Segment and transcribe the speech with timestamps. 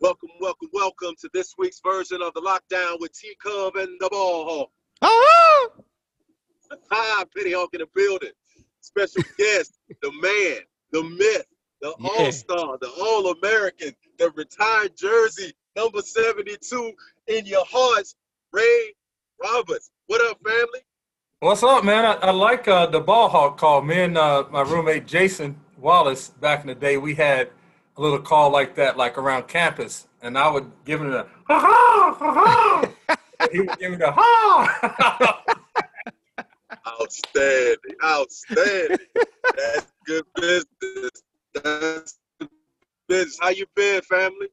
[0.00, 4.08] Welcome, welcome, welcome to this week's version of the lockdown with T Cub and the
[4.10, 4.70] Ball Hawk.
[5.02, 5.68] Ah!
[6.90, 8.30] Hi, Penny Hawk in the building.
[8.80, 10.60] Special guest, the man,
[10.92, 11.44] the myth,
[11.82, 12.08] the Yeah.
[12.08, 16.92] all star, the all American, the retired jersey, number 72
[17.26, 18.14] in your hearts,
[18.52, 18.94] Ray
[19.42, 19.90] Roberts.
[20.06, 20.80] What up, family?
[21.40, 22.06] What's up, man?
[22.06, 23.82] I, I like uh, the ball hawk call.
[23.82, 27.50] Me and uh, my roommate Jason Wallace back in the day, we had
[28.00, 31.60] a little call like that, like around campus, and I would give him a ha
[31.60, 33.16] ha ha ha.
[33.52, 35.42] he would give me the ha.
[36.88, 38.98] Outstanding, outstanding.
[39.54, 41.10] That's good business.
[41.62, 42.48] That's good
[43.06, 43.38] business.
[43.38, 44.48] How you been, family?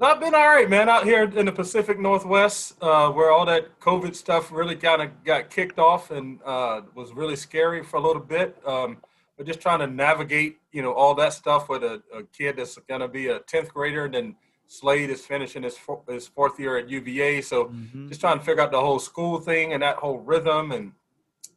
[0.00, 0.88] I've been all right, man.
[0.88, 5.24] Out here in the Pacific Northwest, uh, where all that COVID stuff really kind of
[5.24, 8.56] got kicked off and uh, was really scary for a little bit.
[8.64, 8.98] Um,
[9.40, 12.76] but just trying to navigate, you know, all that stuff with a, a kid that's
[12.86, 16.60] going to be a tenth grader, and then Slade is finishing his four, his fourth
[16.60, 17.40] year at UVA.
[17.40, 18.08] So Mhm.
[18.10, 20.92] just trying to figure out the whole school thing and that whole rhythm, and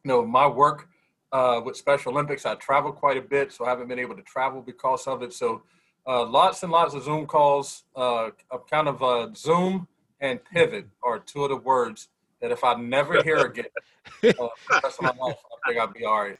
[0.02, 0.88] you know, my work
[1.30, 2.46] uh, with Special Olympics.
[2.46, 5.34] I travel quite a bit, so I haven't been able to travel because of it.
[5.34, 5.60] So
[6.06, 7.84] uh, lots and lots of Zoom calls.
[7.94, 8.30] Uh,
[8.70, 9.88] kind of uh, Zoom
[10.20, 12.08] and pivot are two of the words
[12.40, 13.66] that if I never hear again
[14.24, 14.30] uh,
[14.70, 16.38] the rest of my life, I think I'll be all right.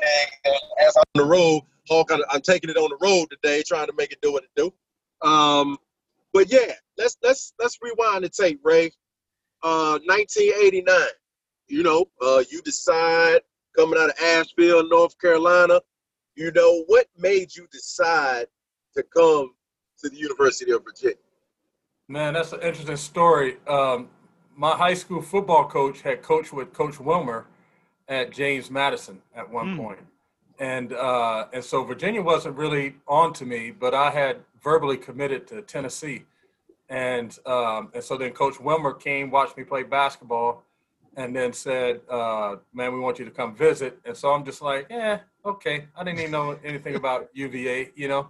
[0.00, 1.62] As I'm on the road,
[2.30, 4.72] I'm taking it on the road today, trying to make it do what it do.
[5.26, 5.78] Um,
[6.32, 8.90] but yeah, let's let's let's rewind the tape, Ray.
[9.62, 10.96] Uh, 1989.
[11.68, 13.40] You know, uh, you decide
[13.76, 15.80] coming out of Asheville, North Carolina.
[16.34, 18.46] You know what made you decide
[18.96, 19.52] to come
[20.02, 21.16] to the University of Virginia?
[22.08, 23.56] Man, that's an interesting story.
[23.68, 24.08] Um,
[24.54, 27.46] my high school football coach had coached with Coach Wilmer
[28.08, 29.82] at James Madison at one Hmm.
[29.82, 29.98] point.
[30.58, 35.46] and uh, and so Virginia wasn't really on to me, but I had verbally committed
[35.48, 36.24] to Tennessee,
[36.88, 40.62] and um, and so then Coach Wilmer came, watched me play basketball,
[41.16, 44.62] and then said, uh, "Man, we want you to come visit." And so I'm just
[44.62, 48.28] like, "Yeah, okay." I didn't even know anything about UVA, you know.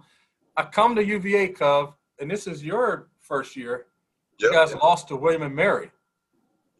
[0.55, 3.85] I come to UVA, Cov, and this is your first year.
[4.39, 4.53] You Yep.
[4.69, 5.91] guys lost to William and Mary.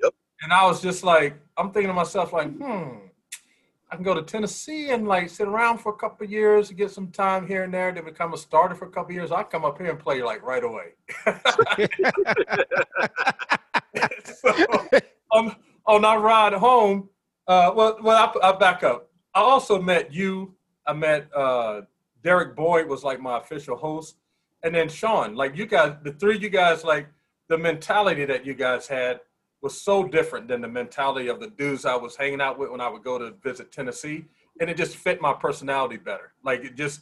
[0.01, 0.13] Yep.
[0.41, 3.07] And I was just like, I'm thinking to myself, like, hmm,
[3.93, 7.11] I can go to Tennessee and like sit around for a couple years, get some
[7.11, 9.31] time here and there, to become a starter for a couple years.
[9.31, 10.93] I come up here and play like right away.
[14.25, 14.49] so
[15.31, 15.55] on,
[15.85, 17.07] on that ride home,
[17.47, 19.11] uh, well, well, I, I back up.
[19.35, 20.55] I also met you.
[20.87, 21.81] I met uh,
[22.23, 24.15] Derek Boyd was like my official host,
[24.63, 25.35] and then Sean.
[25.35, 27.09] Like you guys, the three of you guys, like
[27.47, 29.19] the mentality that you guys had
[29.63, 32.81] was so different than the mentality of the dudes I was hanging out with when
[32.81, 34.25] I would go to visit Tennessee,
[34.59, 36.33] and it just fit my personality better.
[36.43, 37.01] Like it just,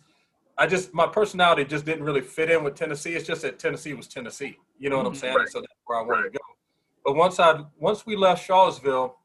[0.59, 3.13] I just my personality just didn't really fit in with Tennessee.
[3.13, 4.59] It's just that Tennessee was Tennessee.
[4.77, 5.17] You know what I'm Mhm.
[5.17, 5.39] saying?
[5.39, 6.39] And so that's where I wanted to go.
[7.03, 9.17] But once I once we left Charlottesville,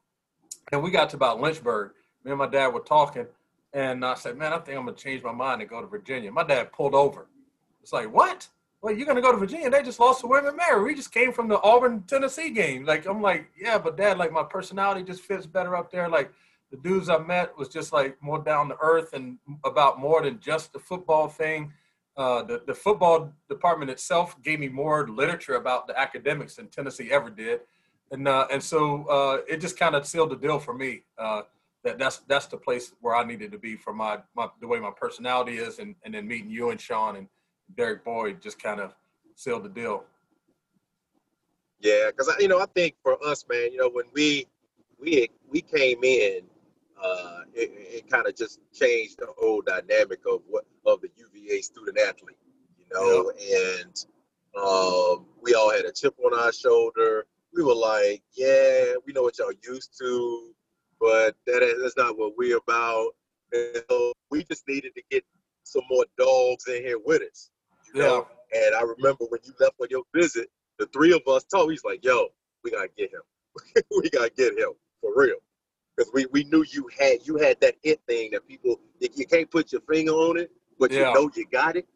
[0.71, 1.91] and we got to about Lynchburg,
[2.23, 3.27] me and my dad were talking,
[3.71, 6.31] and I said, "Man, I think I'm gonna change my mind and go to Virginia."
[6.31, 7.27] My dad pulled over.
[7.83, 8.47] It's like, "What?
[8.81, 9.69] Well, you're gonna go to Virginia?
[9.69, 10.83] They just lost to William Mary.
[10.83, 14.31] We just came from the Auburn, Tennessee game." Like, I'm like, "Yeah, but Dad, like
[14.31, 16.07] my personality just fits better up there.
[16.07, 16.31] Like,
[16.71, 20.39] the dudes I met was just like more down to earth and about more than
[20.39, 21.73] just the football thing."
[22.15, 27.11] Uh, the, the football department itself gave me more literature about the academics than Tennessee
[27.11, 27.61] ever did
[28.11, 31.03] and uh, and so uh, it just kind of sealed the deal for me.
[31.17, 31.41] Uh,
[31.83, 34.79] that that's that's the place where I needed to be for my, my the way
[34.79, 37.27] my personality is, and, and then meeting you and Sean and
[37.75, 38.93] Derek Boyd just kind of
[39.35, 40.03] sealed the deal.
[41.79, 44.47] Yeah, because you know, I think for us, man, you know, when we
[44.99, 46.41] we we came in,
[47.01, 51.61] uh, it, it kind of just changed the whole dynamic of what of the UVA
[51.61, 52.37] student athlete,
[52.79, 53.31] you know,
[53.75, 54.05] and
[54.57, 57.25] um, we all had a chip on our shoulder.
[57.53, 60.53] We were like, yeah, we know what y'all used to,
[60.99, 63.11] but that is, that's not what we're about.
[63.53, 65.23] And so we just needed to get
[65.63, 67.51] some more dogs in here with us,
[67.97, 68.27] know.
[68.53, 70.49] And I remember when you left on your visit,
[70.79, 72.27] the three of us told he's like, yo,
[72.63, 73.21] we gotta get him.
[74.01, 74.71] we gotta get him
[75.01, 75.35] for real.
[75.95, 79.25] Because we, we knew you had you had that it thing that people you, you
[79.25, 81.09] can't put your finger on it, but Yeah.
[81.09, 81.87] you know you got it.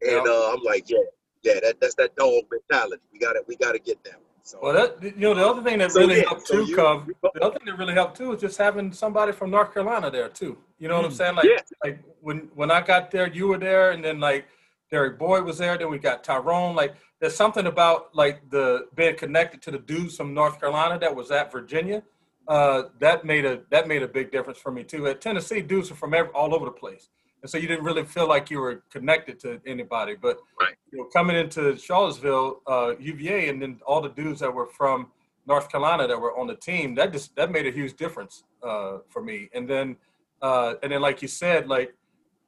[0.00, 0.32] And Yeah.
[0.32, 0.98] uh, I'm like, yeah,
[1.42, 3.02] yeah, that, that's that dog mentality.
[3.12, 4.22] We gotta we gotta get that one.
[4.44, 6.64] So Well, that you know the other thing that So, really yeah, helped so too,
[6.70, 7.06] you- Cov.
[7.06, 10.10] you- The other thing that really helped too is just having somebody from North Carolina
[10.10, 10.58] there too.
[10.78, 11.16] You know what I'm Mm.
[11.16, 11.34] saying?
[11.36, 11.60] Like Yeah.
[11.84, 14.46] like when when I got there, you were there, and then like
[14.92, 15.76] Derek Boyd was there.
[15.78, 16.76] Then we got Tyrone.
[16.76, 21.16] Like there's something about like the being connected to the dudes from North Carolina that
[21.16, 22.02] was at Virginia.
[22.46, 25.06] Uh, that made a that made a big difference for me too.
[25.08, 27.08] At Tennessee, dudes are from every, all over the place.
[27.40, 30.14] and so you didn't really feel like you were connected to anybody.
[30.14, 30.76] But Right.
[30.92, 35.10] you know, coming into Charlottesville, uh, UVA, and then all the dudes that were from
[35.46, 38.98] North Carolina that were on the team, that just that made a huge difference uh,
[39.08, 39.48] for me.
[39.54, 39.96] And then,
[40.42, 41.94] uh, and then, like you said, like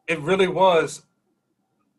[0.07, 1.03] it really was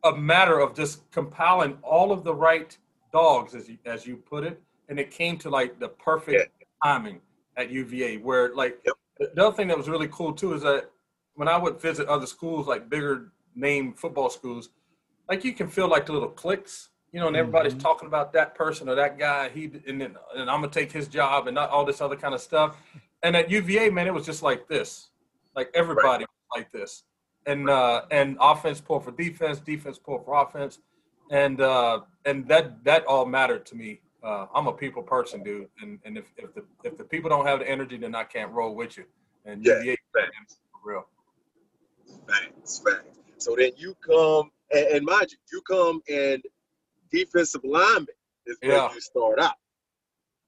[0.06, 2.78] a matter of just compiling all of the right
[3.12, 6.52] dogs, as you, as you put it, and it came to like the perfect
[6.84, 7.20] timing
[7.58, 8.96] at UVA, where like Yep.
[9.20, 10.92] the the other thing that was really cool too is that
[11.34, 14.70] when I would visit other schools, like bigger name football schools,
[15.28, 17.80] like you can feel like the little clicks, you know, and everybody's Mhm.
[17.80, 19.50] talking about that person or that guy.
[19.50, 22.36] He and then and I'm gonna take his job and not all this other kind
[22.36, 22.78] of stuff.
[23.24, 25.10] And at UVA, man, it was just like this,
[25.56, 27.04] like everybody was like this,
[27.46, 30.80] and uh, and offense pull for defense, defense pull for offense,
[31.32, 34.02] and uh, and that that all mattered to me.
[34.24, 37.46] Uh, I'm a people person, dude, and and if, if the if the people don't
[37.46, 39.06] have the energy, then I can't roll with you.
[39.46, 40.58] And Yeah, UVA, facts.
[40.72, 41.08] for real.
[42.28, 43.18] Facts, facts.
[43.38, 46.42] So then you come, and, and mind you, you come and
[47.12, 48.08] defensive lineman
[48.48, 48.94] is where Yeah.
[48.94, 49.56] you start out.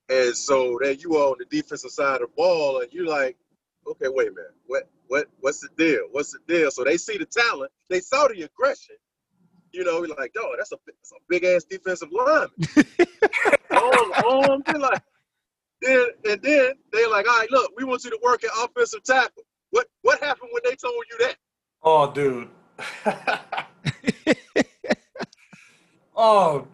[0.10, 3.38] And so then you are on the defensive side of the ball, and you're like,
[3.86, 6.08] okay, wait a minute, what, what, what's the deal?
[6.12, 6.72] What's the deal?
[6.72, 8.96] So they see the talent, they saw the aggression.
[9.74, 12.50] You know, you're like, oh, that's a, that's a big ass defensive lineman.
[13.72, 15.02] oh, oh, they're like,
[15.82, 19.04] then and then they're like, all right, look, we want you to work at offensive
[19.04, 19.44] tackle.
[19.72, 21.36] What, what happened when they told you that?
[21.84, 22.50] Oh, dude.
[26.16, 26.68] oh,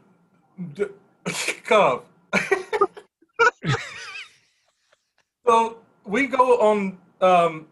[0.73, 0.85] d-
[1.63, 2.03] Cub.
[5.45, 6.97] so we go on.
[7.21, 7.67] Um,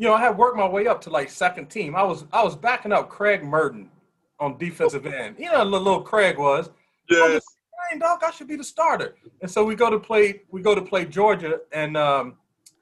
[0.00, 1.94] you know, I had worked my way up to like second team.
[1.94, 3.90] I was I was backing up Craig Merton
[4.38, 5.36] on defensive end.
[5.38, 6.70] You know, little, little Craig was.
[7.10, 7.44] Yes.
[7.90, 9.16] Dang, dog, I should be the starter.
[9.42, 10.40] And so we go to play.
[10.50, 12.36] We go to play Georgia, and um,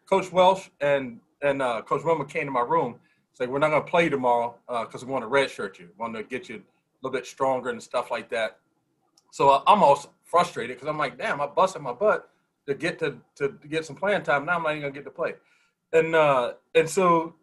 [0.09, 2.95] Coach Welsh and and uh, Coach Wilmer came to my room.
[3.33, 5.87] Say like, we're not going to play tomorrow because we want to redshirt you.
[5.87, 6.61] We want to get you a
[7.03, 8.59] little bit stronger and stuff like that.
[9.33, 12.31] So uh, I'm also frustrated because I'm like, damn, I busted my butt
[12.69, 14.47] to get to, to to get some playing time.
[14.47, 15.35] Now I'm not even gonna get to play.
[15.93, 17.35] And uh, and so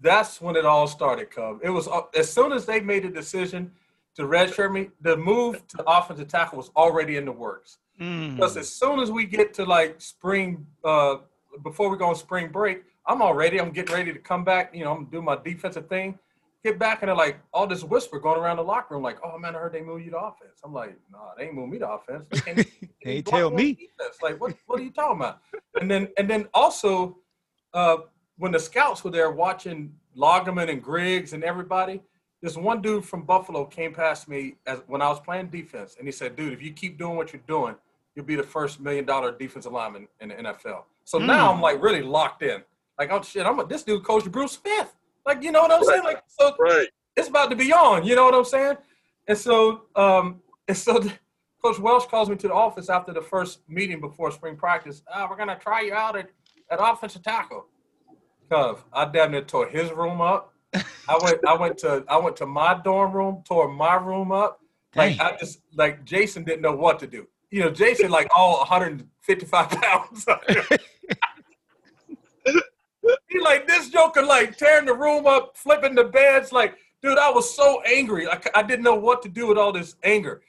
[0.00, 1.30] that's when it all started.
[1.30, 1.60] Cub.
[1.62, 3.70] It was uh, as soon as they made a decision
[4.16, 7.78] to redshirt me, the move to offensive tackle was already in the works.
[8.00, 8.36] Mm.
[8.36, 11.16] Because as soon as we get to like spring, uh,
[11.62, 14.74] before we go on spring break, I'm already, I'm getting ready to come back.
[14.74, 16.18] You know, I'm doing my defensive thing.
[16.64, 19.36] Get back and they're like all this whisper going around the locker room, like, "Oh
[19.38, 21.78] man, I heard they moved you to offense." I'm like, "Nah, they ain't moved me
[21.80, 22.26] to offense.
[22.46, 22.64] They
[23.04, 23.74] They block tell me.
[23.74, 24.16] defense.
[24.22, 25.40] Like, what, what are you talking about?
[25.78, 27.18] And then, and then also,
[27.74, 27.98] uh,
[28.38, 32.00] when the scouts were there watching Lageman and Griggs and everybody,
[32.40, 36.06] this one dude from Buffalo came past me as when I was playing defense, and
[36.06, 37.74] he said, "Dude, if you keep doing what you're doing,
[38.14, 41.54] you'll be the first million dollar defensive lineman in the NFL." So now Mm.
[41.56, 42.62] I'm like really locked in.
[42.98, 44.94] Like, oh shit, I'm a, this dude coached Bruce Smith.
[45.26, 46.04] Like, you know what I'm saying?
[46.04, 46.86] Like, so Right.
[47.16, 48.04] it's about to be on.
[48.04, 48.76] You know what I'm saying?
[49.26, 51.00] And so, um, and so
[51.62, 55.02] Coach Welsh calls me to the office after the first meeting before spring practice.
[55.12, 56.28] Ah, we're gonna try you out at,
[56.70, 57.66] at offensive tackle.
[58.50, 60.52] Cuz I damn near tore his room up.
[61.08, 64.60] I went I went to I went to my dorm room, tore my room up.
[64.94, 65.34] Like Dang.
[65.34, 67.26] I just like Jason didn't know what to do.
[67.50, 70.26] You know, Jason like all 155 pounds.
[73.28, 76.52] he like this joker like tearing the room up, flipping the beds.
[76.52, 78.26] Like, dude, I was so angry.
[78.26, 80.42] Like I didn't know what to do with all this anger.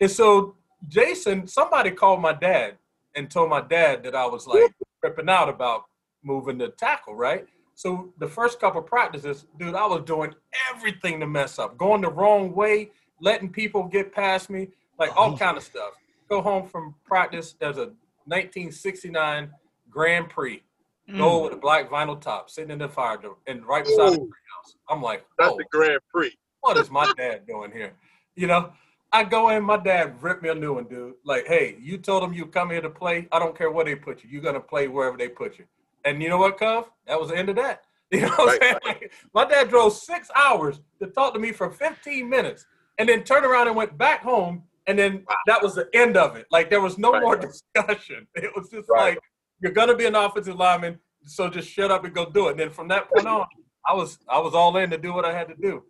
[0.00, 0.56] And so
[0.88, 2.76] Jason, somebody called my dad
[3.14, 5.84] and told my dad that I was like tripping out about
[6.22, 7.46] moving the tackle, right?
[7.74, 10.34] So the first couple practices, dude, I was doing
[10.70, 12.90] everything to mess up, going the wrong way,
[13.20, 15.92] letting people get past me, like all kind of stuff.
[16.28, 17.54] Go home from practice.
[17.58, 17.92] There's a
[18.26, 19.50] 1969
[19.88, 20.62] Grand Prix.
[21.08, 21.18] Mm.
[21.18, 24.20] Gold with a black vinyl top, sitting in the fire door, and right beside the
[24.20, 24.74] Ooh, house.
[24.88, 26.36] I'm like, that's oh, the Grand Prix.
[26.60, 27.94] what is my dad doing here?
[28.36, 28.72] You know,
[29.12, 31.14] I go in, my dad ripped me a new one, dude.
[31.24, 33.26] Like, hey, you told them you come here to play.
[33.32, 34.30] I don't care where they put you.
[34.30, 35.64] You're gonna play wherever they put you.
[36.04, 36.90] And you know what, Cuff?
[37.06, 37.82] That was the end of that.
[38.12, 38.76] You know what Right, I'm saying?
[38.84, 42.66] Like, my dad drove six hours to talk to me for 15 minutes,
[42.98, 44.64] and then turned around and went back home.
[44.88, 46.46] And then that was the end of it.
[46.50, 47.22] Like there was no Right.
[47.22, 48.26] more discussion.
[48.34, 49.14] It was just Right.
[49.14, 49.20] like
[49.60, 52.52] you're gonna be an offensive lineman, so just shut up and go do it.
[52.52, 53.46] And then from that point on,
[53.88, 55.84] I was I was all in to do what I had to do.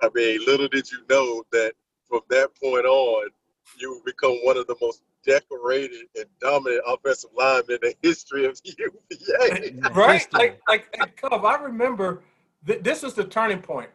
[0.00, 1.74] I mean, little did you know that
[2.08, 3.30] from that point on,
[3.78, 8.44] you would become one of the most decorated and dominant offensive linemen in the history
[8.44, 9.76] of UVA.
[9.94, 10.26] right?
[10.32, 12.22] Like, like, Cub, I remember
[12.66, 13.90] th- this is the turning point.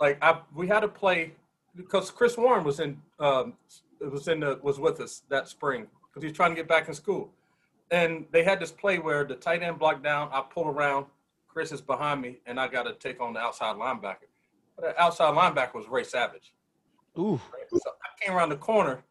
[0.00, 1.32] Like, I we had to play
[1.76, 3.54] because Chris Warren was in um,
[4.00, 6.94] was in the was with us that spring because he's trying to get back in
[6.94, 7.30] school,
[7.90, 11.06] and they had this play where the tight end blocked down, I pull around,
[11.46, 14.28] Chris is behind me, and I got to take on the outside linebacker.
[14.76, 16.52] But the outside linebacker was Ray Savage.
[17.18, 17.40] Ooh.
[17.70, 19.02] So I came around the corner.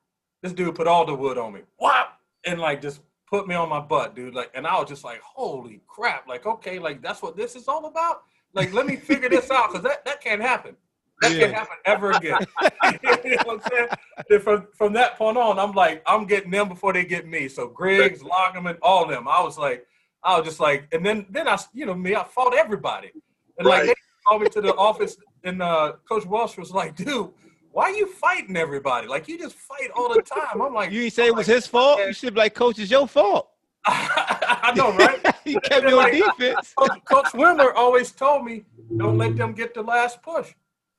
[0.41, 1.61] This dude put all the wood on me.
[1.77, 2.19] Whop!
[2.45, 4.33] And like just put me on my butt, dude.
[4.33, 6.27] Like, and I was just like, holy crap!
[6.27, 8.23] Like, okay, like that's what this is all about.
[8.53, 10.75] Like, let me figure this out because that that can't happen.
[11.21, 11.39] That Yeah.
[11.41, 12.39] can't happen ever again.
[12.83, 13.87] you know what I'm saying?
[14.29, 17.47] Then from from that point on, I'm like, I'm getting them before they get me.
[17.47, 19.27] So Griggs, Lageman, all of them.
[19.27, 19.85] I was like,
[20.23, 23.11] I was just like, and then then I, you know me, I fought everybody.
[23.59, 23.93] And like they
[24.25, 27.29] called me to the office, and uh, Coach Welsh was like, dude,
[27.71, 29.07] why are you fighting everybody?
[29.07, 30.61] Like you just fight all the time.
[30.61, 31.99] I'm like, You ain't say it was his fault.
[31.99, 33.49] You should be like, Coach, it's your fault.
[33.85, 35.19] I know, right?
[35.45, 36.73] you kept me on Like- defense.
[36.77, 38.63] Coach, Coach Wilmer always told me,
[38.97, 40.53] don't let them get the last push.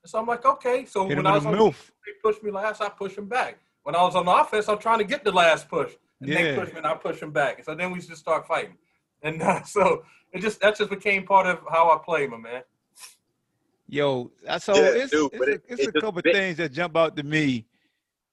[0.05, 0.85] So I'm like, okay.
[0.85, 1.93] So Hit when I was on mouth.
[2.07, 3.59] they push me last, I push them back.
[3.85, 5.93] When I was on the offense, I'm trying to get the last push.
[6.21, 6.59] And they Yeah.
[6.59, 7.63] push me and I push them back.
[7.65, 8.77] So then we just start fighting.
[9.23, 12.63] And uh, so it just that just became part of how I play, my man.
[13.89, 16.73] Yo, so Yeah, it's, dude, it's, but a, it's it a couple bit- things that
[16.73, 17.67] jump out to me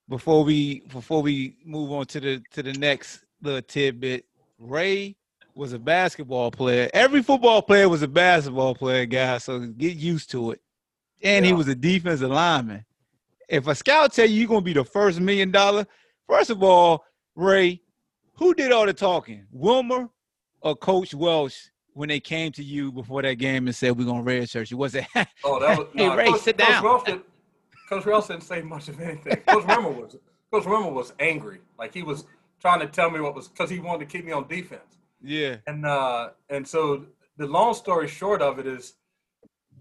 [0.07, 4.25] before we before we move on to the to the next little tidbit.
[4.57, 5.15] Ray
[5.55, 6.89] was a basketball player.
[6.93, 9.43] Every football player was a basketball player, guys.
[9.45, 10.61] So get used to it.
[11.21, 12.85] And he was a defensive lineman.
[13.49, 15.85] If a scout tell you you're gonna be the first million dollar,
[16.27, 17.03] first of all,
[17.35, 17.81] Ray,
[18.35, 19.45] who did all the talking?
[19.51, 20.09] Wilmer
[20.61, 24.23] or Coach Welsh when they came to you before that game and said we're gonna
[24.23, 24.77] redshirt you?
[24.77, 25.05] Was it
[25.43, 26.83] Oh, that was Hey, nah, Ray, Coach, sit Coach down.
[26.83, 27.21] Welsh did,
[27.89, 29.35] Coach Welsh didn't say much of anything.
[29.47, 30.15] Coach Wilmer was
[30.51, 31.59] Coach Wilmer was angry.
[31.77, 32.25] Like he was
[32.61, 34.97] trying to tell me what was because he wanted to keep me on defense.
[35.21, 35.57] Yeah.
[35.67, 37.05] And uh, and so
[37.37, 38.93] the long story short of it is,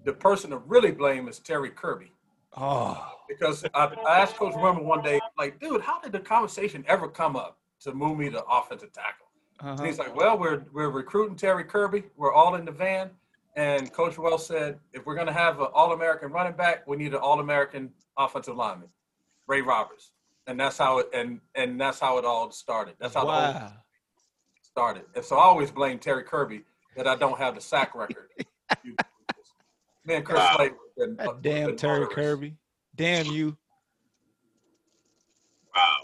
[0.05, 2.13] the person to really blame is Terry Kirby
[2.57, 3.13] Oh.
[3.29, 7.09] because I, I asked Coach Wilmer one day, like, dude, how did the conversation ever
[7.09, 9.27] come up to move me to offensive tackle?
[9.61, 9.85] And Uh-huh.
[9.85, 12.05] he's like, well, we're we're recruiting Terry Kirby.
[12.17, 13.11] We're all in the van.
[13.57, 17.13] And Coach Welsh said, if we're going to have an All-American running back, we need
[17.13, 18.89] an All-American offensive lineman,
[19.49, 20.13] Ray Roberts.
[20.47, 22.95] And that's how it and and that's how it all started.
[23.01, 23.71] That's how the whole
[24.63, 25.03] started.
[25.17, 26.63] And so I always blame Terry Kirby
[26.97, 28.29] that I don't have the sack record.
[30.05, 30.55] Me and Chris Wow.
[30.57, 30.73] Slade.
[30.97, 32.15] been- That damn been Terry murderers.
[32.15, 32.57] Kirby.
[32.95, 33.57] Damn you.
[35.75, 35.97] Wow.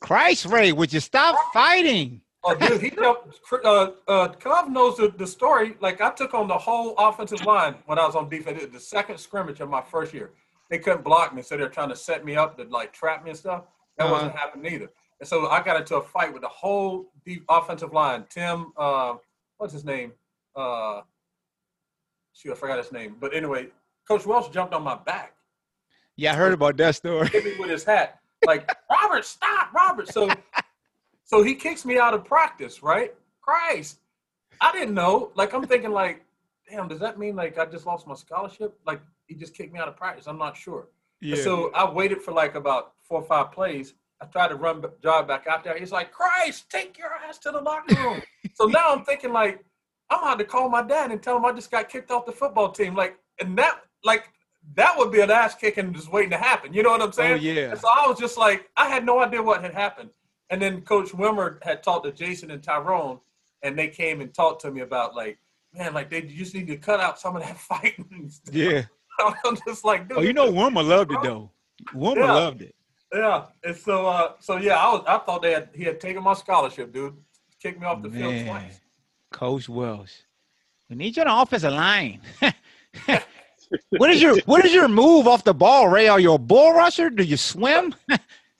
[0.00, 2.20] Christ, Ray, would you stop fighting?
[2.42, 3.38] Oh, dude, he jumped.
[3.64, 5.76] Uh, uh, Cov knows the, the story.
[5.80, 8.64] Like, I took on the whole offensive line when I was on defense.
[8.72, 10.30] The second scrimmage of my first year,
[10.70, 13.30] they couldn't block me, so they're trying to set me up to like trap me
[13.30, 13.64] and stuff.
[13.98, 14.12] That Uh-huh.
[14.14, 14.90] wasn't happening either.
[15.20, 18.24] And so I got into a fight with the whole deep offensive line.
[18.30, 19.14] Tim, uh,
[19.58, 20.12] what's his name?
[20.56, 21.02] Uh,
[22.32, 23.16] shoot, I forgot his name.
[23.20, 23.68] But anyway,
[24.08, 25.34] Coach Welsh jumped on my back.
[26.16, 27.28] Yeah, I heard about that story.
[27.28, 28.18] hit me with his hat.
[28.46, 30.08] Like, Robert, stop, Robert.
[30.08, 30.30] So
[31.30, 33.14] so he kicks me out of practice, right?
[33.40, 34.00] Christ.
[34.60, 35.30] I didn't know.
[35.36, 36.24] Like I'm thinking like,
[36.68, 38.76] damn, does that mean like I just lost my scholarship?
[38.84, 40.26] Like he just kicked me out of practice.
[40.26, 40.88] I'm not sure.
[41.22, 41.36] And Yeah.
[41.36, 43.94] So I waited for like about four or five plays.
[44.20, 45.78] I tried to run jog back out there.
[45.78, 48.22] He's like, Christ, take your ass to the locker room.
[48.54, 49.64] so now I'm thinking like,
[50.10, 52.32] I'm about to call my dad and tell him I just got kicked off the
[52.32, 52.96] football team.
[52.96, 54.24] Like, and that like
[54.74, 56.74] that would be an ass kicking just waiting to happen.
[56.74, 57.32] You know what I'm oh, saying?
[57.34, 57.70] Oh yeah.
[57.70, 60.10] And so I was just like, I had no idea what had happened.
[60.50, 63.18] And then Coach Wilmer had talked to Jason and Tyrone,
[63.62, 65.38] and they came and talked to me about like,
[65.74, 68.28] man, like they just need to cut out some of that fighting.
[68.28, 68.54] stuff.
[68.54, 68.82] Yeah.
[69.44, 70.18] I'm just like, dude.
[70.18, 71.50] Oh, you know, Wilmer loved it though.
[71.94, 72.32] Wilmer Yeah.
[72.32, 72.74] loved it.
[73.12, 73.46] Yeah.
[73.64, 76.34] And so, uh, so yeah, I was, I thought they had, he had taken my
[76.34, 77.16] scholarship, dude.
[77.62, 78.80] Kicked me off the field twice.
[79.30, 80.12] Coach Welsh.
[80.88, 82.20] We need you on the offensive line.
[83.90, 86.08] what is your what is your move off the ball, Ray?
[86.08, 87.10] Are you a bull rusher?
[87.10, 87.94] Do you swim?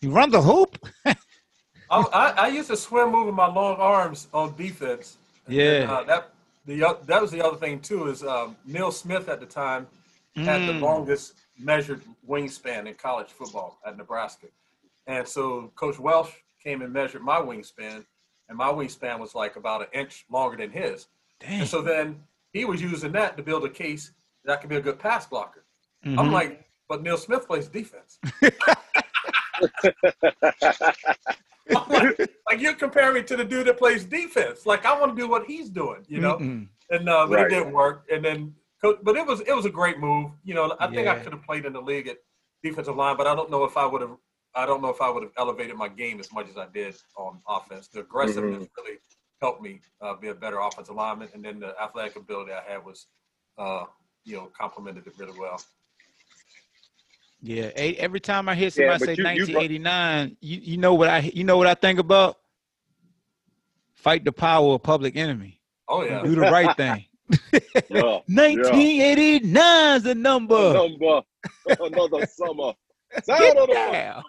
[0.02, 0.78] you run the hoop?
[1.90, 5.18] I, I, I used to swim moving my long arms on defense.
[5.46, 5.92] And then, Yeah.
[5.92, 6.30] uh, that
[6.66, 9.86] the oth- that was the other thing too is um, Neil Smith at the time
[10.36, 10.80] had the Mm.
[10.80, 14.46] longest measured wingspan in college football at Nebraska,
[15.06, 16.30] and so Coach Welsh
[16.62, 18.04] came and measured my wingspan,
[18.48, 21.08] and my wingspan was like about an inch longer than his.
[21.40, 21.60] Dang.
[21.60, 24.12] And so then he was using that to build a case
[24.44, 25.64] that I could be a good pass blocker.
[26.04, 26.32] I'm Mhm.
[26.32, 28.18] like, but Neil Smith plays defense.
[31.76, 32.18] I'm like,
[32.50, 34.66] like you're comparing me to the dude that plays defense.
[34.66, 36.36] Like I want to do what he's doing, you know.
[36.36, 36.68] Mm-mm.
[36.90, 37.46] And uh, but Right.
[37.46, 38.06] it didn't work.
[38.12, 40.32] And then, but it was it was a great move.
[40.42, 42.18] You know, I think I could have played in the league at
[42.62, 44.16] defensive line, but I don't know if I would have.
[44.54, 46.96] I don't know if I would have elevated my game as much as I did
[47.16, 47.86] on offense.
[47.86, 48.98] The aggressiveness really
[49.40, 52.84] helped me uh, be a better offensive lineman, and then the athletic ability I had
[52.84, 53.06] was,
[53.58, 53.84] uh,
[54.24, 55.62] you know, complemented it really well.
[57.42, 59.16] Yeah, e- every time I hear somebody but say you-
[59.46, 62.36] you 1989, you, you know what I you know what I think about?
[63.94, 65.60] Fight the power of public enemy.
[65.88, 67.04] Oh yeah, Do the right thing.
[67.88, 68.20] Yeah.
[68.26, 70.72] 1989 is the number.
[70.72, 71.22] Number
[71.80, 72.72] another summer.
[73.14, 73.72] Get Saturday.
[73.72, 74.22] down.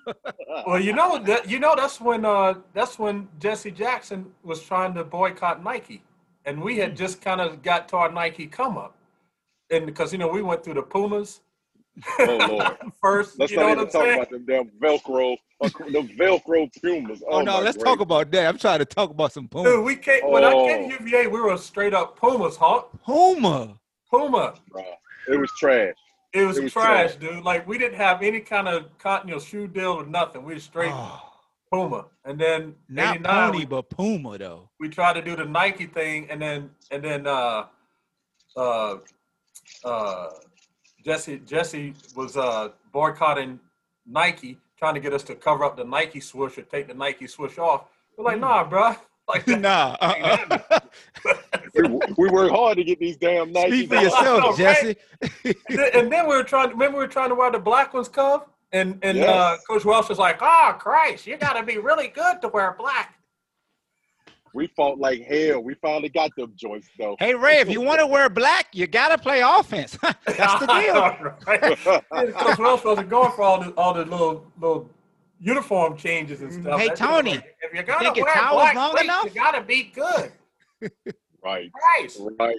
[0.67, 4.93] Well, you know that you know that's when uh that's when Jesse Jackson was trying
[4.95, 6.03] to boycott Nike,
[6.45, 8.95] and we had just kind of got to our Nike come up,
[9.69, 11.41] and because you know we went through the Pumas
[12.19, 12.77] Oh Lord.
[13.01, 13.37] first.
[13.39, 14.19] Let's you know not what even I'm talk saying?
[14.19, 17.21] about them damn Velcro, uh, the Velcro Pumas.
[17.27, 17.83] Oh, no, let's gracious.
[17.83, 18.47] talk about that.
[18.47, 19.71] I'm trying to talk about some Pumas.
[19.73, 20.97] Dude, we came when I came Oh.
[20.97, 22.91] to UVA, we were straight up Pumas, Hawk.
[23.03, 23.77] Puma.
[24.09, 24.53] Puma.
[25.27, 25.93] It was trash.
[26.33, 27.15] It was, It was trash, trash.
[27.17, 27.43] dude.
[27.43, 30.43] Like we didn't have any kind of cotton, you know, shoe deal or nothing.
[30.43, 31.19] We were straight Oh,
[31.71, 34.69] Puma, and then not '89 pony, we, but Puma though.
[34.79, 37.65] we tried to do the Nike thing, and then and then uh,
[38.55, 38.95] uh,
[39.85, 40.27] uh,
[41.03, 43.59] Jesse Jesse was uh, boycotting
[44.05, 47.27] Nike, trying to get us to cover up the Nike swoosh or take the Nike
[47.27, 47.85] swoosh off.
[48.17, 48.95] We're like, nah, bro.
[49.27, 49.61] Like that.
[49.61, 49.95] nah.
[50.01, 50.79] Uh-uh.
[51.73, 51.83] We,
[52.17, 53.67] we worked hard to get these damn Nikes.
[53.67, 54.97] Speak for I know, yourself, right?
[55.21, 55.55] Jesse.
[55.95, 56.69] and then- we were trying.
[56.71, 58.41] Remember, we were trying to wear the black ones, Cove,
[58.73, 62.41] and and uh, Coach Welsh was like, "Oh, Christ, you got to be really good
[62.41, 63.15] to wear black."
[64.53, 65.61] We fought like hell.
[65.61, 67.15] We finally got them joints though.
[67.19, 69.97] Hey Ray, if you want to wear black, you gotta play offense.
[70.25, 71.33] That's the deal.
[71.47, 72.03] right?
[72.11, 74.89] And Coach Welsh wasn't going for all the all the little little
[75.39, 76.79] uniform changes and stuff.
[76.79, 78.91] Hey, That dude was Tony, like, if you're gonna think your wear towel's black long
[78.91, 79.25] cleats, enough?
[79.25, 80.31] you got to be good.
[81.43, 82.11] right, Right.
[82.39, 82.57] right.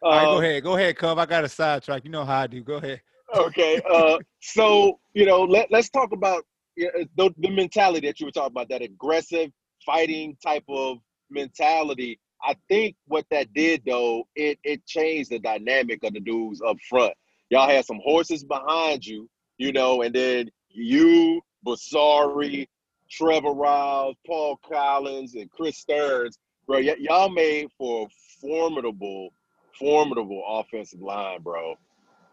[0.00, 0.62] All right, Uh, go ahead.
[0.62, 1.18] Go ahead, Cub.
[1.18, 2.04] I got a sidetrack.
[2.04, 2.62] You know how I do.
[2.62, 3.00] Go ahead.
[3.36, 6.44] okay uh so you know let, let's talk about
[6.78, 9.50] the, the mentality that you were talking about that aggressive
[9.88, 10.98] fighting type of
[11.30, 16.60] mentality i think what that did though it it changed the dynamic of the dudes
[16.60, 17.14] up front
[17.50, 22.66] y'all had some horses behind you you know and then you basari
[23.10, 28.08] trevor riles paul collins and chris stearns bro y- y'all made for a
[28.40, 29.30] formidable
[29.78, 31.74] formidable offensive line bro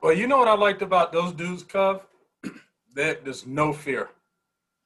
[0.01, 2.01] Well, you know what I liked about those dudes, Cove?
[2.95, 4.09] that there's no fear.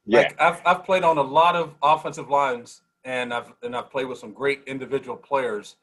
[0.10, 3.90] Yeah Like I've I've played on a lot of offensive lines, and I've and I've
[3.90, 5.78] played with some great individual players,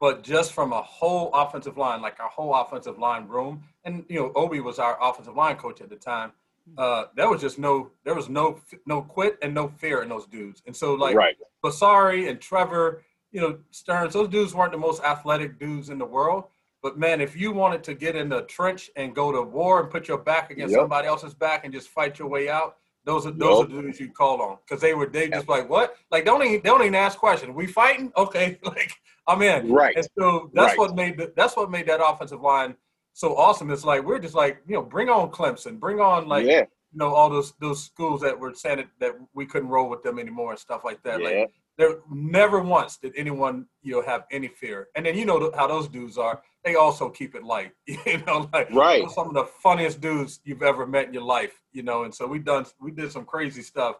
[0.00, 4.18] but just from a whole offensive line, like our whole offensive line room, and you
[4.20, 6.32] know Obi was our offensive line coach at the time.
[6.78, 10.26] Uh, there was just no there was no no quit and no fear in those
[10.26, 14.78] dudes, and so like right Basari and Trevor, you know Stearns, those dudes weren't the
[14.78, 16.44] most athletic dudes in the world.
[16.82, 19.90] But man, if you wanted to get in the trench and go to war and
[19.90, 20.82] put your back against Yep.
[20.82, 24.00] somebody else's back and just fight your way out, those are those are the dudes
[24.00, 26.80] you call on because they were they just like what like don't even they don't
[26.82, 27.54] even ask questions.
[27.54, 28.12] We fighting?
[28.16, 28.92] Okay, like
[29.26, 29.70] I'm in.
[29.70, 29.96] Right.
[29.96, 30.78] And so that's Right.
[30.78, 32.76] what made the, that's what made that offensive line
[33.14, 33.70] so awesome.
[33.70, 36.60] It's like we're just like you know bring on Clemson, bring on like yeah,
[36.92, 40.02] you know all those those schools that were saying that, that we couldn't roll with
[40.02, 41.20] them anymore and stuff like that.
[41.20, 44.88] yeah, Like there never once did anyone you know have any fear.
[44.96, 46.42] And then you know how those dudes are.
[46.64, 47.72] They also keep it light.
[48.06, 49.08] You know, like right.
[49.10, 51.62] some of the funniest dudes you've ever met in your life.
[51.72, 53.96] You know, and so we done we did some crazy stuff.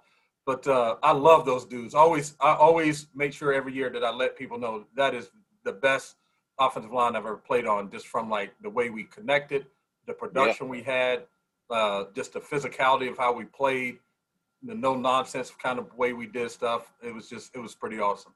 [0.46, 1.94] But uh, I love those dudes.
[1.94, 5.31] Always I always make sure every year that I let people know that is
[5.64, 6.16] the best
[6.59, 9.66] offensive line I've ever played on, just from like the way we connected,
[10.07, 11.24] the production we had,
[11.70, 13.98] uh, just the physicality of how we played,
[14.62, 16.92] the no nonsense kind of way we did stuff.
[17.03, 18.35] It was just it was pretty awesome.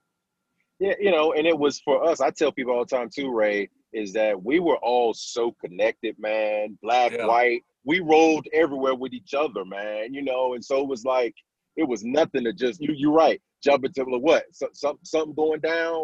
[0.80, 2.20] Yeah, you know, and it was for us.
[2.20, 6.16] I tell people all the time too, Ray, is that we were all so connected,
[6.18, 6.78] man.
[6.82, 7.26] Black, Yeah.
[7.26, 10.12] white, we rolled everywhere with each other, man.
[10.14, 11.34] You know, and so it was like
[11.76, 12.92] it was nothing to just you.
[12.94, 13.40] You're right.
[13.62, 14.44] Jump into what?
[14.52, 15.94] So, some something going down.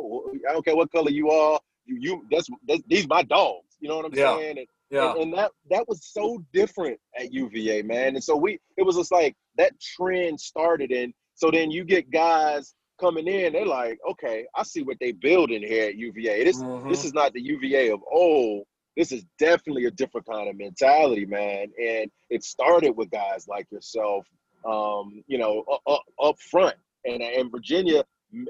[0.48, 1.60] I don't care what color you are.
[1.84, 3.76] You you that's, that's these my dogs.
[3.80, 4.36] You know what I'm Yeah.
[4.38, 4.58] saying?
[4.58, 5.10] And, Yeah.
[5.12, 8.14] and, and that that was so different at UVA, man.
[8.14, 12.10] And so we it was just like that trend started, and so then you get
[12.10, 13.52] guys coming in.
[13.52, 16.44] They're like, okay, I see what they building here at UVA.
[16.44, 16.88] This Mhm.
[16.88, 18.64] this is not the UVA of old.
[18.96, 21.72] This is definitely a different kind of mentality, man.
[21.80, 24.26] And it started with guys like yourself,
[24.64, 26.76] um, you know, up, up, front.
[27.04, 28.04] And and Virginia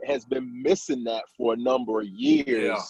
[0.07, 2.46] has been missing that for a number of years.
[2.46, 2.83] Yeah.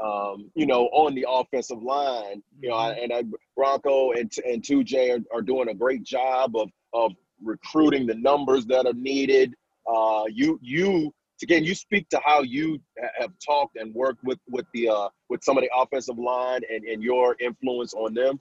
[0.00, 3.24] Um, you know, on the offensive line, you know, and I,
[3.56, 8.66] Bronco and and 2J are, are doing a great job of of recruiting the numbers
[8.66, 9.54] that are needed.
[9.88, 12.80] Uh, you you again, you speak to how you
[13.18, 16.84] have talked and worked with with the uh, with some of the offensive line and,
[16.84, 18.40] and your influence on them.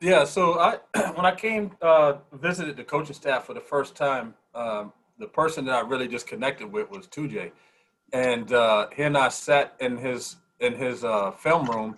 [0.00, 0.78] Yeah, so I
[1.14, 5.64] when I came uh, visited the coaching staff for the first time, um, the person
[5.66, 7.52] that I really just connected with was 2J,
[8.12, 11.96] and uh, he and I sat in his in his uh, film room,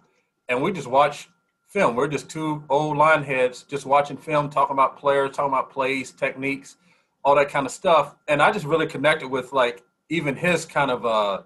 [0.48, 1.28] and we just watched
[1.68, 1.96] film.
[1.96, 6.12] We're just two old line heads just watching film, talking about players, talking about plays,
[6.12, 6.76] techniques,
[7.24, 8.16] all that kind of stuff.
[8.28, 11.42] And I just really connected with like even his kind of uh,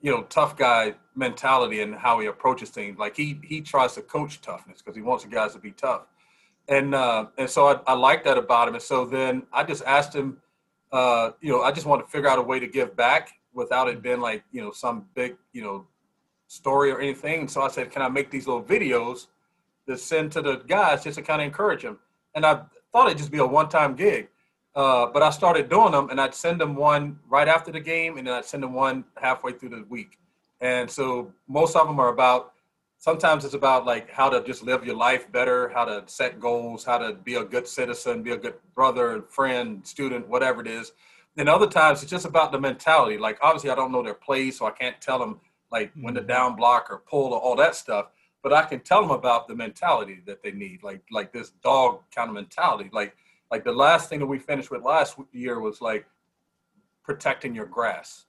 [0.00, 2.98] you know, tough guy mentality and how he approaches things.
[2.98, 6.02] Like he he tries to coach toughness because he wants the guys to be tough.
[6.68, 8.74] And uh, and so I, I like that about him.
[8.74, 10.38] And so then I just asked him,
[10.92, 13.88] uh, you know, I just wanted to figure out a way to give back without
[13.88, 15.86] it being like, you know, some big, you know,
[16.46, 17.40] story or anything.
[17.40, 19.26] And so I said, can I make these little videos
[19.88, 21.98] to send to the guys just to kind of encourage them?
[22.34, 22.62] And I
[22.92, 24.28] thought it'd just be a one-time gig.
[24.74, 28.18] Uh, but I started doing them, and I'd send them one right after the game,
[28.18, 30.18] and then I'd send them one halfway through the week.
[30.60, 32.52] And so most of them are about.
[32.98, 36.84] Sometimes it's about like how to just live your life better, how to set goals,
[36.84, 40.92] how to be a good citizen, be a good brother, friend, student, whatever it is.
[41.38, 43.16] And other times it's just about the mentality.
[43.16, 45.40] Like obviously I don't know their plays, so I can't tell them
[45.72, 48.08] like when to down block or pull or all that stuff.
[48.42, 52.00] But I can tell them about the mentality that they need, like like this dog
[52.14, 53.16] kind of mentality, like
[53.50, 56.06] like the last thing that we finished with last year was like
[57.04, 58.26] protecting your grass.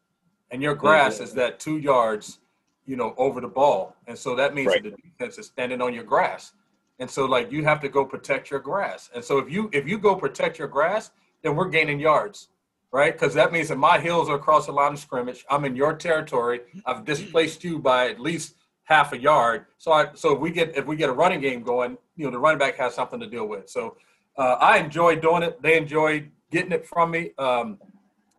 [0.49, 1.23] And your grass mm-hmm.
[1.23, 2.39] is that two yards,
[2.86, 3.95] you know, over the ball.
[4.07, 4.84] And so that means right.
[4.84, 6.53] that the defense is standing on your grass.
[6.99, 9.10] And so like you have to go protect your grass.
[9.15, 12.49] And so if you if you go protect your grass, then we're gaining yards.
[12.93, 13.13] Right?
[13.13, 15.45] Because that means that my heels are across the line of scrimmage.
[15.49, 16.60] I'm in your territory.
[16.86, 19.67] I've displaced you by at least half a yard.
[19.77, 22.31] So I so if we get if we get a running game going, you know,
[22.31, 23.69] the running back has something to deal with.
[23.69, 23.95] So
[24.38, 25.62] uh, I enjoy doing it.
[25.62, 27.32] They enjoy getting it from me.
[27.38, 27.78] Um,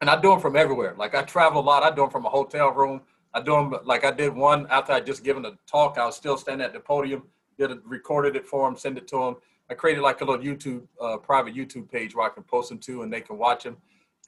[0.01, 0.95] and I do them from everywhere.
[0.99, 1.83] Like I travel a lot.
[1.83, 3.03] I do them from a hotel room.
[3.35, 5.97] I do them like I did one after I just given a talk.
[5.97, 7.23] I was still standing at the podium.
[7.59, 9.37] Did it, recorded it for them, send it to them.
[9.71, 12.79] I created like a little YouTube, uh, private YouTube page where I can post them
[12.81, 13.77] to, and they can watch them.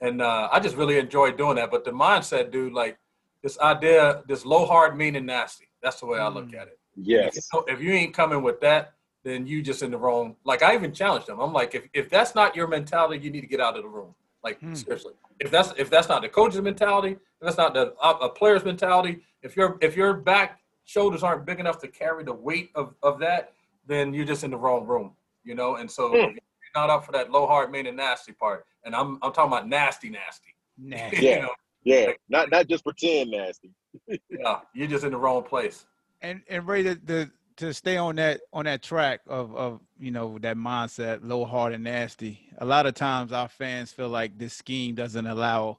[0.01, 1.71] And uh, I just really enjoy doing that.
[1.71, 2.97] But the mindset, dude, like
[3.43, 5.67] this idea, this low hard meaning nasty.
[5.83, 6.61] That's the way I look mm.
[6.61, 6.79] at it.
[6.95, 7.37] Yes.
[7.37, 8.93] If you, if you ain't coming with that,
[9.25, 10.35] then you just in the wrong.
[10.45, 11.39] Like I even challenged them.
[11.39, 13.89] I'm like, if, if that's not your mentality, you need to get out of the
[13.89, 14.13] room.
[14.43, 14.75] Like hmm.
[14.75, 18.29] seriously, if that's if that's not the coach's mentality, if that's not the uh, a
[18.29, 22.69] player's mentality, if your if your back shoulders aren't big enough to carry the weight
[22.75, 23.53] of, of that,
[23.87, 25.77] then you're just in the wrong room, you know.
[25.77, 26.15] And so hmm.
[26.15, 28.67] you're not up for that low hard main and nasty part.
[28.83, 30.53] And I'm I'm talking about nasty, nasty.
[30.77, 31.17] Nasty.
[31.25, 31.49] yeah, know?
[31.83, 33.71] yeah, like, not not just pretend nasty.
[34.07, 35.87] yeah, you're just in the wrong place.
[36.21, 40.11] And and Ray, the, the to stay on that on that track of of you
[40.11, 42.39] know that mindset, low hard and nasty.
[42.57, 45.77] A lot of times our fans feel like this scheme doesn't allow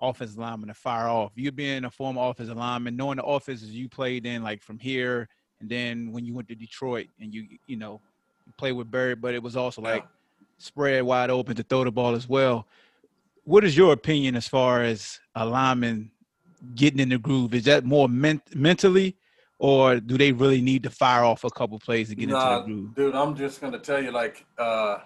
[0.00, 1.32] offensive linemen to fire off.
[1.34, 5.28] You being a former offensive lineman, knowing the offenses you played in, like from here,
[5.60, 8.00] and then when you went to Detroit and you you know
[8.46, 10.06] you played with Barry, but it was also like
[10.58, 12.66] spread wide open to throw the ball as well.
[13.44, 16.10] What is your opinion as far as a lineman
[16.74, 17.54] getting in the groove?
[17.54, 19.16] Is that more men- mentally
[19.60, 22.66] or do they really need to fire off a couple plays to get nah, into
[22.66, 22.94] the groove?
[22.94, 24.98] Dude, I'm just gonna tell you, like, uh,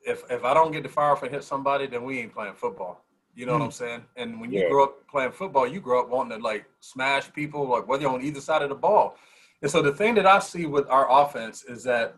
[0.00, 2.54] if if I don't get to fire off and hit somebody, then we ain't playing
[2.54, 3.04] football.
[3.34, 3.60] You know mm.
[3.60, 3.72] what I'm hmm.
[3.72, 4.04] saying?
[4.16, 4.68] And when you yeah.
[4.70, 8.12] grow up playing football, you grow up wanting to like smash people, like whether you're
[8.12, 9.18] on either side of the ball.
[9.60, 12.16] And so the thing that I see with our offense is that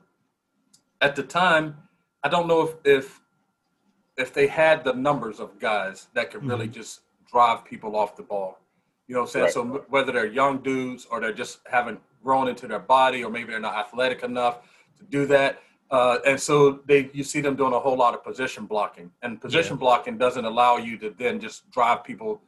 [1.00, 1.76] at the time,
[2.22, 3.20] I don't know if if
[4.16, 6.72] if they had the numbers of guys that could really mm.
[6.72, 8.60] just drive people off the ball.
[9.06, 9.44] You know what I'm saying?
[9.44, 9.52] Right.
[9.52, 13.50] So whether they're young dudes or they're just haven't grown into their body, or maybe
[13.50, 14.62] they're not athletic enough
[14.98, 18.24] to do that, uh, and so they you see them doing a whole lot of
[18.24, 19.80] position blocking, and position yeah.
[19.80, 22.42] blocking doesn't allow you to then just drive people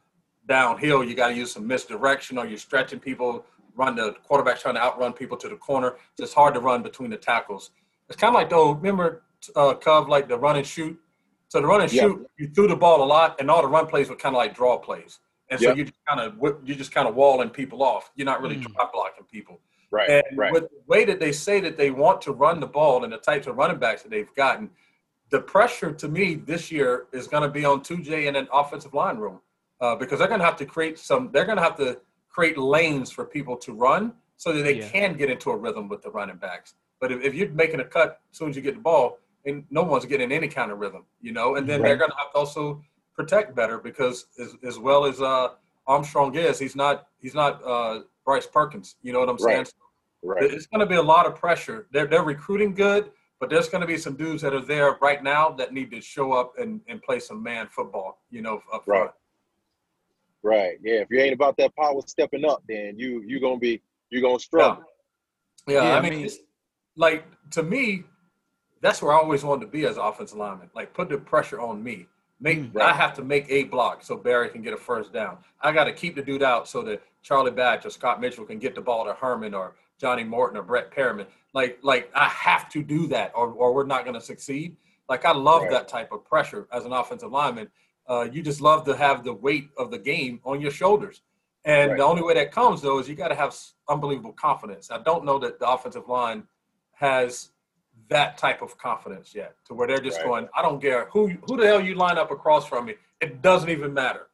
[0.47, 1.03] downhill.
[1.03, 3.45] You got to use some misdirection, or you're stretching people.
[3.75, 5.95] Run the quarterback trying to outrun people to the corner.
[6.17, 7.71] It's hard to run between the tackles.
[8.09, 8.71] It's kind of like though.
[8.71, 9.23] Remember,
[9.55, 10.99] uh, Cub, like the run and shoot.
[11.47, 13.87] So the run and shoot, you threw the ball a lot, and all the run
[13.87, 15.19] plays were kind of like draw plays
[15.49, 15.77] and so yep.
[15.77, 18.11] you just kind of you're just kind of walling people off.
[18.15, 18.73] You're not really mm.
[18.73, 19.59] drop blocking people.
[19.91, 20.09] Right.
[20.09, 20.53] And right.
[20.53, 23.17] with the way that they say that they want to run the ball and the
[23.17, 24.69] types of running backs that they've gotten,
[25.31, 28.93] the pressure to me this year is going to be on 2J and an offensive
[28.93, 29.39] line room
[29.81, 31.31] uh, because they're going to have to create some.
[31.31, 34.87] They're going to have to create lanes for people to run so that they yeah.
[34.89, 36.75] can get into a rhythm with the running backs.
[37.01, 39.63] But if, if, you're making a cut as soon as you get the ball, and
[39.69, 41.89] no one's getting any kind of rhythm, you know, and then right.
[41.89, 42.81] they're going to have to also
[43.19, 45.49] protect better because as, as well as uh,
[45.87, 48.95] Armstrong is, he's not he's not uh, Bryce Perkins.
[49.01, 49.65] You know what I'm saying?
[50.23, 50.41] Right.
[50.41, 50.53] right.
[50.53, 51.87] It's going to be a lot of pressure.
[51.91, 55.21] They're they're recruiting good, but there's going to be some dudes that are there right
[55.21, 58.21] now that need to show up and, and play some man football.
[58.31, 59.11] You know, up front.
[60.41, 60.57] Right.
[60.57, 60.77] Right.
[60.81, 61.01] Yeah.
[61.01, 64.39] If you ain't about that power stepping up, then you you gonna be you gonna
[64.39, 64.85] struggle.
[65.67, 65.73] Yeah.
[65.73, 66.29] yeah, yeah I mean,
[66.95, 68.05] like to me,
[68.81, 70.69] that's where I always wanted to be as offensive lineman.
[70.73, 72.07] Like put the pressure on me.
[72.41, 72.89] Make right.
[72.89, 75.37] I have to make a block so Barry can get a first down.
[75.61, 78.59] I got to keep the dude out so that Charlie Batch or Scott Mitchell can
[78.59, 81.27] get the ball to Herman or Johnny Morton or Brett Perriman.
[81.53, 84.77] Like like I have to do that or or we're not going to succeed.
[85.09, 85.71] Like I love right.
[85.71, 87.69] that type of pressure as an offensive lineman.
[88.07, 91.21] Uh, you just love to have the weight of the game on your shoulders.
[91.65, 91.97] And Right.
[91.97, 93.55] the only way that comes though is you got to have
[93.89, 94.89] unbelievable confidence.
[94.91, 96.43] I don't know that the offensive line
[96.93, 97.49] has
[98.09, 100.25] that type of confidence yet, to where they're just Right.
[100.25, 102.95] going, I don't care who who the hell you line up across from me.
[103.21, 104.27] It doesn't even matter.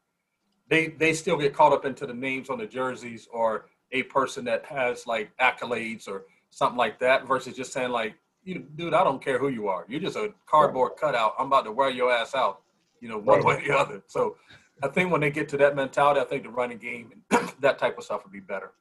[0.68, 4.46] They they still get caught up into the names on the jerseys or a person
[4.46, 9.04] that has like accolades or something like that versus just saying like, you dude, I
[9.04, 9.86] don't care who you are.
[9.88, 11.34] You're just a cardboard cutout.
[11.38, 12.62] I'm about to wear your ass out,
[13.02, 14.04] you know, one way or the other.
[14.08, 14.38] So
[14.84, 17.78] I think when they get to that mentality, I think the running game and that
[17.78, 18.72] type of stuff would be better.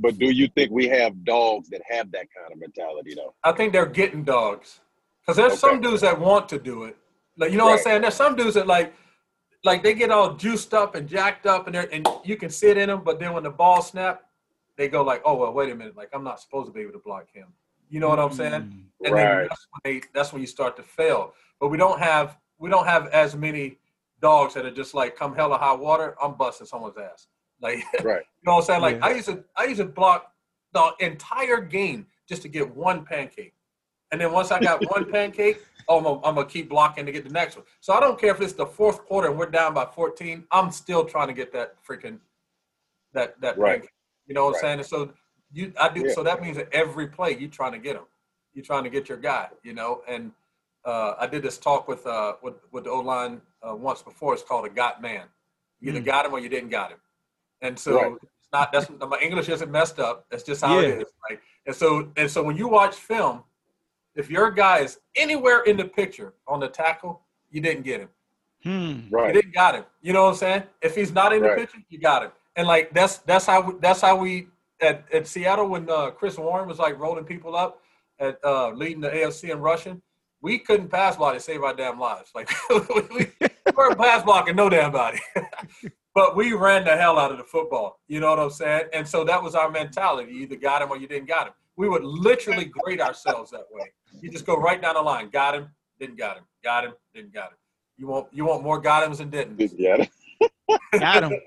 [0.00, 3.34] But do you think we have dogs that have that kind of mentality though?
[3.44, 4.80] I think they're getting dogs
[5.20, 6.96] because there's some dudes that want to do it.
[7.36, 8.02] Like you know what I'm saying?
[8.02, 8.94] There's some dudes that like,
[9.62, 12.78] like they get all juiced up and jacked up, and they're, and you can sit
[12.78, 14.22] in them, but then when the ball snap,
[14.76, 16.92] they go like, oh well, wait a minute, like I'm not supposed to be able
[16.92, 17.48] to block him.
[17.90, 18.52] You know what I'm saying?
[18.52, 18.82] Mm.
[19.04, 19.38] and Right.
[19.38, 21.34] then that's when they that's when you start to fail.
[21.60, 23.78] But we don't have we don't have as many
[24.22, 27.26] dogs that are just like come hell or high water, I'm busting someone's ass.
[27.60, 28.22] Like Right.
[28.22, 28.82] you know what I'm saying?
[28.82, 29.06] Like Yeah.
[29.06, 30.32] I used to I used to block
[30.72, 33.54] the entire game just to get one pancake.
[34.12, 37.12] And then once I got one pancake, oh, I'm gonna, I'm gonna keep blocking to
[37.12, 37.64] get the next one.
[37.80, 40.44] So I don't care if it's the fourth quarter and we're down by 14.
[40.52, 42.18] I'm still trying to get that freaking
[43.12, 43.74] that that Right.
[43.74, 43.90] pancake.
[44.26, 44.58] You know what Right.
[44.58, 44.78] I'm saying?
[44.80, 45.12] And so
[45.52, 46.14] you I do Yeah.
[46.14, 48.06] so that means that every play you're trying to get them.
[48.54, 50.02] You're trying to get your guy, you know.
[50.08, 50.32] And
[50.84, 54.34] uh, I did this talk with uh, with with the O line uh, once before.
[54.34, 55.26] It's called a got man.
[55.80, 56.04] You either Mm.
[56.04, 56.98] got him or you didn't got him.
[57.62, 58.12] And so Right.
[58.22, 60.26] it's not that's my English isn't messed up.
[60.30, 60.88] That's just how Yeah.
[60.88, 61.12] it is.
[61.28, 63.44] Like and so and so when you watch film,
[64.14, 68.08] if your guy is anywhere in the picture on the tackle, you didn't get him.
[68.62, 69.14] Hmm.
[69.14, 69.84] You didn't got him.
[70.02, 70.62] You know what I'm saying?
[70.82, 71.58] If he's not in the Right.
[71.58, 72.32] picture, you got him.
[72.56, 74.48] And like that's that's how we, that's how we
[74.80, 77.82] at, at Seattle when uh, Chris Warren was like rolling people up
[78.18, 80.00] at uh, leading the AFC in rushing,
[80.42, 82.30] we couldn't pass block to save our damn lives.
[82.34, 85.20] Like we, we weren't pass blocking no damn body.
[86.14, 88.00] but we ran the hell out of the football.
[88.08, 88.84] You know what I'm saying?
[88.92, 90.32] And so that was our mentality.
[90.32, 91.52] You either got him or you didn't got him.
[91.76, 93.92] We would literally grade ourselves that way.
[94.20, 95.30] You just go right down the line.
[95.30, 95.68] Got him,
[95.98, 96.44] didn't got him.
[96.62, 97.56] Got him, didn't got him.
[97.96, 99.60] You want you want more got hims than didn't.
[99.78, 99.96] Yeah.
[99.96, 100.08] Got him.
[101.00, 101.38] Got him.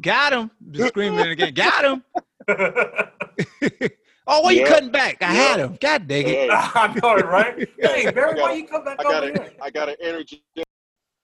[0.00, 0.50] Got him.
[0.70, 1.54] Just screaming it again.
[1.54, 2.04] Got him.
[4.26, 5.22] oh, why you cutting back?
[5.22, 5.40] I Yeah.
[5.40, 5.78] had him.
[5.80, 6.34] God dang it.
[6.34, 7.68] Hey, I know it, right?
[7.80, 9.52] Hey, I Barry, why a- you come back I got over a, here?
[9.62, 10.42] I got an energy.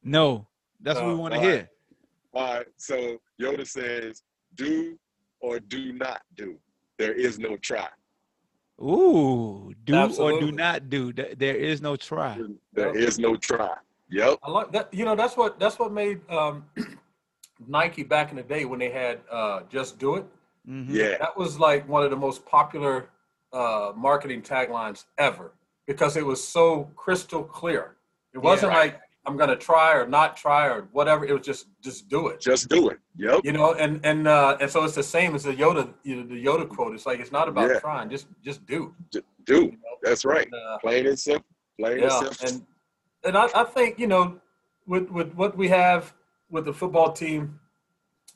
[0.03, 0.47] No,
[0.81, 1.55] that's what we Uh, want to all right.
[1.55, 1.71] hear.
[2.37, 2.67] All right.
[2.77, 4.23] So Yoda says,
[4.55, 4.99] "Do
[5.41, 6.59] or do not do.
[6.99, 7.89] There is no try.
[8.79, 11.15] Ooh, do or do not do.
[11.15, 12.39] There is no try.
[12.75, 13.75] There is no try.
[14.11, 14.39] Yep.
[14.43, 14.93] I like that.
[14.93, 16.67] You know, that's what that's what made um,
[17.67, 20.27] Nike back in the day when they had uh, "Just Do It."
[20.69, 20.89] Mhm.
[20.91, 21.17] Yeah.
[21.17, 23.09] That was like one of the most popular
[23.55, 25.53] uh, marketing taglines ever
[25.87, 27.97] because it was so crystal clear.
[28.35, 28.93] It wasn't right.
[28.93, 31.25] like I'm going to try or not try or whatever.
[31.25, 32.41] It was just just do it.
[32.41, 32.99] Just do it.
[33.17, 33.41] Yep.
[33.45, 36.27] You know, and and uh, and so it's the same as the Yoda, you know,
[36.27, 36.95] the Yoda quote.
[36.95, 37.81] It's like it's not about Yeah.
[37.81, 38.95] trying, just just do.
[39.45, 39.73] Do.
[40.03, 40.47] That's right.
[40.47, 41.47] And, uh, Plain and simple.
[41.79, 42.47] Plain and yeah, simple.
[42.49, 42.67] and
[43.25, 44.41] and I, I think you know,
[44.87, 46.15] with with what we have
[46.51, 47.59] with the football team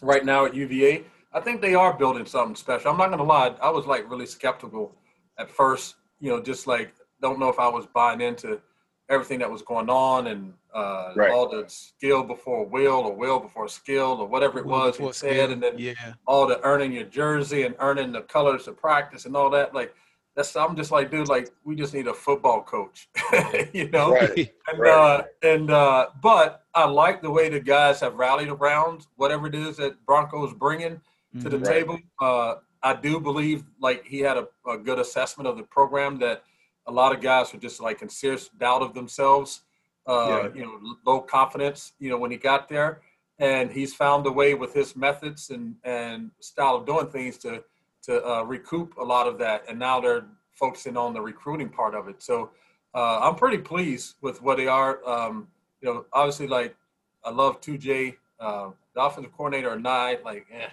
[0.00, 2.90] right now at UVA, I think they are building something special.
[2.90, 4.96] I'm not gonna lie, I was like really skeptical
[5.38, 5.94] at first.
[6.18, 8.60] You know, just like don't know if I was buying into
[9.08, 11.30] everything that was going on and uh, Right.
[11.32, 15.08] all the skill before will or will before skill or whatever it Well, was before
[15.08, 18.68] he said, skill, and then yeah, all the earning your jersey and earning the colors
[18.68, 19.74] of practice and all that.
[19.74, 19.94] Like
[20.36, 23.08] that's I'm just like, dude, like we just need a football coach,
[23.72, 24.12] you know.
[24.12, 24.52] Right.
[24.70, 24.90] And Right.
[24.92, 29.54] uh, and uh, but I like the way the guys have rallied around whatever it
[29.56, 31.00] is that Broncos bringing
[31.40, 31.66] to the Mhm.
[31.66, 31.74] Right.
[31.74, 31.98] table.
[32.20, 36.44] Uh, I do believe like he had a, a good assessment of the program that
[36.86, 39.62] a lot of guys were just like in serious doubt of themselves.
[40.06, 40.48] Uh, Yeah.
[40.54, 41.92] You know, low confidence.
[41.98, 43.00] You know, when he got there,
[43.38, 47.62] and he's found a way with his methods and and style of doing things to
[48.02, 49.64] to uh, recoup a lot of that.
[49.68, 52.22] And now they're focusing on the recruiting part of it.
[52.22, 52.50] So
[52.94, 55.06] uh, I'm pretty pleased with what they are.
[55.06, 55.48] Um,
[55.80, 56.76] you know, obviously, like
[57.24, 60.18] I love 2J, uh, the offensive coordinator or Nye.
[60.24, 60.66] Like, eh,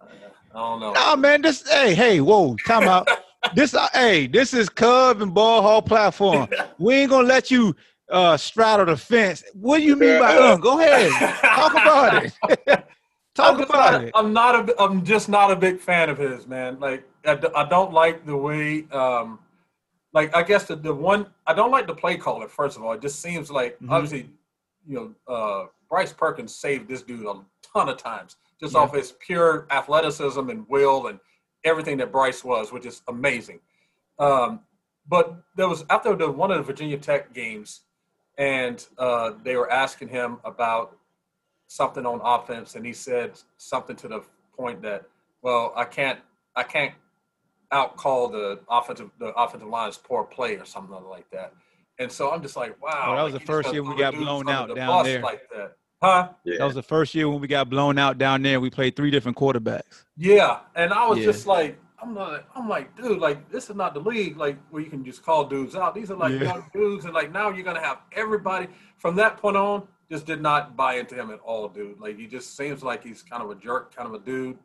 [0.00, 0.92] I don't know.
[0.92, 3.08] Nah, man, this hey, hey, whoa, time out.
[3.54, 6.48] this uh, hey, this is Cub and Ball Hawk platform.
[6.78, 7.76] We ain't gonna let you
[8.12, 9.42] uh straddle the fence.
[9.54, 10.56] What do you mean by uh?
[10.56, 11.10] Go ahead.
[11.42, 12.32] Talk about it.
[13.34, 14.10] Talk I'm about not, it.
[14.14, 14.80] I'm not a.
[14.82, 16.78] I'm just not a big fan of his, man.
[16.78, 18.84] Like I, d- I don't like the way.
[18.92, 19.38] Um,
[20.12, 22.46] like I guess the, the one I don't like the play caller.
[22.46, 23.90] First of all, it just seems like Mhm.
[23.90, 24.28] obviously,
[24.86, 24.94] you
[25.26, 27.34] know, uh, Bryce Perkins saved this dude a
[27.72, 28.80] ton of times just Yeah.
[28.80, 31.18] off his pure athleticism and will and
[31.64, 33.60] everything that Bryce was, which is amazing.
[34.18, 34.60] Um,
[35.08, 37.80] but there was after the one of the Virginia Tech games,
[38.38, 40.96] and uh, they were asking him about
[41.68, 44.22] something on offense, and he said something to the
[44.56, 45.04] point that,
[45.42, 46.18] well, I can't,
[46.54, 46.94] I can't
[47.72, 51.54] outcall the offensive, the offensive line's poor play or something like that.
[51.98, 53.08] And so I'm just like, wow.
[53.12, 55.22] Oh, that was like, the first gonna year we got blown out the down there.
[55.22, 56.28] like that, huh?
[56.44, 58.60] That was the first year when we got blown out down there.
[58.60, 60.04] We played three different quarterbacks.
[60.16, 61.24] Yeah, and I was Yeah.
[61.24, 64.82] just like, I'm like, I'm like, dude, like this is not the league, like where
[64.82, 65.94] you can just call dudes out.
[65.94, 66.42] These are like Yeah.
[66.42, 68.66] young dudes, and like now you're gonna have everybody
[68.98, 69.86] from that point on.
[70.10, 72.00] Just did not buy into him at all, dude.
[72.00, 74.58] Like he just seems like he's kind of a jerk, kind of a dude,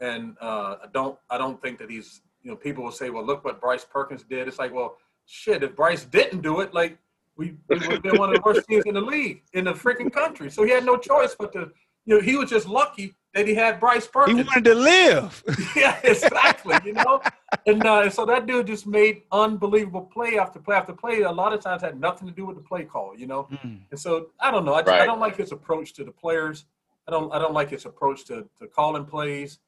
[0.00, 3.24] and uh, I don't, I don't think that he's, you know, people will say, well,
[3.24, 4.48] look what Bryce Perkins did.
[4.48, 4.96] It's like, well,
[5.26, 6.98] shit, if Bryce didn't do it, like
[7.36, 9.72] we, we would have been one of the worst teams in the league in the
[9.72, 10.50] freaking country.
[10.50, 11.70] So he had no choice but to,
[12.06, 15.44] you know, he was just lucky that he had Bryce He wanted to live.
[15.76, 16.76] yeah, exactly.
[16.84, 17.22] You know,
[17.66, 21.22] and uh, so that dude just made unbelievable play after play after play.
[21.22, 23.16] A lot of times had nothing to do with the play call.
[23.16, 23.80] You know, Mm.
[23.90, 24.74] and so I don't know.
[24.74, 26.66] I, just, I don't like his approach to the players.
[27.06, 27.32] I don't.
[27.32, 29.60] I don't like his approach to, to calling plays,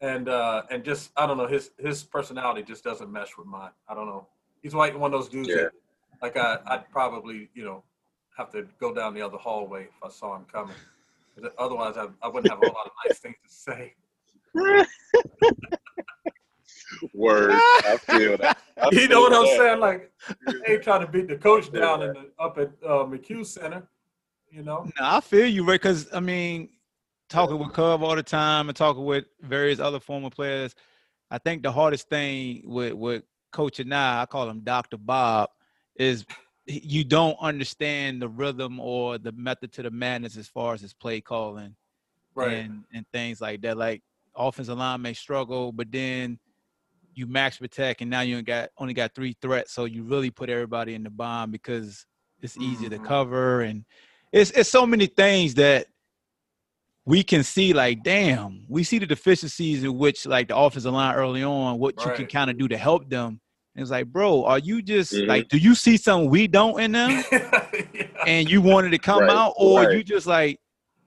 [0.00, 1.46] and uh, and just I don't know.
[1.46, 3.70] His his personality just doesn't mesh with mine.
[3.88, 4.26] I don't know.
[4.62, 5.56] He's like one of those dudes Yeah.
[5.56, 5.72] that,
[6.22, 7.84] like I, I'd probably you know
[8.38, 10.74] have to go down the other hallway if I saw him coming.
[11.40, 13.94] 'Cause Otherwise, I, I wouldn't have a lot of nice things to say.
[17.14, 17.52] Word.
[17.52, 18.58] I feel that.
[18.80, 19.80] I You know feel what I'm saying?
[19.80, 20.12] Like,
[20.66, 23.88] they ain't trying to beat the coach down in the, up at uh, McCue Center.
[24.50, 24.84] You know?
[24.84, 25.74] No, I feel you, Ray.
[25.74, 26.70] Because I mean,
[27.28, 30.74] talking with Cub all the time and talking with various other former players,
[31.30, 35.50] I think the hardest thing with with Coach and I, I call him Doctor Bob,
[35.96, 36.34] is he-
[36.68, 40.92] you don't understand the rhythm or the method to the madness as far as his
[40.94, 41.74] play calling
[42.34, 42.58] Right.
[42.58, 43.76] and and things like that.
[43.76, 44.02] Like
[44.36, 46.38] offensive line may struggle, but then
[47.14, 50.50] you max protect, and now you got only got three threats, so you really put
[50.50, 52.06] everybody in the bomb because
[52.42, 53.04] it's easier to Mhm.
[53.04, 53.84] cover, and
[54.30, 55.86] it's it's so many things that
[57.04, 57.72] we can see.
[57.72, 62.04] Like, damn, we see the deficiencies in which like the offensive line early on, what
[62.04, 63.40] you can kind of do to help them.
[63.78, 65.28] And it's like, bro, are you just Mhm.
[65.28, 67.22] like, do you see something we don't in them?
[67.32, 68.08] yeah.
[68.26, 69.96] and you wanted to come Right, out, or right.
[69.96, 70.58] you just like,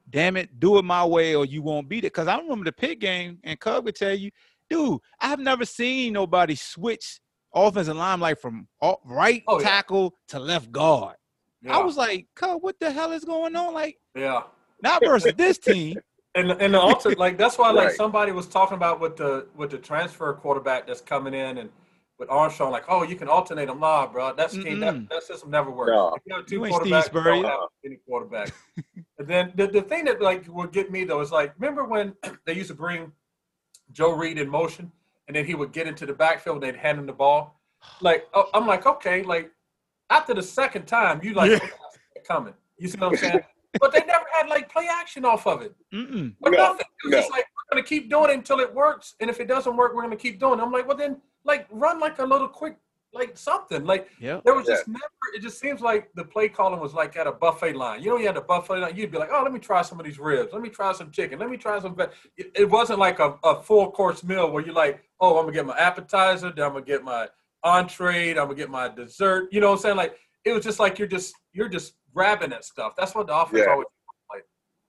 [0.10, 2.14] damn it, do it my way, or you won't beat it.
[2.14, 4.32] Because I remember the pit game, and Cub would tell you,
[4.70, 7.20] dude, I've never seen nobody switch
[7.54, 8.70] offensive line like from
[9.04, 9.66] right Oh, yeah.
[9.68, 11.18] tackle to left guard.
[11.62, 11.76] yeah.
[11.78, 13.74] I was like, Cub, what the hell is going on?
[13.74, 14.44] Like, yeah.
[14.82, 15.98] not versus this team.
[16.34, 17.96] And and the alter like that's why like Right.
[17.98, 21.70] somebody was talking about with the with the transfer quarterback that's coming in and
[22.22, 25.10] with Armstrong like oh you can alternate them nah bro that's that, Mm-mm.
[25.10, 25.92] that system never works.
[25.92, 26.14] No.
[26.16, 28.54] If you have two You quarterbacks, you don't have any quarterback.
[29.18, 32.14] and then the, the thing that like would get me though is like remember when
[32.46, 33.12] they used to bring
[33.92, 34.92] Joe Reed in motion
[35.28, 37.60] and then he would get into the backfield and they'd hand him the ball.
[38.02, 39.52] Like oh, I'm like okay like
[40.12, 41.58] after the second time you like Yeah.
[41.58, 42.54] okay, I see it coming.
[42.78, 43.40] You see what I'm saying?
[43.82, 45.74] but they never had like play action off of it.
[45.92, 46.36] Mm-mm.
[46.42, 46.86] Or No, nothing.
[47.04, 47.18] It was no.
[47.18, 49.96] just like we're gonna keep doing it until it works, and if it doesn't work,
[49.96, 50.62] we're gonna keep doing it.
[50.62, 52.78] I'm like, well then, like run like a little quick,
[53.14, 53.84] like something.
[53.86, 54.44] Like Yep.
[54.46, 55.00] there was just never.
[55.36, 58.02] It just seems like the play calling was like at a buffet line.
[58.04, 58.96] You know, you had a buffet line.
[58.96, 60.54] You'd be like, oh, let me try some of these ribs.
[60.54, 61.40] Let me try some chicken.
[61.40, 61.96] Let me try some.
[61.96, 62.06] Ve-.
[62.38, 65.54] It, it wasn't like a, a full course meal where you're like, oh, I'm gonna
[65.54, 67.28] get my appetizer, then I'm gonna get my
[67.64, 69.50] entree, then I'm gonna get my dessert.
[69.52, 69.98] You know what I'm saying?
[69.98, 72.94] Like it was just like you're just you're just grabbing at stuff.
[72.98, 73.72] That's what the offense Yeah.
[73.72, 73.88] always.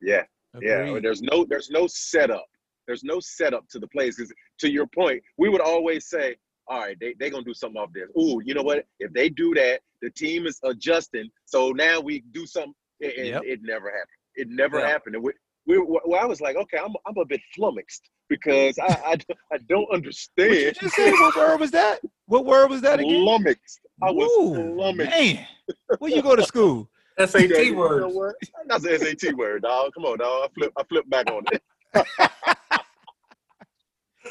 [0.01, 0.23] Yeah,
[0.61, 0.79] yeah.
[0.81, 1.05] Agreed.
[1.05, 2.45] There's no there's no setup.
[2.87, 4.16] There's no setup to the plays.
[4.16, 6.37] 'Cause to your point, we would always say,
[6.68, 8.09] all right, they they gonna do something off this.
[8.18, 8.87] Ooh, you know what?
[9.01, 11.31] If they do that, the team is adjusting.
[11.47, 13.42] So now we do something, and Yep.
[13.45, 14.07] it never happened.
[14.37, 14.88] It never Yeah.
[14.88, 15.16] happened.
[15.16, 15.33] And we,
[15.66, 19.38] we, well, I was like, okay, I'm I'm a bit flummoxed because I I, don't-
[19.53, 20.77] I don't What you understand.
[20.81, 21.18] just said?
[21.18, 22.01] What word was that?
[22.27, 23.23] What word was that again?
[23.23, 23.81] Flummoxed.
[24.03, 25.11] I was Ooh, flummoxed.
[25.11, 25.47] man.
[25.99, 26.88] Where you go to school?
[27.18, 28.14] SAT Yeah, you know words.
[28.16, 28.35] what?
[28.68, 29.92] That's an SAT word, dog.
[29.95, 30.49] Come on, dog.
[30.51, 31.62] I flip I flip back on it.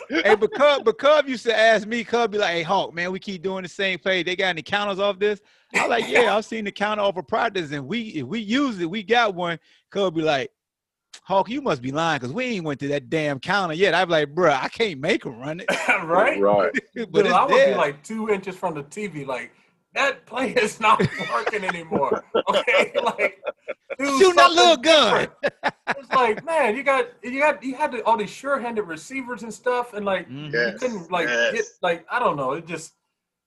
[0.10, 3.12] Hey, but Cub, but Cub used to ask me, Cub be like, hey, Hawk, man,
[3.12, 4.24] we keep doing the same play.
[4.24, 5.40] They got any counters off this?
[5.76, 8.80] I like, yeah, I've seen the counter off of practice, and we if we use
[8.80, 9.60] it, we got one.
[9.90, 10.52] Cub be like,
[11.24, 13.94] Hawk, you must be lying because we ain't went to that damn counter yet.
[13.94, 15.70] I'd be like, bruh, I can't make him run it.
[16.04, 16.40] right?
[16.40, 16.72] Right.
[16.96, 17.74] but Dude, I would there.
[17.74, 19.52] be like two inches from the TV, like
[19.94, 21.00] that play is not
[21.34, 22.24] working anymore.
[22.50, 23.42] Okay, like
[24.00, 25.28] do Shooting that something little gun.
[25.42, 25.54] different.
[25.98, 29.54] It's like, man, you got you got you had the, all these sure-handed receivers and
[29.54, 30.46] stuff, and like Mhm.
[30.74, 31.54] you couldn't like yes.
[31.54, 32.94] get like I don't know, it just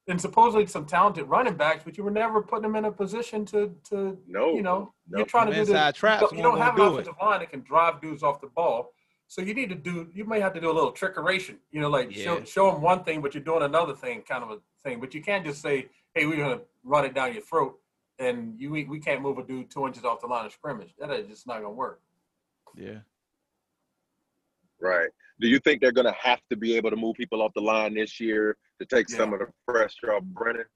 [0.07, 3.47] and supposedly some talented running backs, but you were never putting them in a position
[3.47, 4.55] to to No.
[4.55, 5.18] you know no.
[5.18, 6.92] you're trying to do the Inside traps you don't won't have an do it.
[6.92, 8.90] offensive line that can drive dudes off the ball.
[9.26, 10.07] So you need to do.
[10.12, 11.57] You may have to do a little trickeration.
[11.72, 14.51] You know, like show show them one thing, but you're doing another thing, kind of
[14.51, 15.01] a thing.
[15.01, 17.78] But you can't just say, "Hey, we're gonna run it down your throat,"
[18.18, 20.95] and you we we can't move a dude two inches off the line of scrimmage.
[20.99, 22.01] That is just not gonna work.
[22.76, 22.99] Yeah.
[24.80, 25.09] Right.
[25.41, 27.61] Do you think they're going to have to be able to move people off the
[27.61, 30.66] line this year to take some of the pressure off Brennan?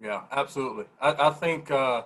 [0.00, 0.86] Yeah, absolutely.
[1.00, 2.02] I, I think uh,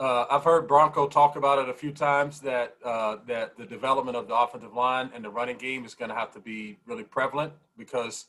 [0.00, 4.16] uh, I've heard Bronco talk about it a few times that uh, that the development
[4.16, 7.04] of the offensive line and the running game is going to have to be really
[7.04, 8.26] prevalent because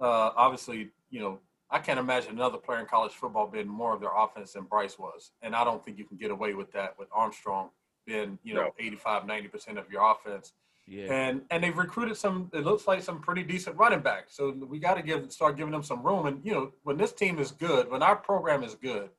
[0.00, 1.40] uh, obviously, you know,
[1.70, 4.98] I can't imagine another player in college football being more of their offense than Bryce
[4.98, 7.70] was, and I don't think you can get away with that with Armstrong
[8.06, 8.72] being, you know, No.
[8.78, 10.52] 85, 90 percent of your offense.
[10.86, 11.12] Yeah.
[11.12, 12.50] And and they've recruited some.
[12.52, 14.34] It looks like some pretty decent running backs.
[14.34, 16.26] So we got to give start giving them some room.
[16.26, 19.10] And you know, when this team is good, when our program is good,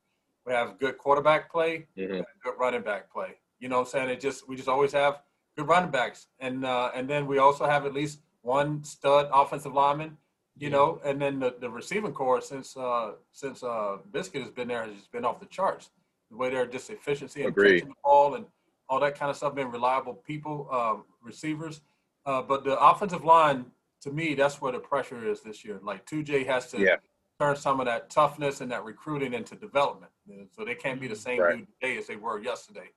[0.44, 2.24] we have good quarterback play, Mhm.
[2.44, 3.38] good running back play.
[3.60, 5.22] You know, what I'm saying it just we just always have
[5.56, 9.72] good running backs, and uh, and then we also have at least one stud offensive
[9.72, 10.18] lineman.
[10.58, 14.68] You know, and then the, the receiving core since uh, since uh, Biscuit has been
[14.68, 15.90] there has just been off the charts.
[16.30, 17.74] The way they're just efficiency and Agreed.
[17.80, 18.44] catching the ball and
[18.88, 21.80] all that kind of stuff, being reliable people, um, receivers.
[22.26, 23.66] Uh, but the offensive line,
[24.02, 25.80] to me, that's where the pressure is this year.
[25.82, 26.96] Like 2J has to Yeah.
[27.40, 30.12] turn some of that toughness and that recruiting into development.
[30.26, 31.56] You know, So they can't be the same Right.
[31.58, 32.90] dude today as they were yesterday.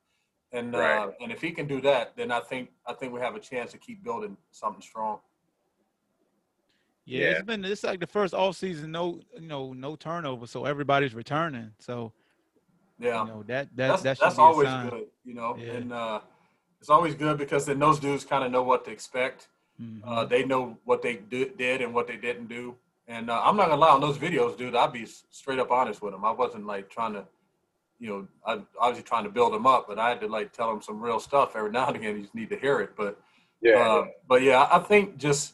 [0.52, 3.36] And uh, and if he can do that, then I think I think we have
[3.36, 5.20] a chance to keep building something strong.
[7.06, 7.32] Yeah, Yeah.
[7.32, 10.48] it's been it's like the first off season, no you know, no turnover.
[10.48, 11.72] So everybody's returning.
[11.80, 12.12] So
[13.00, 13.22] Yeah.
[13.24, 15.56] you know that that that's that that's always good, you know.
[15.58, 15.74] Yeah.
[15.74, 16.22] And uh,
[16.80, 19.48] it's always good because then those dudes kind of know what to expect.
[19.82, 20.02] Mhm.
[20.06, 22.76] Uh, they know what they do, did and what they didn't do.
[23.08, 24.76] And uh, I'm not gonna lie on those videos, dude.
[24.76, 26.26] I'd be straight up honest with them.
[26.26, 27.26] I wasn't like trying to,
[28.00, 30.70] you know, I obviously trying to build them up, but I had to like tell
[30.72, 32.16] them some real stuff every now and again.
[32.16, 32.96] You just need to hear it.
[32.96, 33.20] But
[33.62, 33.78] Yeah.
[33.80, 35.54] uh, but yeah, I think just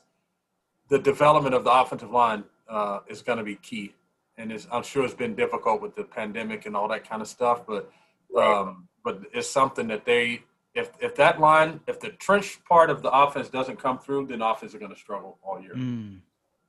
[0.92, 3.96] the development of the offensive line uh, is going to be key,
[4.38, 7.30] and it's, I'm sure it's been difficult with the pandemic and all that kind of
[7.30, 7.66] stuff.
[7.66, 7.89] But
[8.38, 10.44] um, but it's something that they
[10.76, 14.42] if if that line if the trench part of the offense doesn't come through, then
[14.42, 15.74] offense are going to struggle all year.
[15.76, 16.20] Mm.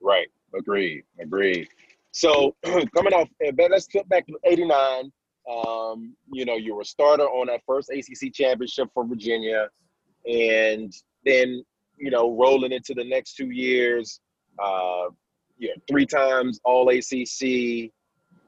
[0.01, 0.29] Right.
[0.57, 1.03] Agreed.
[1.21, 1.69] Agreed.
[2.13, 5.13] So coming off, eh, let's flip back to '89.
[5.51, 9.69] Um, you know, you were a starter on that first ACC championship for Virginia,
[10.27, 10.93] and
[11.25, 11.65] then
[12.03, 14.21] you know, rolling into the next two years,
[14.63, 15.05] uh,
[15.59, 17.91] yeah, three times All ACC,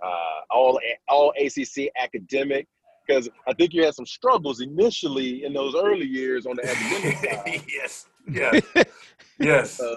[0.05, 0.79] uh, all
[1.09, 2.67] All ACC academic.
[3.07, 7.17] Because I think you had some struggles initially in those early years on the academic
[7.35, 7.63] side.
[7.69, 8.87] yes, yes,
[9.39, 9.81] yes.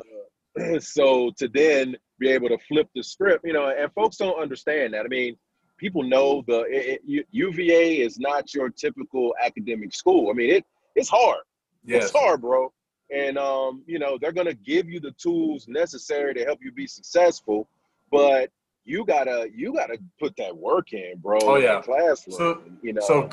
[0.58, 4.42] Uh, so to then be able to flip the script, you know, and folks don't
[4.42, 5.06] understand that.
[5.06, 5.38] I mean,
[5.78, 10.32] people know the it, it, UVA is not your typical academic school.
[10.32, 11.44] I mean, it it's hard.
[11.86, 12.06] yes.
[12.06, 12.74] It's hard, bro.
[13.14, 16.88] And um, you know, they're gonna give you the tools necessary to help you be
[16.88, 17.70] successful,
[18.12, 18.50] but
[18.84, 21.38] you gotta you gotta put that work in, bro.
[21.44, 21.82] Oh, in yeah.
[21.82, 22.38] classroom.
[22.38, 23.30] So- you know, So,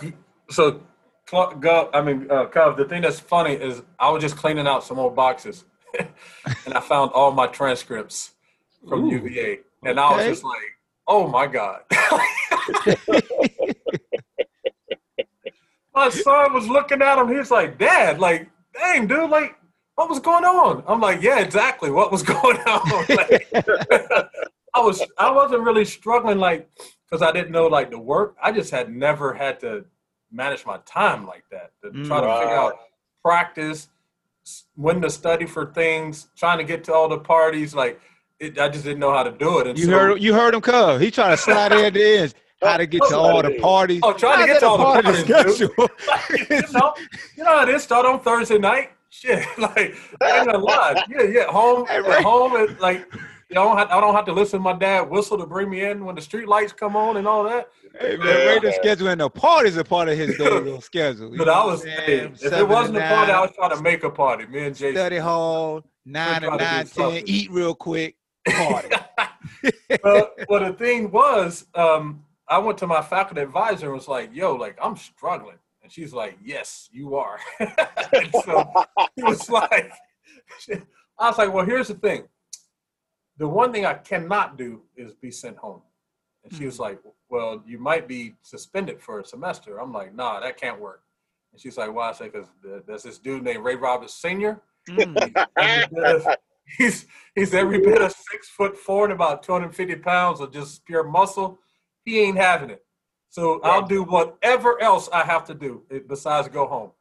[0.51, 0.81] so,
[1.27, 4.85] Gov, I mean, uh, Cov, the thing that's funny is I was just cleaning out
[4.85, 5.65] some old boxes
[5.99, 8.33] and I found all my transcripts
[8.89, 9.61] from Ooh, UVA.
[9.85, 10.61] And I was just like,
[11.07, 11.81] oh my God.
[15.95, 17.35] my son was looking at him.
[17.35, 19.57] He's like, Dad, like, dang, dude, like,
[19.97, 20.83] what was going on?
[20.87, 21.91] I'm like, yeah, exactly.
[21.91, 23.07] What was going on?
[23.09, 23.49] Like,
[24.75, 26.69] I was, I wasn't really struggling, like,
[27.09, 28.37] because I didn't know, like, the work.
[28.43, 29.85] I just had never had to
[30.33, 32.75] manage my time like that to mm, try to figure out
[33.23, 33.89] practice,
[34.75, 37.75] when to study for things, trying to get to all the parties.
[37.75, 38.01] Like,
[38.41, 39.69] it, I just didn't know how to do it.
[39.69, 41.01] And You so, heard you heard him come.
[41.01, 42.35] He trying to slide in at the end.
[42.63, 44.01] How to get to all the parties.
[44.03, 45.69] Oh, trying to get to all the part parties, schedule?
[46.51, 46.95] you know,
[47.37, 48.91] you know how this start on Thursday night.
[49.17, 51.05] Shit, like I ain't gonna lie.
[51.09, 51.45] Yeah, yeah.
[51.47, 52.23] Home, Hey, at Ray.
[52.23, 53.07] home, and like
[53.49, 55.85] you don't have, I don't have to listen to my dad whistle to bring me
[55.85, 57.69] in when the street lights come on and all that.
[58.01, 58.45] Hey man, Yeah.
[58.55, 61.31] radio schedule and the parties are part of his daily schedule.
[61.37, 62.39] But know I was, I'm hey, saying?
[62.43, 64.47] if it wasn't to a party, I was trying to make a party.
[64.47, 64.97] Me and Jason.
[64.97, 67.23] study hall, nine to trying nine, ten, something.
[67.27, 68.17] eat real quick,
[68.49, 68.89] party.
[70.03, 74.31] well, well, the thing was, um, I went to my faculty advisor and was like,
[74.35, 78.65] "Yo, like I'm struggling," and she's like, "Yes, you are." and so
[79.17, 79.93] he was like,
[81.19, 82.25] "I was like, well, here's the thing.
[83.37, 85.83] The one thing I cannot do is be sent home."
[86.43, 90.41] And she was like, "Well, you might be suspended for a semester." I'm like, "Nah,
[90.41, 91.03] that can't work."
[91.53, 92.49] And she's like, "Why?" I said, "Because
[92.87, 95.47] there's this dude named Ray Roberts Sr." Mm.
[95.57, 96.37] every bit of-
[96.79, 101.05] he's he's every bit of six foot four and about 250 pounds of just pure
[101.05, 101.59] muscle.
[102.05, 102.85] He ain't having it.
[103.35, 106.93] So I'll do whatever else I have to do eh, besides go home.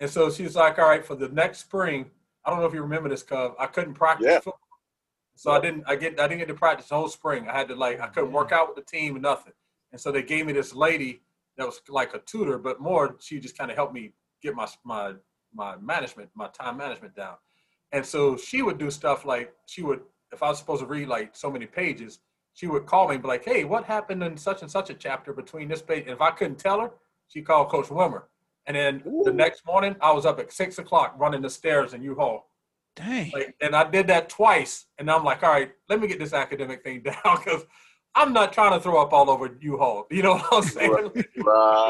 [0.00, 2.10] And so she's like, all right, for the next spring,
[2.46, 3.52] I don't know if you remember this, Cub.
[3.58, 4.36] I couldn't practice Yeah.
[4.36, 4.78] football.
[5.34, 7.46] So I didn't I get I didn't get to practice the whole spring.
[7.46, 9.52] I had to like I couldn't work out with the team and nothing.
[9.92, 11.20] And so they gave me this lady
[11.58, 14.66] that was like a tutor, but more she just kind of helped me get my
[14.84, 15.12] my
[15.52, 17.36] my management, my time management down.
[17.92, 20.00] And so she would do stuff like she would,
[20.32, 22.20] if I was supposed to read like so many pages,
[22.54, 24.94] she would call me and be like, "Hey, what happened in such and such a
[24.94, 26.90] chapter between this page?" And if I couldn't tell her,
[27.28, 28.28] she called Coach Wilmer.
[28.66, 32.02] And then the next morning, I was up at six o'clock running the stairs in
[32.02, 32.48] U-Hall.
[32.94, 33.30] Dang.
[33.32, 36.32] Like, and I did that twice, and I'm like, all right, let me get this
[36.32, 37.64] academic thing down because
[38.14, 40.06] I'm not trying to throw up all over U-Hall.
[40.10, 40.92] You know what I'm saying?
[40.92, 41.12] Right.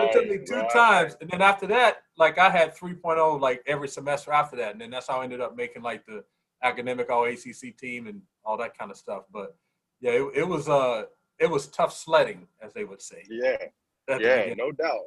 [0.09, 0.71] it took me two right.
[0.71, 4.81] times, and then after that, like I had 3.0 like every semester after that, and
[4.81, 6.25] then that's how I ended up making like the
[6.63, 9.25] academic all ACC team and all that kind of stuff.
[9.33, 9.57] But
[10.03, 11.05] yeah, it, it was uh
[11.39, 13.25] it was tough sledding, as they would say.
[13.31, 13.57] Yeah,
[14.09, 14.57] at yeah, beginning.
[14.59, 15.01] no doubt.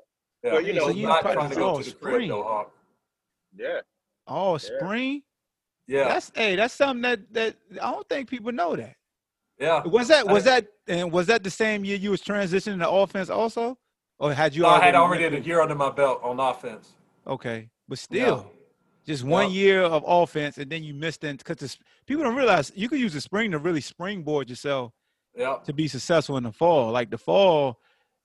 [0.43, 0.53] Yeah.
[0.53, 2.15] Well, you know, So you not trying to go to the spring.
[2.15, 2.71] crib though, Hawk.
[3.55, 3.81] Yeah.
[4.27, 5.21] Oh, spring.
[5.87, 8.95] Yeah, That's hey, that's something that that I don't think people know that.
[9.59, 9.83] yeah.
[9.85, 12.89] Was that I- was that and was that the same year you was transitioning to
[12.89, 13.77] offense also,
[14.17, 14.63] or had you?
[14.63, 16.93] So I had already had a year under my belt on offense.
[17.27, 18.23] Okay, but Yeah.
[18.25, 18.51] still,
[19.06, 22.89] just one year of offense, and then you missed it because people don't realize you
[22.89, 24.91] could use the spring to really springboard yourself
[25.36, 25.58] Yeah.
[25.66, 26.91] to be successful in the fall.
[26.91, 27.80] Like the fall,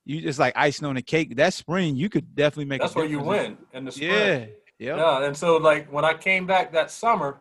[0.05, 1.37] you just like icing on the cake.
[1.37, 2.81] That spring, you could definitely make.
[2.81, 4.11] a That's where you win in the spring.
[4.11, 4.47] Yeah,
[4.79, 4.97] yeah.
[4.97, 7.39] Yeah, and so like when I came back that summer,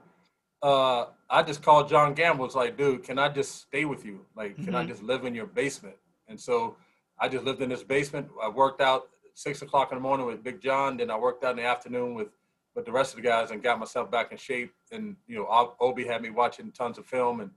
[0.61, 2.45] uh, I just called John Gamble.
[2.45, 4.25] It's like, dude, can I just stay with you?
[4.35, 4.87] Like, can I Mhm.
[4.89, 5.95] just live in your basement?
[6.27, 6.75] And so
[7.19, 8.29] I just lived in this basement.
[8.41, 10.97] I worked out six o'clock in the morning with Big John.
[10.97, 12.27] Then I worked out in the afternoon with
[12.75, 14.73] with the rest of the guys and got myself back in shape.
[14.91, 17.51] And you know, Ob- Obi had me watching tons of film and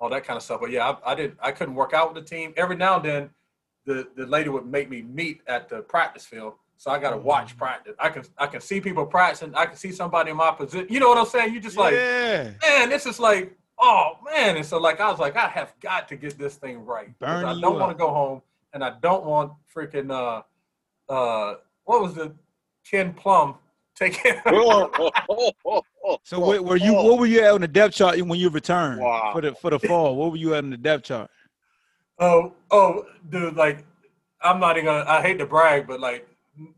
[0.00, 0.60] all that kind of stuff.
[0.60, 1.38] But yeah, I, I didn't.
[1.40, 2.52] I couldn't work out with the team.
[2.56, 3.30] Every now and then,
[3.86, 6.54] the the lady would make me meet at the practice field.
[6.76, 7.94] So I got to watch practice.
[7.98, 9.54] I can I can see people practicing.
[9.54, 10.88] I can see somebody in my position.
[10.90, 11.54] You know what I'm saying?
[11.54, 12.50] You just like, yeah.
[12.62, 14.56] man, this is like, oh man.
[14.56, 17.10] And so like I was like, I have got to get this thing right.
[17.20, 18.42] 'Cause I don't want to go home,
[18.72, 20.42] and I don't want freaking uh
[21.12, 22.32] uh what was the
[22.90, 23.54] Ken Plum
[23.96, 24.34] taking?
[26.22, 26.92] So where, were you?
[26.94, 29.30] What were you at on the depth chart when you returned Wow.
[29.32, 30.16] for the for the fall?
[30.16, 31.30] What were you at on the depth chart?
[32.20, 33.84] oh oh dude, like
[34.42, 35.04] I'm not even gonna.
[35.08, 36.28] I hate to brag, but like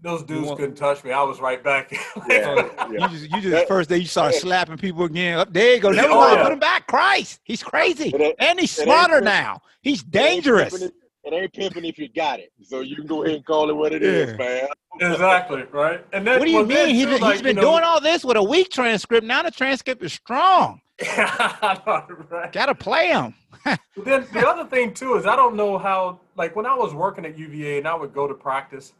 [0.03, 1.11] those dudes want- couldn't touch me.
[1.13, 1.91] I was right back.
[2.29, 2.55] yeah,
[2.89, 3.09] You yeah.
[3.09, 5.39] just you just first day you start slapping people again.
[5.39, 5.91] Up there you go.
[5.91, 6.37] Never Oh, mind.
[6.37, 6.43] yeah.
[6.45, 6.87] Put him back.
[6.87, 9.61] Christ, he's crazy, It and he's smarter now.
[9.83, 10.71] He's It ain't dangerous.
[10.79, 10.97] pimping
[11.27, 12.53] It, it ain't pimping if you got it.
[12.63, 14.37] So you can go ahead and call it what it is, Yeah.
[14.37, 14.69] man.
[15.13, 16.05] exactly right.
[16.13, 16.95] And then What do you well, mean?
[16.95, 19.27] He's like, he's been you know- doing all this with a weak transcript.
[19.27, 20.81] Now the transcript is strong.
[21.03, 22.51] Right?
[22.53, 23.35] Got to play him.
[24.05, 27.25] Then the other thing too is I don't know how like when I was working
[27.27, 28.93] at UVA and I would go to practice,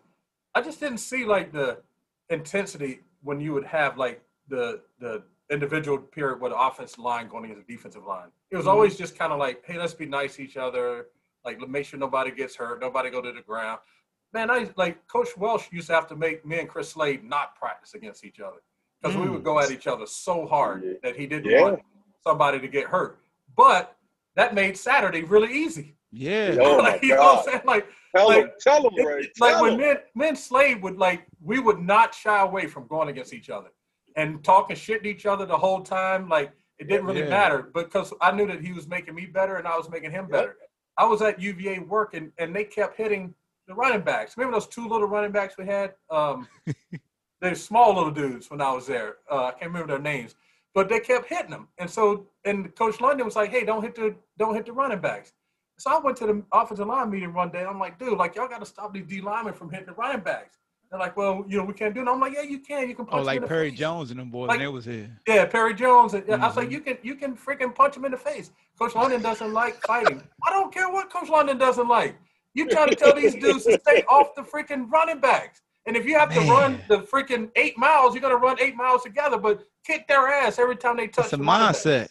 [0.55, 1.79] I just didn't see like the
[2.31, 7.45] intensity when you would have like the the individual period with the offensive line going
[7.45, 8.29] against the defensive line.
[8.51, 8.71] It was Mhm.
[8.71, 11.07] always just kind of like, hey, let's be nice to each other,
[11.47, 13.79] like make sure nobody gets hurt, nobody go to the ground.
[14.35, 17.55] Man, I like Coach Welsh used to have to make me and Chris Slade not
[17.57, 18.59] practice against each other
[19.01, 19.33] because we Mm.
[19.33, 20.93] would go at each other so hard Yeah.
[21.05, 21.63] that he didn't Yeah.
[21.63, 21.83] want
[22.27, 23.19] somebody to get hurt.
[23.57, 23.97] But
[24.35, 25.97] that made Saturday really easy.
[26.11, 26.57] Yeah.
[26.61, 27.63] Oh, my like, you know what I'm saying?
[27.65, 29.21] Like, Tell Like, him, tell him, Ray.
[29.25, 29.81] it- like tell when him.
[29.81, 33.69] men, men Slade would like, we would not shy away from going against each other
[34.17, 36.27] and talking shit to each other the whole time.
[36.29, 37.29] Like it didn't really Yeah.
[37.29, 40.27] matter because I knew that he was making me better and I was making him
[40.29, 40.57] better.
[40.99, 43.35] I was at UVA working and they kept hitting
[43.67, 44.37] the running backs.
[44.37, 45.95] Remember those two little running backs we had?
[46.11, 46.49] Um,
[47.41, 49.17] they're small little dudes when I was there.
[49.31, 50.35] Uh, I can't remember their names,
[50.75, 51.69] but they kept hitting them.
[51.79, 55.01] And so, and Coach London was like, "Hey, don't hit the don't hit the running
[55.01, 55.33] backs."
[55.79, 57.65] So I went to the offensive line meeting one day.
[57.65, 60.23] I'm like, "Dude, like y'all got to stop these D linemen from hitting the running
[60.23, 60.59] backs."
[60.91, 62.89] They're like, "Well, you know, we can't do it." I'm like, "Yeah, you can.
[62.89, 64.59] You can punch Oh, them in like the Perry face." Jones and them boys Like-
[64.59, 65.11] when they was here.
[65.27, 66.15] Yeah, Perry Jones.
[66.15, 66.73] And, I was like, Mhm.
[66.73, 68.51] you can you can freaking punch him in the face.
[68.79, 70.23] Coach London doesn't like fighting.
[70.47, 72.17] I don't care what Coach London doesn't like.
[72.55, 75.61] You trying to tell these dudes to stay off the freaking running backs.
[75.87, 79.03] And if you have to run the freaking eight miles, you're gonna run eight miles
[79.03, 82.09] together, but kick their ass every time they touch It's a the mindset.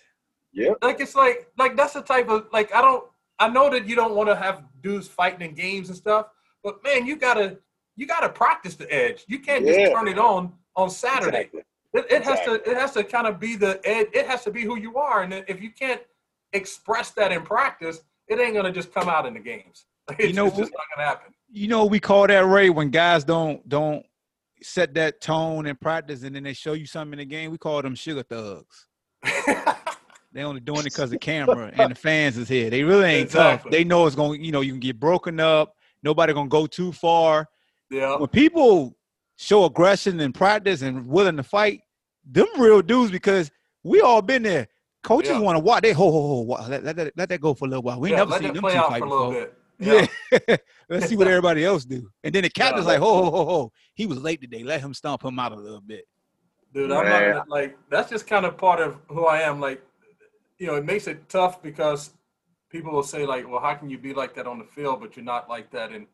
[0.54, 0.72] Yeah.
[0.82, 3.04] Like it's like like that's the type of like I don't
[3.40, 6.28] I know that you don't want to have dudes fighting in games and stuff,
[6.64, 7.58] but man, you gotta
[7.96, 9.24] you gotta practice the edge.
[9.28, 9.94] You can't just Yeah.
[9.94, 11.50] turn it on on Saturday.
[11.54, 11.62] Exactly.
[11.94, 14.08] It, it has to it has to kind of be the edge.
[14.14, 16.02] it has to be who you are, and if you can't
[16.54, 19.86] express that in practice, it ain't gonna just come out in the games.
[20.20, 21.34] It's, You know, it's just not gonna happen.
[21.52, 24.06] You know, we call that Ray when guys don't don't
[24.62, 27.52] set that tone in practice, and then they show you something in the game.
[27.52, 28.88] We call them sugar thugs.
[30.36, 32.70] They only doing it because the camera and the fans is here.
[32.70, 33.66] They really ain't tough.
[33.72, 34.42] They know it's going.
[34.42, 35.78] to You know, you can get broken up.
[36.04, 37.48] Nobody gonna go too far.
[37.90, 38.96] Yeah, When people
[39.38, 41.82] show aggression in practice and willing to fight,
[42.26, 43.52] them real dudes because
[43.84, 44.68] we all been there.
[45.04, 45.40] Coaches Yeah.
[45.40, 45.84] want to watch.
[45.84, 46.42] They ho ho ho.
[46.42, 48.00] wa- Let, let, that- let that go for a little while.
[48.00, 48.20] We ain't yeah.
[48.20, 49.46] never Let seen them play two out fight for a little before.
[49.46, 49.58] bit.
[49.78, 50.58] Yeah.
[50.90, 52.10] Let's see what everybody else do.
[52.24, 52.94] And then the captain's Yeah.
[52.94, 53.72] like, ho, ho, ho, ho.
[53.94, 54.64] He was late today.
[54.64, 56.06] Let him stomp him out a little bit.
[56.74, 56.86] dude.
[56.92, 57.34] I'm not Man.
[57.34, 59.60] gonna, like that's just kind of part of who I am.
[59.60, 59.84] Like,
[60.58, 62.12] you know, it makes it tough because
[62.70, 65.16] people will say like, "Well, how can you be like that on the field, but
[65.18, 66.08] you're not like that in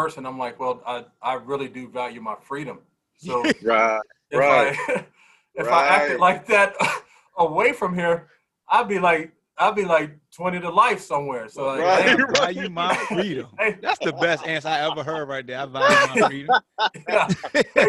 [0.00, 2.78] person?" I'm like, "Well, I I really do value my freedom.
[3.20, 4.00] So Right.
[4.30, 4.76] if Right.
[4.88, 5.04] I
[5.62, 6.74] if I acted like that
[7.46, 8.28] away from here,
[8.68, 11.48] I'd be like I'd be like 20 to life somewhere.
[11.48, 12.06] So like, Right.
[12.16, 13.48] damn, I value my freedom.
[13.82, 15.58] That's the best answer I ever heard right there.
[15.60, 16.54] I value my freedom.
[17.08, 17.26] yeah.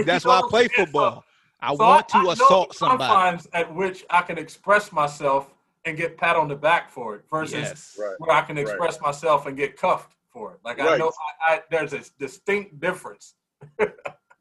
[0.04, 1.24] That's why I play Yeah, so- football.
[1.62, 3.04] I So want I to know assault somebody.
[3.14, 5.54] confines at which I can express myself
[5.86, 7.96] and get pat on the back for it versus Yes.
[8.00, 8.16] Right.
[8.18, 8.66] where I can Right.
[8.66, 10.60] express myself and get cuffed for it.
[10.64, 11.12] Like I know
[11.48, 13.36] I, I, there's a distinct difference.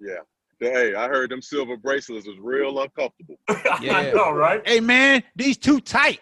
[0.00, 0.18] Yeah.
[0.60, 3.36] Hey, I heard them silver bracelets was real uncomfortable.
[3.48, 4.12] I Yeah.
[4.12, 4.62] know, right?
[4.66, 6.20] Hey man, these too tight.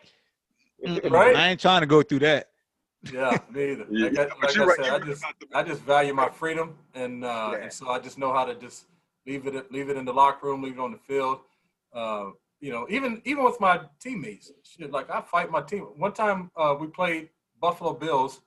[0.82, 1.36] Right.
[1.36, 2.48] I ain't trying to go through that.
[3.12, 3.86] Yeah, me either.
[3.90, 6.78] Yeah, Like, I, like I right- said, I just the- I just value my freedom,
[6.94, 7.64] and uh, Yeah.
[7.64, 8.86] and so I just know how to just
[9.26, 11.40] leave it leave it in the locker room, leave it on the field.
[11.92, 15.82] Uh, you know, even even with my teammates, shit, like I fight my team.
[15.98, 17.28] One time uh, we played
[17.60, 18.40] Buffalo Bills.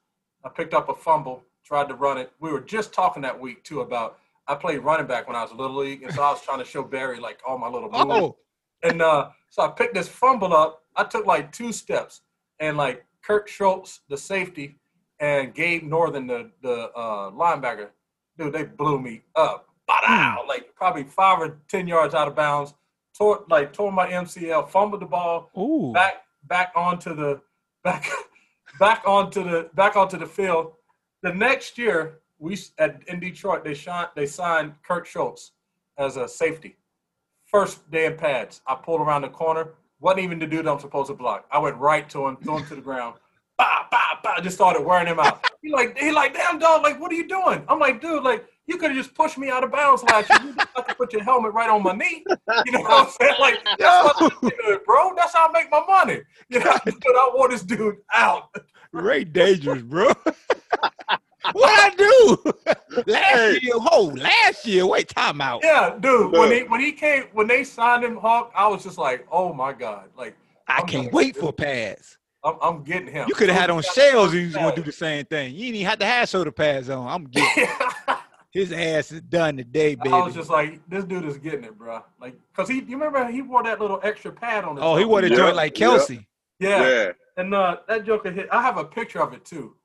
[0.46, 2.32] I picked up a fumble, tried to run it.
[2.40, 4.20] We were just talking that week too about
[4.50, 6.58] I played running back when I was a little league, and so I was trying
[6.58, 8.06] to show Barry like all my little moves.
[8.10, 8.38] Oh,
[8.82, 10.82] And uh, so I picked this fumble up.
[10.96, 12.22] I took like two steps,
[12.60, 14.80] and like Kurt Schulz, the safety,
[15.20, 17.90] and Gabe Northern, the the uh, linebacker,
[18.40, 19.68] dude, they blew me up.
[19.88, 20.46] Ba-dow!
[20.48, 22.74] Like probably five or ten yards out of bounds.
[23.16, 25.94] Tore like tore my MCL, fumbled the ball ooh.
[25.94, 27.40] back back onto the
[27.84, 28.10] back
[28.78, 30.74] back onto the back onto the field.
[31.22, 35.52] The next year, we at in Detroit they shot they signed Kurt Schulz
[35.98, 36.78] as a safety.
[37.46, 39.70] First day in pads, I pulled around the corner.
[40.00, 41.46] wasn't even the dude I'm supposed to block.
[41.52, 43.16] I went right to him, threw him to the ground.
[43.58, 45.46] Bah, bah, bah, just started wearing him out.
[45.62, 47.64] He like he like damn dog, like what are you doing?
[47.68, 50.40] I'm like, dude, like you could have just pushed me out of bounds last year.
[50.44, 52.24] You just have to put your helmet right on my knee.
[52.66, 53.34] You know what I'm saying?
[53.40, 55.16] Like that's what I do, bro.
[55.16, 56.22] That's how I make my money.
[56.50, 58.56] You know, but I want this dude out.
[58.92, 60.08] Ray dangerous, bro.
[61.52, 62.54] what I do?
[63.12, 63.60] last Hey.
[63.64, 64.86] year, oh, last year.
[64.86, 65.62] Wait, time out.
[65.64, 66.32] Yeah, dude.
[66.32, 69.52] When he when he came when they signed him, Hawk, I was just like, oh
[69.52, 72.18] my god, like I I'm can't wait for pads.
[72.44, 73.28] I'm, I'm getting him.
[73.28, 74.92] You could have had on So shells he and you was got gonna do the
[74.92, 75.54] same thing.
[75.56, 77.08] You didn't even have to have shoulder pads on.
[77.08, 77.68] I'm getting
[78.52, 80.10] his ass is done today, baby.
[80.14, 82.04] I was just like, this dude is getting it, bro.
[82.20, 84.84] Like, cause he, you remember he wore that little extra pad on his.
[84.84, 85.76] oh, he wore the Yeah, joint like.
[85.76, 86.28] Kelsey.
[86.60, 87.12] Yeah, Yeah.
[87.38, 88.48] and uh, that joker hit.
[88.52, 89.76] I have a picture of it too.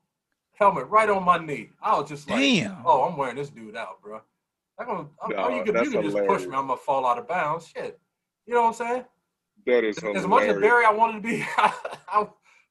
[0.53, 1.69] Helmet right on my knee.
[1.81, 2.77] I was just like, Damn.
[2.85, 4.21] oh, I'm wearing this dude out, bro.
[4.79, 6.55] I'm gonna, I'm, all No, you could that's you could just push me.
[6.55, 7.67] I'm gonna fall out of bounds.
[7.67, 7.99] Shit,
[8.45, 9.05] you know what I'm saying?
[9.67, 10.27] That is As hilarious.
[10.27, 12.27] much as Barry I wanted to be, I,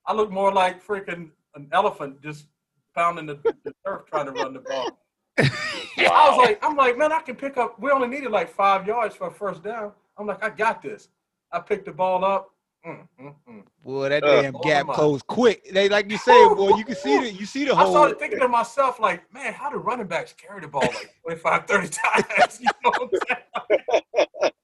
[0.07, 2.47] I look more like freaking an elephant just
[2.95, 4.99] pounding the, the turf trying to run the ball.
[5.39, 7.80] I was like, I'm like, man, I can pick up.
[7.80, 9.93] We only needed like five yards for a first down.
[10.16, 11.09] I'm like, I got this.
[11.53, 12.51] I picked the ball up.
[12.87, 13.62] Mm, mm, mm.
[13.82, 14.95] Boy, that Uh, damn oh gap my.
[14.95, 15.70] cused quick.
[15.72, 18.41] They like you said, boy, you can see the you see the I started thinking
[18.41, 22.61] to myself, like, man, how do running backs carry the ball like 25, 30 times?
[22.61, 24.59] You know what I'm saying?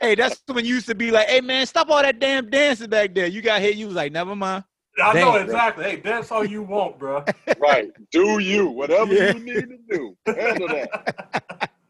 [0.00, 2.90] Hey, that's when you used to be like, "Hey man, stop all that damn dancing
[2.90, 3.76] back there." You got hit.
[3.76, 4.64] You was like, "Never mind."
[5.02, 5.44] I know Damn.
[5.44, 5.84] exactly.
[5.84, 7.24] Hey, that's all you want, bro.
[7.58, 7.90] right.
[8.10, 8.66] Do you.
[8.68, 9.32] Whatever Yeah.
[9.34, 10.16] you need to do.
[10.26, 11.70] Handle that.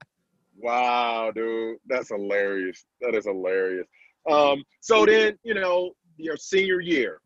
[0.58, 1.78] Wow, dude.
[1.88, 2.84] That's hilarious.
[3.00, 3.86] That is hilarious.
[4.30, 7.20] Um, so then, you know, your senior year,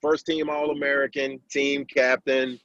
[0.00, 2.60] first team All American, team captain,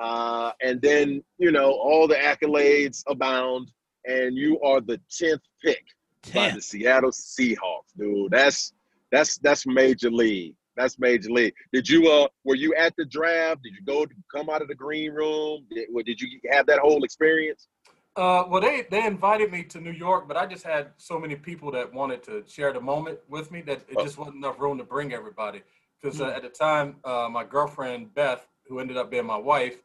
[0.00, 3.72] uh, and then, you know, all the accolades abound,
[4.04, 5.82] and you are the 10th pick
[6.32, 8.30] by the Seattle Seahawks, dude.
[8.30, 8.72] That's
[9.10, 10.54] that's that's major league.
[10.76, 11.54] That's major league.
[11.72, 13.62] Did you uh were you at the draft?
[13.62, 15.66] Did you go to come out of the green room?
[15.70, 17.68] Did, or did you have that whole experience?
[18.14, 21.34] Uh, well, they they invited me to New York, but I just had so many
[21.34, 24.02] people that wanted to share the moment with me that it Oh.
[24.02, 25.62] just wasn't enough room to bring everybody.
[26.00, 29.76] Because uh, at the time, uh, my girlfriend Beth, who ended up being my wife,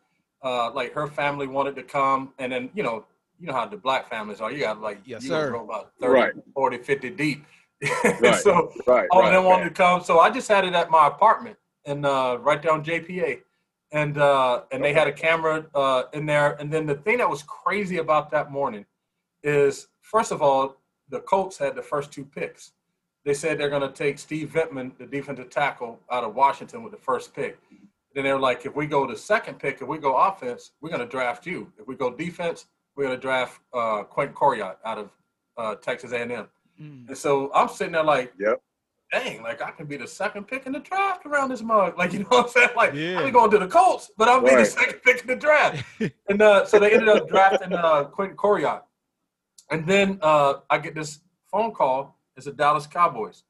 [0.43, 3.05] uh, like her family wanted to come, and then you know,
[3.39, 4.51] you know how the black families are.
[4.51, 5.51] You got like Yes, you gonna sir.
[5.51, 6.33] go about 30, Right.
[6.53, 7.45] 40, 50 deep.
[8.03, 8.35] Right.
[8.35, 9.07] so Right.
[9.11, 9.45] all right, of them right.
[9.45, 12.83] wanted to come, so I just had it at my apartment and uh, right down
[12.83, 13.41] JPA,
[13.91, 16.53] and uh, and they had a camera uh, in there.
[16.59, 18.85] And then the thing that was crazy about that morning
[19.43, 20.77] is, first of all,
[21.09, 22.73] the Colts had the first two picks.
[23.25, 26.93] They said they're going to take Steve Emtman, the defensive tackle out of Washington, with
[26.93, 27.59] the first pick.
[28.13, 30.89] Then they were like, if we go to second pick, if we go offense, we're
[30.89, 31.71] going to draft you.
[31.77, 32.65] If we go defense,
[32.95, 34.35] we're going to draft uh, Quentin
[34.85, 35.11] out of
[35.57, 36.47] uh, Texas A&M.
[36.81, 37.07] Mm.
[37.09, 38.61] And so I'm sitting there like, Yep.
[39.11, 41.97] dang, like I can be the second pick in the draft around this mug.
[41.97, 42.69] Like, you know what I'm saying?
[42.75, 43.19] Like, Yeah.
[43.19, 44.67] I'm going to the Colts, but I'll be the Right.
[44.67, 45.83] second pick in the draft.
[46.29, 48.83] and uh, so they ended up drafting uh, Quentin Coryatt.
[49.69, 51.19] And then uh, I get this
[51.51, 53.43] phone call It's the Dallas Cowboys.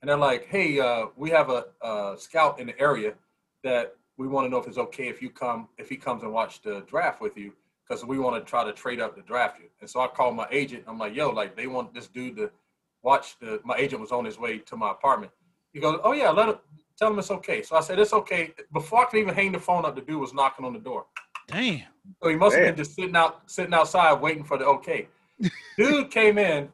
[0.00, 3.14] And they're like, hey, uh, we have a, a scout in the area
[3.62, 6.32] that we want to know if it's okay if you come, if he comes and
[6.32, 7.52] watch the draft with you,
[7.86, 9.66] because we want to try to trade up to draft you.
[9.80, 10.84] And so I called my agent.
[10.88, 12.50] I'm like, yo, like they want this dude to
[13.02, 13.60] watch the.
[13.64, 15.32] My agent was on his way to my apartment.
[15.72, 16.56] He goes, oh yeah, let him
[16.98, 17.62] tell him it's okay.
[17.62, 18.52] So I said it's okay.
[18.72, 21.06] Before I could even hang the phone up, the dude was knocking on the door.
[21.48, 21.82] Damn.
[22.22, 25.08] So he must have been just sitting out, sitting outside waiting for the okay.
[25.78, 26.68] Dude came in,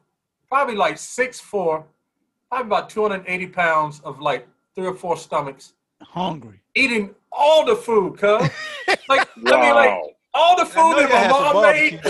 [0.47, 1.85] probably like six four,
[2.49, 6.61] probably about 280 pounds of like three or four stomachs, Hungry.
[6.75, 8.49] eating all the food, cuz.
[9.07, 9.99] Like, I mean, like
[10.33, 12.01] all the food that my mom made,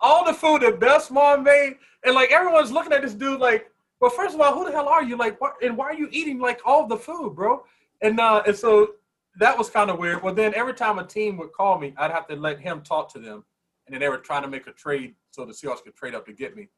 [0.00, 3.70] all the food that Beth's mom made, and like everyone's looking at this dude like,
[4.00, 5.16] well, first of all, who the hell are you?
[5.16, 5.54] Like, what?
[5.62, 7.64] And why are you eating like all the food, bro?
[8.00, 8.94] And uh, and so
[9.38, 10.22] that was kind of weird.
[10.22, 13.12] Well, then every time a team would call me, I'd have to let him talk
[13.12, 13.44] to them,
[13.86, 16.26] and then they were trying to make a trade so the Seahawks could trade up
[16.26, 16.68] to get me,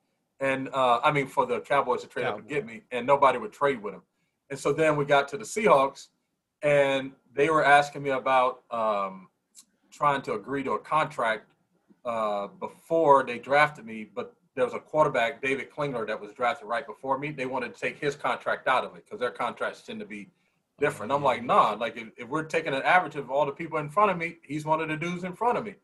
[0.40, 3.38] and uh, I mean for the Cowboys to trade up to get me, and nobody
[3.38, 4.02] would trade with him.
[4.50, 6.08] And so then we got to the Seahawks,
[6.62, 9.28] and they were asking me about um,
[9.90, 11.52] trying to agree to a contract
[12.04, 16.68] uh, before they drafted me, but there was a quarterback, David Klingler, that was drafted
[16.68, 17.30] right before me.
[17.30, 20.28] They wanted to take his contract out of it because their contracts tend to be
[20.78, 21.12] different.
[21.12, 23.88] I'm like, nah, like if, if we're taking an average of all the people in
[23.88, 25.74] front of me, he's one of the dudes in front of me.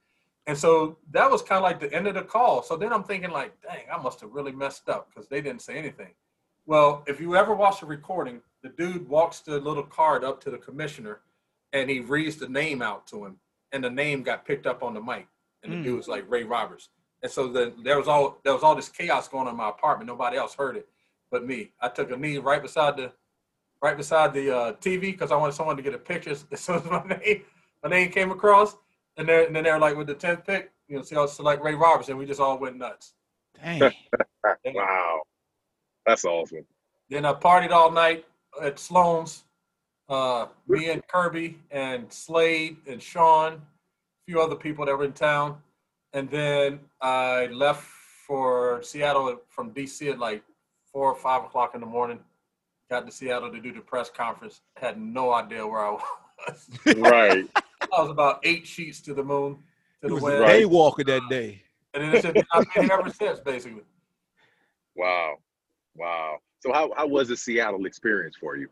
[0.47, 2.62] And so that was kind of like the end of the call.
[2.62, 5.62] So then I'm thinking, like, dang, I must have really messed up because they didn't
[5.62, 6.12] say anything.
[6.66, 10.51] Well, if you ever watch the recording, the dude walks the little card up to
[10.51, 11.21] the commissioner
[11.73, 13.37] and he reads the name out to him,
[13.73, 15.29] and the name got picked up on the mic.
[15.62, 15.83] And the Mm.
[15.85, 16.89] dude was like Ray Roberts.
[17.23, 19.71] And so then there was all there was all this chaos going on in my
[19.71, 20.09] apartment.
[20.09, 20.89] Nobody else heard it
[21.31, 21.73] but me.
[21.81, 23.12] I took a knee right beside the
[23.83, 26.77] right beside the uh, TV because I wanted someone to get a picture as soon
[26.77, 27.43] as my name
[27.83, 28.77] my name came across.
[29.16, 31.29] And, then and then they were like with the tenth pick, you know, see I'll
[31.29, 32.16] select Ray Robertson.
[32.16, 33.14] we just all went nuts.
[33.62, 33.93] Dang.
[34.64, 35.23] Wow.
[36.07, 36.64] That's awesome.
[37.11, 38.25] Then I partied all night
[38.62, 39.45] at Sloan's.
[40.09, 43.61] Uh, me and Kirby and Slade and Sean, a
[44.27, 45.59] few other people that were in town.
[46.13, 47.85] And then I left
[48.27, 50.43] for Seattle from DC at like
[50.93, 52.21] four or five o'clock in the morning.
[52.91, 54.63] Got to Seattle to do the press conference.
[54.77, 55.91] Had no idea where I
[56.49, 56.71] was.
[56.97, 57.47] Right.
[57.57, 59.59] I was about eight sheets to the moon,
[60.01, 60.37] to It the was wind.
[60.37, 60.59] a Right.
[60.61, 61.63] day walker that day.
[61.95, 63.83] And then it's just, I've been here ever since, basically.
[64.97, 65.35] Wow.
[65.95, 66.39] Wow.
[66.61, 68.69] So how, how was the Seattle experience for you?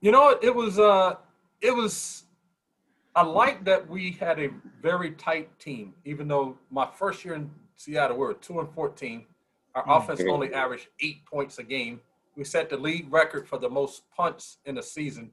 [0.00, 1.14] You know, it was uh
[1.62, 2.23] it was
[3.16, 4.48] I like that we had a
[4.82, 9.26] very tight team, even though my first year in Seattle, we were two and fourteen.
[9.74, 9.96] Our Mm.
[9.98, 12.00] offense only averaged eight points a game.
[12.36, 15.32] We set the league record for the most punts in a season.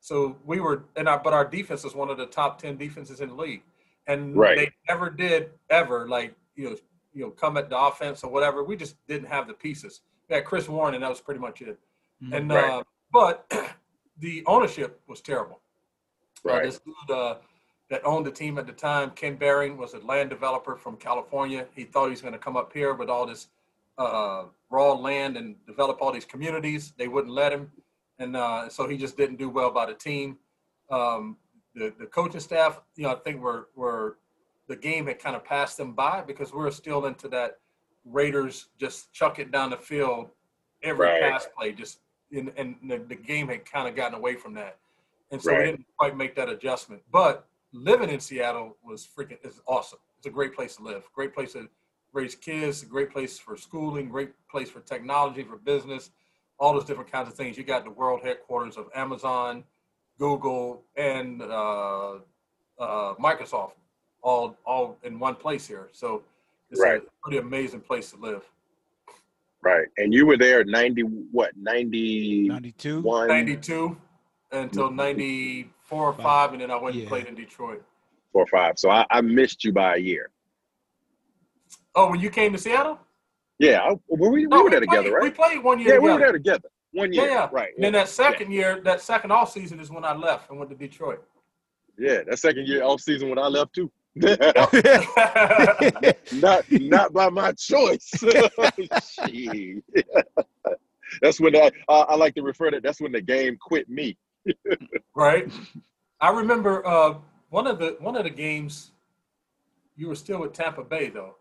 [0.00, 3.20] So we were and our but our defense was one of the top ten defenses
[3.20, 3.62] in the league.
[4.06, 4.56] And Right.
[4.56, 6.76] they never did ever like, you know,
[7.12, 8.64] you know, come at the offense or whatever.
[8.64, 10.00] We just didn't have the pieces.
[10.28, 11.78] We had Chris Warren and that was pretty much it.
[12.22, 12.36] Mm.
[12.36, 12.70] And Right.
[12.70, 13.50] uh, but
[14.18, 15.60] the ownership was terrible.
[16.46, 17.36] Uh, this dude uh,
[17.90, 21.66] that owned the team at the time, Ken Behring, was a land developer from California.
[21.74, 23.48] He thought he was going to come up here with all this
[23.98, 26.92] uh, raw land and develop all these communities.
[26.96, 27.70] They wouldn't let him,
[28.18, 30.38] and uh, so he just didn't do well by the team.
[30.90, 31.36] Um,
[31.74, 34.16] the the coaching staff, you know, I think were were
[34.68, 37.58] the game had kind of passed them by because we are still into that
[38.04, 40.30] Raiders just chuck it down the field
[40.82, 41.22] every Right.
[41.22, 41.98] pass play, just
[42.30, 44.78] in, and the, the game had kind of gotten away from that,
[45.30, 47.02] and so we didn't quite make that adjustment.
[47.10, 49.98] But living in Seattle was freaking is awesome.
[50.18, 51.68] It's a great place to live, great place to
[52.12, 56.10] raise kids, a great place for schooling, great place for technology, for business,
[56.58, 57.56] all those different kinds of things.
[57.56, 59.64] You got the world headquarters of Amazon,
[60.18, 62.14] Google, and uh,
[62.78, 63.72] uh, Microsoft,
[64.22, 65.88] all all in one place here.
[65.92, 66.22] So
[66.70, 67.02] it's Right.
[67.02, 68.42] a pretty amazing place to live.
[69.62, 69.86] Right.
[69.98, 72.48] And you were there 90, what, 91?
[72.48, 73.02] 92.
[73.02, 73.96] 92
[74.52, 76.52] until 94 or Five.
[76.52, 77.00] and then I went Yeah.
[77.02, 77.82] and played in Detroit.
[78.32, 78.78] Four, or five.
[78.78, 80.30] So I, I missed you by a year.
[81.94, 82.98] Oh, when you came to Seattle?
[83.58, 83.80] Yeah.
[83.82, 85.22] I, were we, we No, were there played, together, right?
[85.24, 86.68] We played one year Yeah, we were there together.
[86.92, 87.30] One Yeah, year.
[87.30, 87.48] yeah.
[87.52, 87.70] Right.
[87.74, 90.70] And then that second year, that second off season is when I left and went
[90.70, 91.22] to Detroit.
[91.98, 93.90] Yeah, that second year off season when I left too.
[96.32, 98.10] not not by my choice.
[101.22, 104.16] That's when I, I I like to refer to that's when the game quit me.
[105.14, 105.50] Right.
[106.20, 107.14] I remember uh,
[107.50, 108.92] one of the one of the games.
[109.96, 111.34] You were still with Tampa Bay though.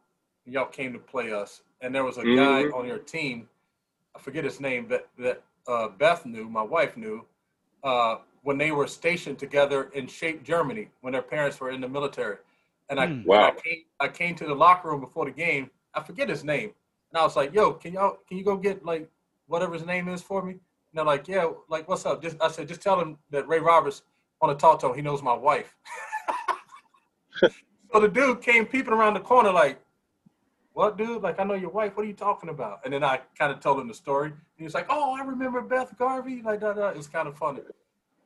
[0.45, 2.73] when Y'all came to play us, and there was a guy Mhm.
[2.75, 3.49] on your team.
[4.15, 6.49] I forget his name that that uh, Beth knew.
[6.49, 7.25] My wife knew.
[7.83, 11.87] Uh, when they were stationed together in Shape, Germany, when their parents were in the
[11.89, 12.37] military,
[12.89, 13.23] and I, Hmm.
[13.25, 13.47] Wow.
[13.47, 15.69] I came I came to the locker room before the game.
[15.93, 16.73] I forget his name,
[17.11, 19.09] And I was like, "Yo, can y'all can you go get like
[19.47, 20.59] whatever his name is for me?"
[20.91, 23.59] And they're like, "Yeah, like what's up?" Just I said, "Just tell him that Ray
[23.59, 24.03] Roberts
[24.41, 24.95] want to talk to him.
[24.95, 25.75] He knows my wife."
[27.39, 29.79] so the dude came peeping around the corner like,
[30.73, 31.21] "What, dude?
[31.21, 31.95] Like I know your wife.
[31.95, 34.29] What are you talking about?" And then I kind of told him the story.
[34.29, 36.77] And he was like, "Oh, I remember Beth Garvey." Like that.
[36.77, 37.61] It was kind of funny.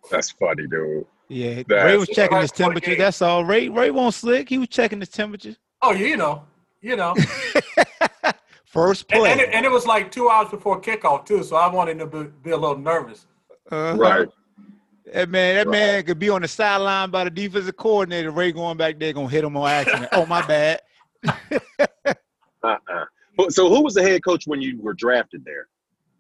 [0.09, 1.05] That's funny, dude.
[1.29, 2.95] Yeah, Ray was checking his Right before the temperature.
[2.95, 3.43] That's all.
[3.43, 4.49] Ray Ray won't slick.
[4.49, 5.55] He was checking his temperature.
[5.81, 6.43] Oh, yeah, you know,
[6.81, 7.15] you know.
[8.73, 9.31] First And, play.
[9.31, 12.07] and, it, and it was like two hours before kickoff too, so I wanted to
[12.07, 13.27] be, be a little nervous.
[13.71, 13.95] Uh-huh.
[13.95, 14.27] Right.
[15.13, 15.71] That man, that Right.
[15.71, 18.31] man could be on the sideline by the defensive coordinator.
[18.31, 20.07] Ray going back there gonna hit him on accident.
[20.13, 20.81] oh my bad.
[22.63, 23.05] Uh-uh.
[23.49, 25.67] So who was the head coach when you were drafted there?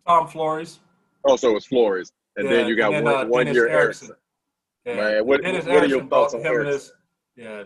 [0.07, 0.79] Tom Flores.
[1.25, 4.09] Oh, so it was Flores, and then you got and one, uh, one year Erickson.
[4.09, 4.15] Erickson.
[4.85, 4.95] Yeah.
[4.95, 6.73] Man, what, Dennis what are your thoughts on him Erickson?
[6.73, 6.93] his-
[7.35, 7.63] Yeah,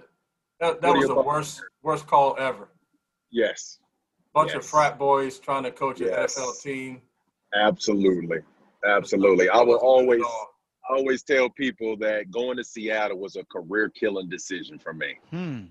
[0.62, 2.70] that, that was the worst worst call ever.
[3.32, 3.80] Yes,
[4.38, 6.38] Bunch of frat boys trying to coach an Yes.
[6.38, 7.02] NFL team.
[7.56, 8.40] absolutely,
[8.86, 9.50] absolutely.
[9.50, 10.26] I will Wasn't good at always,
[10.90, 15.16] always tell people that going to Seattle was a career killing decision for me.
[15.32, 15.64] Hmm.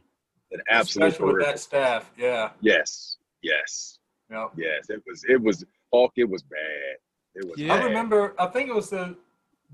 [0.53, 2.11] An absolute especially with that staff.
[2.17, 3.99] Yeah, Yes, yes,
[4.31, 4.49] yeah.
[4.57, 4.91] yes.
[4.91, 6.13] It was, it was Hawk.
[6.17, 6.97] It was bad.
[7.35, 7.59] It was.
[7.59, 7.75] Yeah.
[7.75, 8.35] I remember.
[8.39, 9.17] I think it was the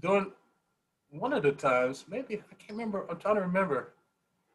[0.01, 0.33] during
[1.11, 2.07] one of the times.
[2.09, 3.07] Maybe I can't remember.
[3.11, 3.93] I'm trying to remember.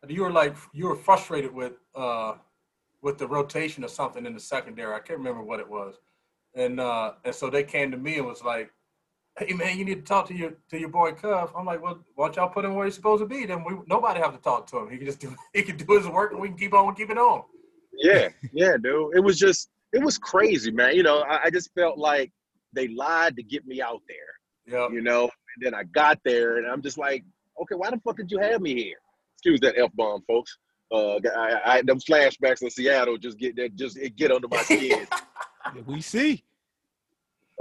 [0.07, 2.35] You were like you were frustrated with uh
[3.01, 4.93] with the rotation or something in the secondary.
[4.93, 5.95] I can't remember what it was.
[6.55, 8.71] And uh and so they came to me and was like,
[9.37, 11.99] "Hey man, you need to talk to your to your boy Cuff." I'm like, "Well,
[12.15, 13.45] why don't y'all put him where he's supposed to be?
[13.45, 14.89] Then we nobody have to talk to him.
[14.89, 17.17] He can just do he can do his work and we can keep on keeping
[17.17, 17.43] on."
[17.97, 19.15] Yeah, yeah, dude.
[19.15, 20.95] It was just, it was crazy, man.
[20.95, 22.31] You know, I, I just felt like
[22.73, 24.77] they lied to get me out there.
[24.79, 24.87] Yeah.
[24.89, 25.23] you know.
[25.23, 27.23] And then I got there, and I'm just like,
[27.61, 28.97] okay, why the fuck did you have me here?
[29.35, 30.57] Excuse that f bomb, folks.
[30.91, 34.61] Uh, I, I, them flashbacks in Seattle just get that just it get under my
[34.63, 35.07] skin.
[35.85, 36.43] We see.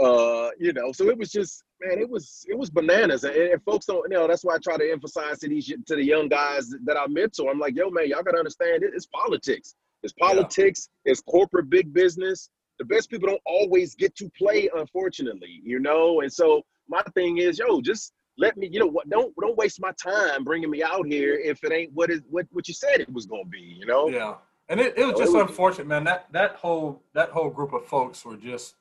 [0.00, 3.62] uh, you know, so it was just man, it was it was bananas, and, and
[3.64, 4.28] folks don't you know.
[4.28, 7.50] That's why I try to emphasize to these to the young guys that I mentor.
[7.50, 9.74] I'm like, yo, man, y'all gotta understand it, it's politics.
[10.02, 10.88] It's politics.
[11.04, 12.50] It's corporate big business.
[12.78, 16.20] The best people don't always get to play, unfortunately, you know.
[16.20, 19.08] And so my thing is, yo, just let me, you know, what?
[19.08, 22.46] Don't don't waste my time bringing me out here if it ain't what is what
[22.52, 24.08] what you said it was gonna be, you know.
[24.08, 24.34] Yeah,
[24.68, 26.04] and it, it was So just it was- unfortunate, man.
[26.04, 28.74] That that whole that whole group of folks were just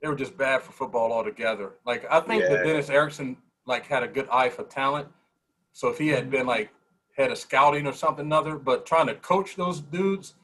[0.00, 1.72] they were just bad for football altogether.
[1.84, 3.36] Like I think that Dennis Erickson
[3.66, 5.08] like had a good eye for talent.
[5.72, 6.14] So if he Mm-hmm.
[6.16, 6.70] had been like
[7.16, 10.34] head of scouting or something other, but trying to coach those dudes,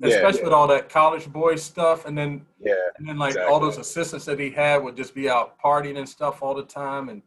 [0.00, 0.44] Yeah, especially yeah.
[0.46, 4.24] with all that college boy stuff, and then Yeah, and then like all those assistants
[4.24, 7.22] that he had would just be out partying and stuff all the time, and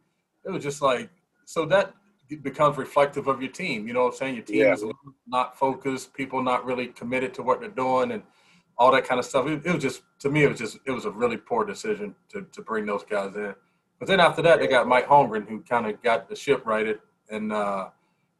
[0.47, 1.09] it was just like
[1.45, 1.93] so that
[2.41, 3.87] becomes reflective of your team.
[3.87, 4.35] You know what I'm saying?
[4.35, 4.73] Your team Yeah.
[4.73, 4.83] is
[5.27, 8.23] not focused, people not really committed to what they're doing, and
[8.77, 9.47] all that kind of stuff.
[9.47, 12.15] It, it was just to me, it was just it was a really poor decision
[12.29, 13.53] to to bring those guys in.
[13.99, 16.99] But then after that, they got Mike Holmgren, who kind of got the ship righted,
[17.29, 17.89] and uh,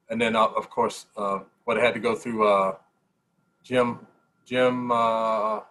[0.09, 2.75] and then uh, of course uh, what had to go through uh,
[3.63, 3.99] Jim
[4.45, 5.61] Jim uh,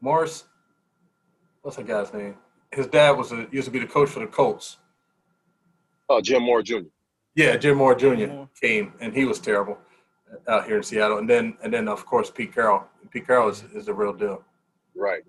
[0.00, 0.44] Morris.
[1.62, 2.36] What's that guy's name?
[2.72, 4.78] His dad was a used to be the coach for the Colts.
[6.10, 6.80] Oh, Jim Mora Jr.
[7.36, 8.26] Yeah, Jim Mora Jr.
[8.26, 8.48] Mora.
[8.60, 9.78] came and he was terrible
[10.48, 11.18] out here in Seattle.
[11.18, 12.82] And then and then of course Pete Carroll.
[13.10, 14.44] Pete Carroll is, is the real deal.
[14.96, 15.22] Right.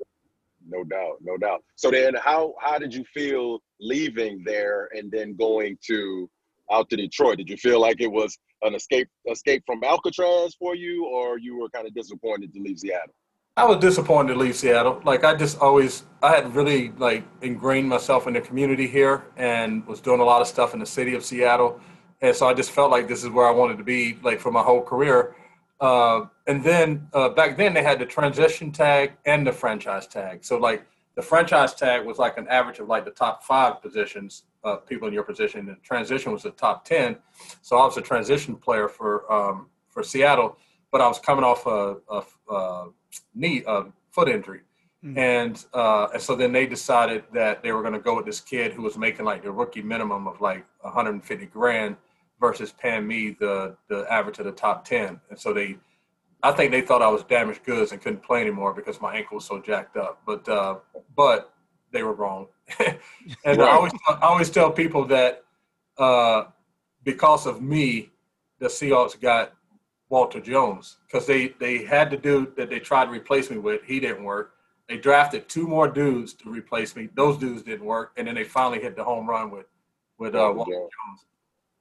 [0.67, 1.63] No doubt, no doubt.
[1.75, 6.27] So then how how did you feel leaving there and then going to
[6.71, 7.37] out to Detroit?
[7.37, 11.59] Did you feel like it was an escape escape from Alcatraz for you or you
[11.59, 13.13] were kind of disappointed to leave Seattle?
[13.61, 14.99] I was disappointed to leave Seattle.
[15.05, 19.85] Like I just always I had really like ingrained myself in the community here and
[19.85, 21.79] was doing a lot of stuff in the city of Seattle.
[22.21, 24.51] And so I just felt like this is where I wanted to be like for
[24.51, 25.35] my whole career.
[25.79, 30.43] Uh, and then uh, back then they had the transition tag and the franchise tag.
[30.43, 30.83] So like
[31.15, 35.07] the franchise tag was like an average of like the top five positions, uh, people
[35.07, 35.69] in your position.
[35.69, 37.15] And transition was the top ten.
[37.61, 40.57] So I was a transition player for um, for Seattle,
[40.91, 42.23] but I was coming off a, a,
[42.53, 42.89] a
[43.33, 44.61] knee a foot injury.
[45.03, 45.17] Mhm.
[45.17, 48.39] And uh, and so then they decided that they were going to go with this
[48.39, 51.97] kid who was making like the rookie minimum of like 150 grand
[52.39, 55.19] versus paying me the the average of the top 10.
[55.29, 55.77] And so they,
[56.43, 59.35] I think they thought I was damaged goods and couldn't play anymore because my ankle
[59.35, 60.21] was so jacked up.
[60.25, 60.75] But uh,
[61.15, 61.51] but
[61.91, 62.47] they were wrong.
[63.43, 65.43] and I always I always tell people that
[65.97, 66.43] uh,
[67.03, 68.11] because of me,
[68.59, 69.53] the Seahawks got
[70.11, 73.81] Walter Jones because they they had the dude that they tried to replace me with.
[73.83, 74.53] He didn't work.
[74.89, 77.07] They drafted two more dudes to replace me.
[77.15, 79.65] Those dudes didn't work, and then they finally hit the home run with
[80.19, 80.91] with uh, Walter Walter Jones.
[81.07, 81.25] Jones.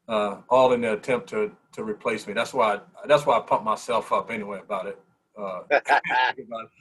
[0.08, 2.32] Uh, all in the attempt to to replace me.
[2.32, 4.98] That's why I, that's why I pumped myself up anyway about it.
[5.36, 5.62] Uh,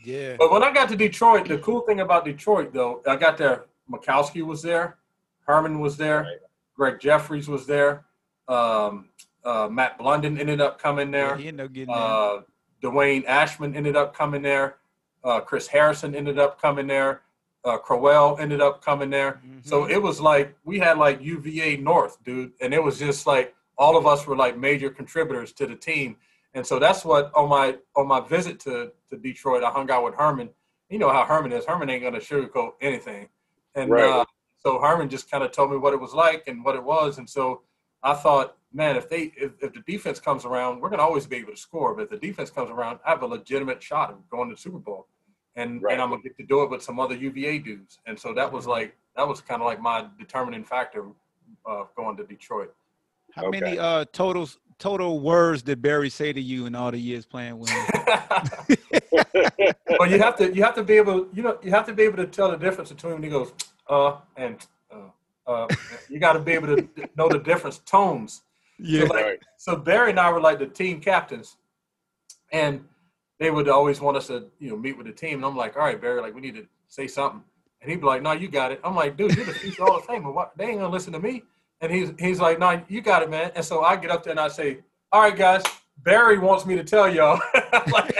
[0.04, 0.36] Yeah.
[0.38, 3.66] but when I got to Detroit, the cool thing about Detroit, though, I got there.
[3.92, 4.98] Mikowski was there,
[5.48, 6.38] Herman was there, Right.
[6.76, 8.06] Greg Jeffries was there,
[8.48, 9.10] um,
[9.46, 11.38] uh, Matt Blundin ended up coming Yeah, there.
[11.38, 12.04] he ended up getting there.
[12.04, 12.42] Uh,
[12.82, 14.78] Dwayne Ashman ended up coming there.
[15.24, 17.22] Uh, Chris Harrison ended up coming there.
[17.66, 19.42] Uh, Crowell ended up coming there.
[19.64, 19.90] So Mhm.
[19.90, 23.98] it was like we had like UVA North, dude, and it was just like all
[23.98, 26.16] of us were like major contributors to the team.
[26.54, 30.06] And so that's what on my on my visit to to Detroit, I hung out
[30.06, 30.50] with Herman.
[30.90, 31.66] You know how Herman is.
[31.66, 33.28] Herman ain't gonna sugarcoat anything.
[33.76, 34.10] And Right.
[34.10, 34.26] uh,
[34.58, 37.18] so Herman just kind of told me what it was like and what it was.
[37.18, 37.62] And so
[38.04, 41.38] I thought, man, if they if, if the defense comes around, we're gonna always be
[41.38, 41.94] able to score.
[41.96, 44.62] But if the defense comes around, I have a legitimate shot of going to the
[44.62, 45.08] Super Bowl.
[45.56, 45.94] And Right.
[45.94, 48.00] and I'm gonna get to do it with some other UVA dudes.
[48.06, 51.06] And so that was like that was kind of like my determining factor
[51.66, 52.74] of going to Detroit.
[53.34, 53.60] How Okay.
[53.60, 57.60] many uh totals total words did Barry say to you in all the years playing
[57.60, 57.86] with him?
[59.98, 62.04] but you have to you have to be able you know you have to be
[62.04, 63.52] able to tell the difference between when he goes
[63.88, 64.66] uh and
[65.50, 65.68] uh,
[66.10, 66.88] you got to be able to
[67.18, 68.44] know the difference tones
[68.78, 69.04] yeah.
[69.04, 69.40] like- right.
[69.58, 71.58] so barry and i were like the team captains
[72.52, 72.84] and
[73.40, 75.76] they would always want us to you know meet with the team and i'm like
[75.76, 77.44] all right barry like we need to say something
[77.82, 79.98] and he'd be like no you got it i'm like dude you're the future hall
[79.98, 81.44] of famer what they ain't gonna listen to me
[81.82, 84.32] and he's he's like no you got it man and so i get up there
[84.32, 84.80] and i say
[85.12, 85.64] all right guys
[86.04, 87.40] barry wants me to tell y'all
[87.92, 88.16] like,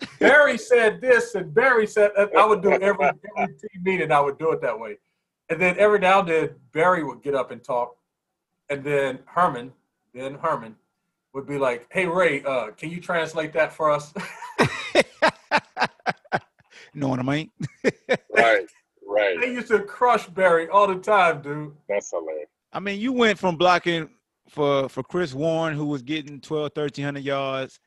[0.18, 2.34] Barry said this, and Barry said that.
[2.36, 3.06] I would do every
[3.36, 4.12] every team meeting.
[4.12, 4.98] I would do it that way,
[5.48, 7.96] and then every now and then Barry would get up and talk,
[8.68, 9.72] and then Herman,
[10.12, 10.76] then Herman,
[11.32, 14.12] would be like, "Hey Ray, uh, can you translate that for us?"
[16.96, 17.50] know what I mean?
[18.34, 18.66] Right.
[19.08, 19.40] Right.
[19.40, 21.72] they used to crush Barry all the time, dude.
[21.88, 22.48] That's hilarious.
[22.72, 24.10] I mean, you went from blocking
[24.48, 27.80] for for Chris Warren, who was getting 12, 1300 yards.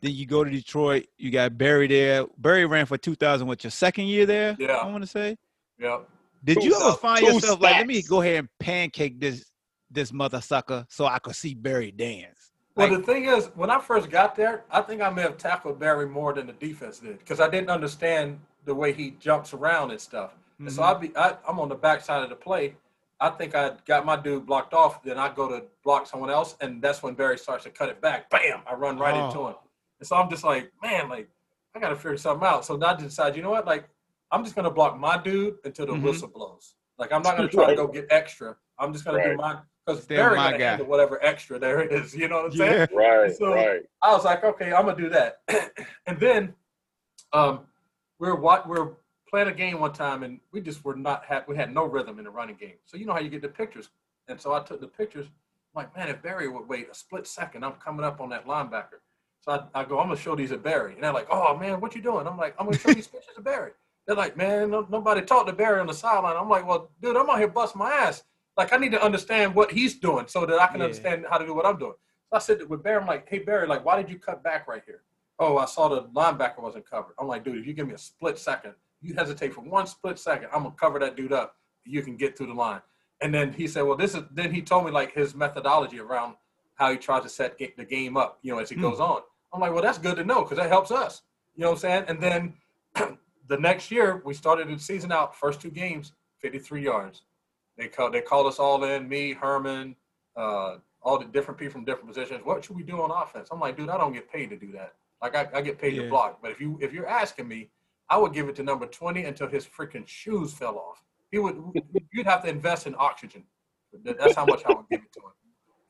[0.00, 1.06] Then you go to Detroit.
[1.18, 2.24] You got Barry there.
[2.38, 3.46] Barry ran for 2000.
[3.46, 4.56] What your second year there?
[4.58, 4.76] Yeah.
[4.76, 5.36] I want to say.
[5.78, 5.98] Yeah.
[6.42, 9.44] Did Two you ever find Two yourself like, let me go ahead and pancake this
[9.90, 12.52] this mother sucker so I could see Barry dance?
[12.76, 15.78] Well, the thing is, when I first got there, I think I may have tackled
[15.78, 19.90] Barry more than the defense did because I didn't understand the way he jumps around
[19.90, 20.32] and stuff.
[20.58, 20.86] And so Mhm.
[20.94, 22.76] I'd be, I, I'm on the backside of the play.
[23.18, 25.02] I think I got my dude blocked off.
[25.02, 28.00] Then I go to block someone else, and that's when Barry starts to cut it
[28.00, 28.30] back.
[28.30, 28.60] Bam!
[28.66, 29.48] I run right into Oh.
[29.48, 29.56] him.
[29.98, 31.28] And so I'm just like, man, like
[31.74, 32.64] I got to figure something out.
[32.64, 33.66] So now I decide, you know what?
[33.66, 33.88] Like
[34.32, 36.02] I'm just gonna block my dude until the Mhm.
[36.02, 36.74] whistle blows.
[36.98, 38.56] Like I'm not gonna try to go get extra.
[38.78, 40.68] I'm just gonna do my because Stay on Barry my gonna guy.
[40.70, 42.14] handle whatever extra there is.
[42.14, 42.88] You know what I'm saying?
[42.92, 42.96] Yeah.
[42.96, 43.34] Right.
[43.34, 43.82] So- right.
[44.02, 45.40] I was like, okay, I'm gonna do that.
[46.06, 46.54] and then
[47.32, 47.60] um,
[48.18, 48.92] we we're what we we're
[49.28, 52.18] playing a game one time, and we just were not had we had no rhythm
[52.18, 52.74] in the running game.
[52.86, 53.88] So you know how you get the pictures,
[54.28, 55.26] and so I took the pictures.
[55.26, 58.46] I'm like, man, if Barry would wait a split second, I'm coming up on that
[58.46, 58.98] linebacker.
[59.42, 61.80] So I, I go, I'm gonna show these to Barry, and they're like, oh man,
[61.80, 62.26] what you doing?
[62.26, 63.70] I'm like, I'm gonna show these pictures to Barry.
[64.06, 66.36] They're like, man, no, nobody talked to Barry on the sideline.
[66.36, 68.24] I'm like, well, dude, I'm out here busting my ass.
[68.56, 70.86] Like I need to understand what he's doing so that I can Yeah.
[70.86, 71.94] understand how to do what I'm doing.
[72.30, 74.66] So I said with Barry, I'm like, hey Barry, like, why did you cut back
[74.68, 75.02] right here?
[75.38, 77.14] Oh, I saw the linebacker wasn't covered.
[77.18, 80.18] I'm like, dude, if you give me a split second, you hesitate for one split
[80.18, 81.56] second, I'm gonna cover that dude up.
[81.84, 82.82] You can get through the line.
[83.22, 84.22] And then he said, well, this is.
[84.32, 86.34] Then he told me like his methodology around
[86.74, 88.82] how he tries to set the game up, you know, as he Hmm.
[88.82, 89.20] goes on.
[89.52, 91.22] I'm like, well, that's good to know because that helps us.
[91.54, 92.04] You know what I'm saying?
[92.08, 92.54] And then
[93.50, 97.22] the next year we started the season out, first two games, 53 yards.
[97.76, 99.96] They called they called us all in, me, Herman,
[100.36, 102.42] uh, all the different people from different positions.
[102.44, 103.48] What should we do on offense?
[103.50, 104.92] I'm like, dude, I don't get paid to do that.
[105.20, 106.02] Like I, I get paid Yeah.
[106.02, 106.38] to block.
[106.40, 107.70] But if you if you're asking me,
[108.08, 111.02] I would give it to number 20 until his freaking shoes fell off.
[111.32, 111.60] He would
[112.12, 113.42] you'd have to invest in oxygen.
[114.04, 115.32] That's how much I would give it to him.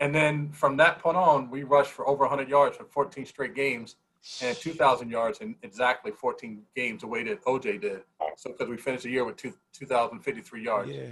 [0.00, 3.54] And then from that point on, we rushed for over 100 yards for 14 straight
[3.54, 3.96] games
[4.42, 8.02] and 2,000 yards in exactly 14 games, the way that OJ did.
[8.36, 10.90] So because we finished the year with two, 2,053 yards.
[10.92, 11.06] Yeah.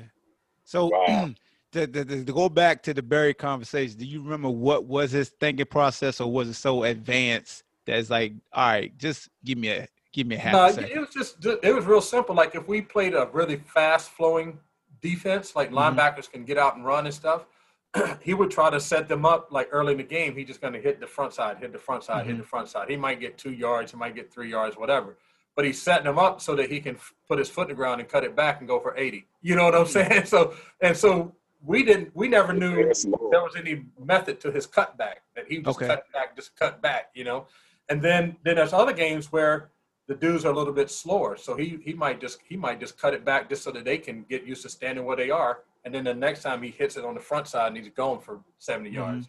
[0.65, 1.31] So Wow.
[1.73, 5.11] to, to, to to go back to the Barry conversation, do you remember what was
[5.11, 9.59] his thinking process, or was it so advanced that it's like, all right, just give
[9.59, 10.97] me a give me a half No, a it second.
[10.97, 12.35] it was just it was real simple.
[12.35, 14.59] Like if we played a really fast flowing
[15.01, 15.97] defense, like Mhm.
[15.97, 17.47] linebackers can get out and run and stuff,
[18.23, 20.37] he would try to set them up like early in the game.
[20.37, 22.39] He just gonna hit the front side, hit the front side, hit Mhm.
[22.39, 22.89] the front side.
[22.89, 25.17] He might get two yards, he might get three yards, whatever.
[25.57, 27.75] But he's setting them up so that he can f- put his foot in the
[27.75, 29.27] ground and cut it back and go for 80.
[29.43, 30.25] You know what I'm saying?
[30.27, 31.35] So and so
[31.65, 35.79] we didn't we never knew there was any method to his cutback that he just
[35.79, 35.89] Okay.
[35.89, 37.47] cut back, just cut back, you know.
[37.89, 39.71] And then then there's other games where
[40.07, 42.97] the dudes are a little bit slower, so he he might just he might just
[43.01, 45.61] cut it back just so that they can get used to standing where they are.
[45.85, 48.21] And then the next time he hits it on the front side and he's going
[48.21, 49.29] for 70 yards.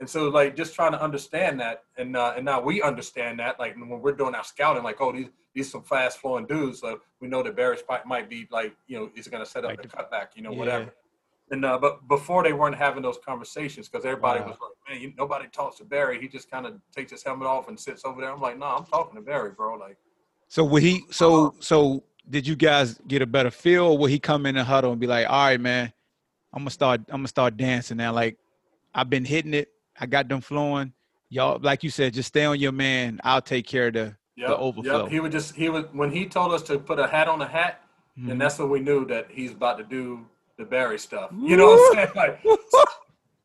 [0.00, 3.60] And so like just trying to understand that, and uh, and now we understand that.
[3.60, 6.80] Like when we're doing our scouting, like oh these these some fast flowing dudes.
[6.80, 9.64] So we know that Barry might, might be like you know is going to set
[9.64, 10.58] up Like the cutback, you know Yeah.
[10.58, 10.94] whatever.
[11.50, 14.46] And uh, but before they weren't having those conversations because everybody Wow.
[14.46, 16.18] was like, man, you, nobody talks to Barry.
[16.18, 18.32] He just kind of takes his helmet off and sits over there.
[18.32, 19.74] I'm like, no, I'm talking to Barry, bro.
[19.76, 19.98] Like.
[20.48, 21.04] So would he?
[21.10, 24.64] So so did you guys get a better feel, or would he come in the
[24.64, 25.92] huddle and be like, "All right, man,
[26.52, 27.00] I'm gonna start.
[27.08, 28.12] I'm gonna start dancing now.
[28.12, 28.36] Like
[28.94, 29.68] I've been hitting it.
[29.98, 30.92] I got them flowing.
[31.28, 33.20] Y'all, like you said, just stay on your man.
[33.24, 35.02] I'll take care of the Yep, overflow.
[35.02, 35.12] Yep.
[35.12, 37.46] He would just he would when he told us to put a hat on a
[37.48, 37.82] hat,
[38.18, 38.30] Mhm.
[38.32, 40.24] and that's when we knew that he's about to do
[40.56, 41.30] the Barry stuff.
[41.36, 42.08] You know what I'm saying?
[42.14, 42.42] Like,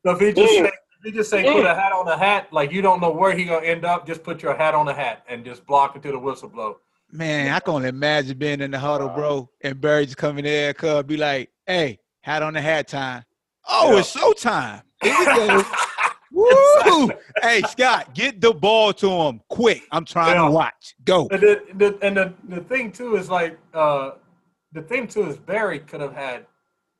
[0.04, 0.62] so if he just Mm.
[0.64, 3.10] say, if he just say put a hat on a hat, like you don't know
[3.10, 5.96] where he gonna end up, just put your hat on a hat and just block
[5.96, 6.78] until the whistle blow.
[7.10, 10.74] Man, I can only imagine being in the huddle, bro, and Barry just coming there,
[10.74, 13.24] cub, be like, "Hey, hat on the hat time.
[13.68, 13.98] Oh, Yeah.
[14.00, 14.82] it's showtime.
[15.02, 15.62] Here we go.
[16.32, 17.10] Woo!
[17.42, 19.82] hey, Scott, get the ball to him quick.
[19.92, 20.46] I'm trying Yeah.
[20.46, 20.94] to watch.
[21.04, 21.28] Go.
[21.30, 24.12] And the, the and the, the thing too is like uh
[24.72, 26.46] the thing too is Barry could have had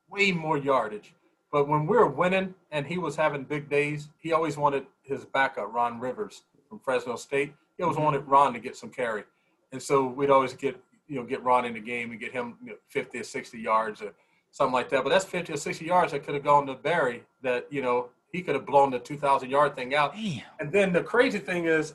[0.09, 1.13] way more yardage.
[1.53, 5.25] But when we were winning and he was having big days, he always wanted his
[5.25, 7.53] backup, Ron Rivers from Fresno State.
[7.77, 8.05] He always Mhm.
[8.05, 9.25] wanted Ron to get some carry.
[9.73, 12.57] And so we'd always get you know get Ron in the game and get him
[12.63, 14.13] you know, 50 or 60 yards or
[14.57, 15.05] something like that.
[15.05, 18.09] But that's 50 or 60 yards that could have gone to Barry that, you know,
[18.33, 20.15] he could have blown the 2,000 yard thing out.
[20.15, 20.43] Damn.
[20.61, 21.95] And then the crazy thing is,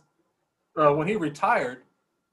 [0.78, 1.82] uh, when he retired,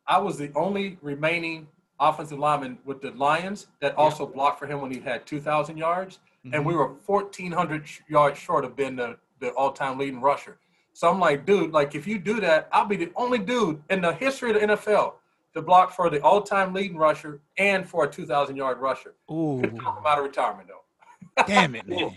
[0.07, 1.67] I was the only remaining
[1.99, 6.21] offensive lineman with the Lions that also blocked for him when he had 2,000 yards,
[6.53, 10.59] and we were 1,400 yards short of being the, the all-time leading rusher.
[10.93, 14.01] So I'm like, dude, like if you do that, I'll be the only dude in
[14.01, 15.15] the history of the NFL
[15.59, 19.15] to block for the all-time leading rusher and for a 2,000 yard rusher.
[19.31, 21.45] Ooh, Couldn't talk him out of retirement though.
[21.47, 22.15] damn it, man.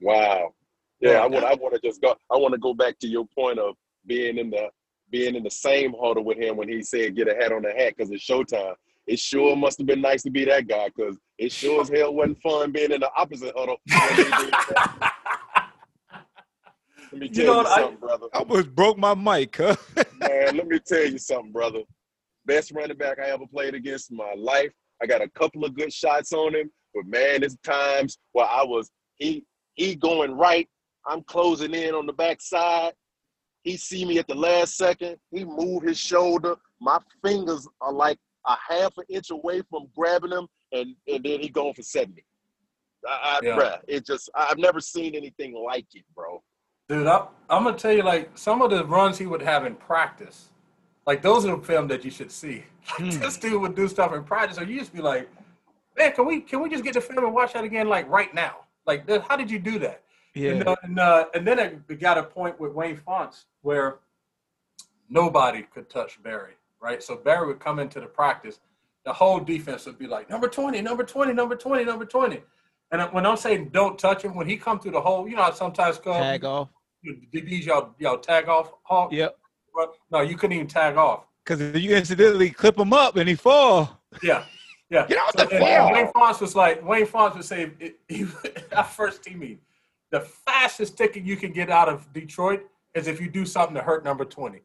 [0.00, 0.54] Wow.
[1.00, 1.18] Yeah, Yeah.
[1.20, 3.58] I want I want to just go I want to go back to your point
[3.58, 3.74] of
[4.06, 4.68] being in the
[5.10, 7.72] being in the same huddle with him when he said get a hat on the
[7.72, 8.74] hat because it's showtime.
[9.06, 12.14] It sure must have been nice to be that guy because it sure as hell
[12.14, 13.76] wasn't fun being in the opposite huddle.
[13.86, 15.10] when he did that.
[17.12, 18.26] Let me You tell know you, what, I- something, brother.
[18.32, 19.74] I almost broke my mic, huh?
[20.20, 21.80] Man, let me tell you something, brother.
[22.50, 24.72] Best running back I ever played against in my life.
[25.00, 28.64] I got a couple of good shots on him, but man, there's times where I
[28.64, 29.44] was he
[29.74, 30.68] he going right.
[31.06, 32.94] I'm closing in on the backside.
[33.62, 35.18] He see me at the last second.
[35.30, 36.56] He move his shoulder.
[36.80, 41.38] My fingers are like a half an inch away from grabbing him, and and then
[41.38, 42.20] he going for 70.
[43.08, 43.56] I, I, Yeah.
[43.56, 46.42] bruh, it just I've never seen anything like it, bro.
[46.88, 49.76] Dude, I, I'm gonna tell you, like some of the runs he would have in
[49.76, 50.49] practice,
[51.06, 52.64] like those are the film that you should see.
[52.98, 53.20] Like, Hmm.
[53.20, 55.28] this dude would do stuff in practice, or you just be like,
[55.96, 58.34] man, can we can we just get the film and watch that again, like right
[58.34, 58.56] now?
[58.86, 60.02] Like, how did you do that?
[60.34, 60.50] Yeah.
[60.52, 63.98] And, uh, and, uh, and then it, got a point with Wayne Fontes where
[65.08, 67.02] nobody could touch Barry, right?
[67.02, 68.60] So Barry would come into the practice,
[69.04, 72.42] the whole defense would be like, number 20, number 20, number 20, number 20.
[72.92, 75.42] And when I'm saying don't touch him, when he come through the hole, you know
[75.42, 76.68] how sometimes come, Tag off.
[77.32, 79.12] DBs y'all y'all tag off Hawk.
[79.12, 79.38] Yep.
[79.74, 81.24] But no, you couldn't even tag off.
[81.44, 84.44] Because you incidentally clip him up and he fall, Yeah,
[84.90, 85.06] yeah.
[85.06, 85.64] Get off So- the and- field.
[85.64, 88.26] and Wayne Fontes was like Wayne Fontes would say it, he,
[88.76, 89.60] our first team meeting,
[90.10, 92.62] the fastest ticket you can get out of Detroit
[92.94, 94.60] is if you do something to hurt number twenty.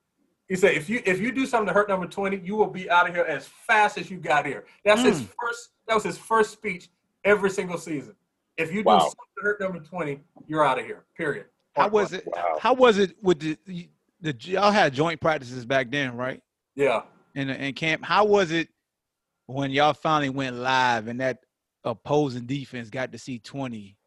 [0.50, 2.90] He said if you if you do something to hurt number twenty, you will be
[2.90, 4.66] out of here as fast as you got here.
[4.84, 5.30] That's his Mm.
[5.40, 5.70] first.
[5.88, 6.90] That was his first speech
[7.24, 8.16] every single season.
[8.58, 11.06] If you do something to hurt number twenty, you're out of here.
[11.16, 11.46] Period.
[11.76, 12.24] how was it?
[12.28, 12.58] Wow.
[12.60, 13.88] How was it with the
[14.26, 16.42] the y'all had joint practices back then, right?
[16.76, 17.04] Yeah.
[17.36, 18.04] In in camp.
[18.04, 18.68] How was it
[19.48, 21.40] when y'all finally went live and that
[21.84, 23.98] opposing defense got to see twenty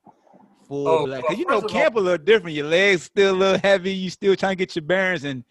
[0.67, 1.29] full Oh, black?
[1.29, 2.57] well, you know of all- camp a little different.
[2.57, 3.93] Your legs still a little heavy.
[3.93, 5.45] You still trying to get your bearings, and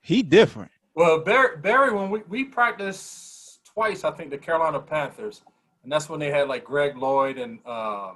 [0.00, 0.70] he different.
[0.94, 5.42] Well, Barry, Barry when we, we practiced twice, I think the Carolina Panthers,
[5.82, 8.12] and that's when they had like Greg Lloyd and uh,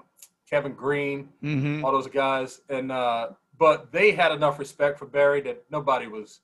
[0.49, 1.85] Kevin Greene, Mm-hmm.
[1.85, 6.41] all those guys, and uh, but they had enough respect for Barry that nobody was,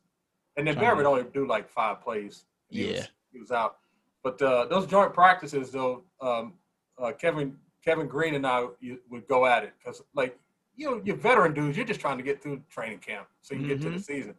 [0.56, 2.44] and then Barry would only do like five plays.
[2.68, 2.98] He Yeah.
[2.98, 3.78] was, he was out.
[4.22, 6.54] But uh, those joint practices, though, um,
[7.00, 10.38] uh, Kevin Kevin Greene and I you, would go at it because like
[10.76, 13.66] you know, you're veteran dudes, you're just trying to get through training camp so you
[13.66, 14.34] get to the season.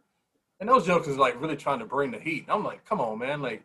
[0.58, 2.44] And those jokes is like really trying to bring the heat.
[2.44, 3.62] And I'm like, come on, man, like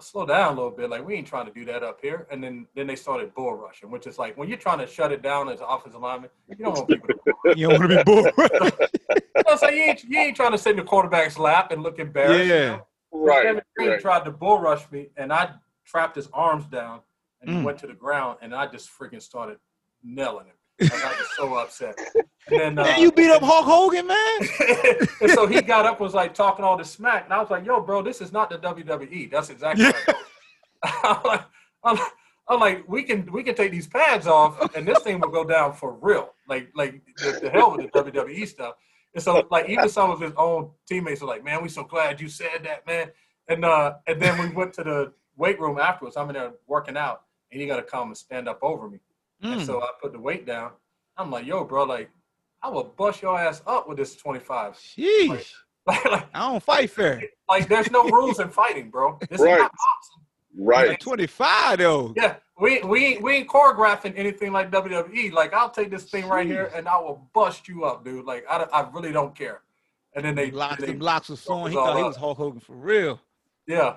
[0.00, 0.90] slow down a little bit.
[0.90, 2.26] Like we ain't trying to do that up here.
[2.30, 5.12] And then then they started bull rushing, which is like when you're trying to shut
[5.12, 7.56] it down as an offensive lineman, you don't want people to bull.
[7.56, 8.72] You don't want to be bored.
[9.46, 11.82] You know, so you ain't you ain't trying to sit in the quarterback's lap and
[11.82, 12.46] look embarrassed.
[12.48, 12.68] you Yeah.
[12.76, 12.86] know?
[13.12, 13.44] Right.
[13.44, 14.00] Kevin Greene right.
[14.00, 15.50] tried to bull rush me, and I
[15.84, 17.00] trapped his arms down
[17.40, 17.62] and he Mm.
[17.62, 19.58] went to the ground, and I just freaking started
[20.02, 20.55] nailing him.
[20.80, 21.98] Like, I was so upset.
[22.48, 25.08] And then, uh, you beat up Hulk Hogan, man.
[25.20, 27.64] and so he got up, was like talking all this smack, and I was like,
[27.64, 29.30] "Yo, bro, this is not the WWE.
[29.30, 29.92] That's exactly." Yeah.
[30.06, 30.16] What
[31.04, 31.44] I'm, like,
[31.84, 32.12] I'm, like,
[32.48, 35.44] I'm like, we can we can take these pads off, and this thing will go
[35.44, 36.34] down for real.
[36.48, 38.74] Like like the, the hell with the WWE stuff.
[39.14, 42.20] And so like even some of his own teammates were like, "Man, we so glad
[42.20, 43.10] you said that, man."
[43.48, 46.16] And uh and then we went to the weight room afterwards.
[46.18, 48.98] I'm in there working out, and he got to come and stand up over me.
[49.52, 49.66] And Mm.
[49.66, 50.72] so I put the weight down.
[51.16, 52.10] I'm like, "Yo, bro, like."
[52.62, 54.72] I will bust your ass up with this 25.
[54.74, 55.28] Sheesh.
[55.86, 57.22] Like, like, I don't fight fair.
[57.48, 59.18] like there's no rules in fighting, bro.
[59.30, 59.52] This Right.
[59.52, 60.64] is not boxing.
[60.66, 60.88] Right.
[60.88, 62.14] Like 25 though.
[62.16, 65.30] Yeah, we we ain't- we ain't choreographing anything like WWE.
[65.32, 68.24] Like I'll take this thing right here and I will bust you up, dude.
[68.24, 69.60] Like I, I really don't care.
[70.14, 71.70] And then they, Locks, they them locks was flowing.
[71.72, 73.20] He all thought he was Hulk Hogan for real.
[73.68, 73.96] yeah,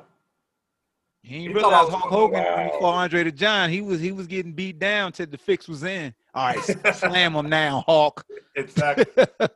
[1.22, 2.58] He ain't He realize thought I was Hulk Hulk Hogan Hogan.
[2.58, 3.74] when he fought Andre the Giant.
[3.74, 6.14] He was he was getting beat down till the fix was in.
[6.34, 8.26] All right, slam him now, Hulk.
[8.56, 9.26] exactly.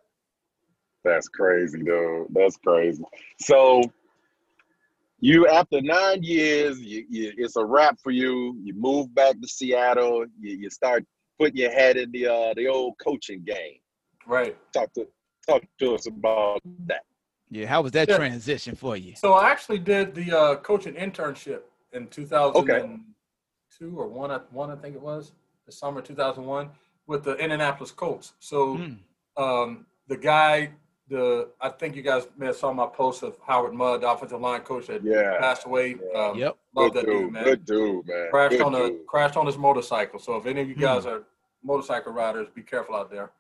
[1.04, 2.28] That's crazy, dude.
[2.30, 3.04] That's crazy.
[3.40, 3.84] So
[5.20, 8.60] you after nine years, you, you it's a wrap for you.
[8.64, 10.26] You move back to Seattle.
[10.40, 11.06] You, you start
[11.40, 13.80] putting your head in the uh the old coaching game.
[14.28, 14.58] right.
[14.74, 15.08] Talk to
[15.48, 17.04] talk to us about that.
[17.54, 18.18] Yeah, how was that Yeah.
[18.18, 19.16] transition for you?
[19.16, 21.62] So I actually did the uh, coaching internship
[21.92, 25.34] in 2002 or one, I- one I think it was
[25.68, 26.72] the summer 2001
[27.06, 28.34] with the Indianapolis Colts.
[28.40, 28.98] So Mm.
[29.38, 30.72] um, the guy,
[31.10, 34.42] the I think you guys may have saw my post of Howard Mudd, the offensive
[34.42, 35.38] line coach that Yeah.
[35.40, 35.96] passed away.
[36.02, 36.20] Yeah.
[36.20, 36.58] Um, Yep.
[36.76, 37.20] Love Good that dude.
[37.22, 37.44] dude, man.
[37.44, 38.30] Good dude, man.
[38.32, 39.06] Crashed Good on a dude.
[39.06, 40.18] crashed on his motorcycle.
[40.18, 40.82] So if any of you Hmm.
[40.82, 41.24] guys are
[41.62, 43.32] motorcycle riders, be careful out there.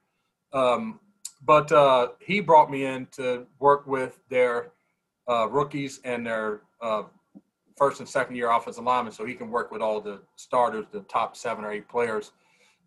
[0.52, 0.99] Um,
[1.45, 4.72] but uh, he brought me in to work with their
[5.30, 7.03] uh, rookies and their uh,
[7.78, 11.02] first and second year offensive linemen, so he can work with all the starters, the
[11.02, 12.32] top seven or eight players.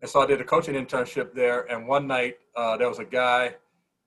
[0.03, 1.71] And so I did a coaching internship there.
[1.71, 3.55] And one night uh, there was a guy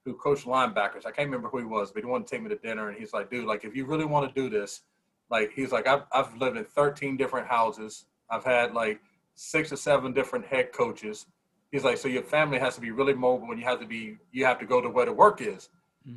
[0.05, 1.05] who coached linebackers.
[1.05, 2.89] I can't remember who he was, but he wanted to take me to dinner.
[2.89, 4.81] And he's like, dude, like if you really want to do this,
[5.29, 8.05] like he's like, I've, I've lived in 13 different houses.
[8.29, 9.01] I've had like
[9.35, 11.25] six or seven different head coaches.
[11.71, 14.17] He's like, so your family has to be really mobile and you have to be,
[14.31, 15.69] you have to go to where the work is.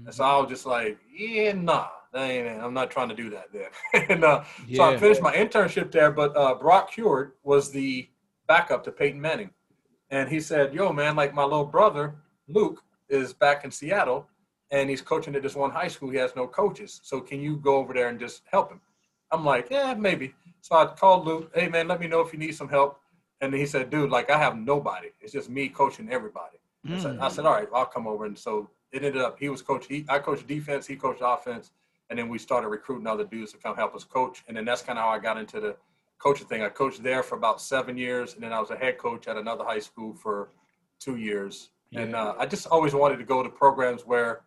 [0.06, 4.06] And so I was just like, yeah, nah, I'm not trying to do that then.
[4.10, 8.08] and uh, so I finished my internship there, but uh, Brock Huard was the
[8.46, 9.50] backup to Peyton Manning.
[10.10, 12.14] And he said, yo, man, like my little brother,
[12.48, 14.28] Luke, is back in Seattle
[14.70, 16.10] and he's coaching at this one high school.
[16.10, 17.00] He has no coaches.
[17.02, 18.80] So can you go over there and just help him?
[19.30, 20.34] I'm like, yeah, maybe.
[20.60, 23.00] So I called Luke, hey, man, let me know if you need some help.
[23.42, 25.08] And then he said, dude, like I have nobody.
[25.20, 26.58] It's just me coaching everybody.
[26.88, 27.32] I said, I Mm.
[27.32, 28.24] said, all right, I'll come over.
[28.24, 29.86] And so it ended up, he was coach.
[29.86, 31.72] He, I coached defense, he coached offense.
[32.08, 34.44] And then we started recruiting other dudes to come help us coach.
[34.46, 35.76] And then that's kind of how I got into the
[36.18, 36.62] coaching thing.
[36.62, 38.34] I coached there for about seven years.
[38.34, 40.50] And then I was a head coach at another high school for
[41.00, 41.70] two years.
[41.94, 44.42] And uh, I just always wanted to go to programs where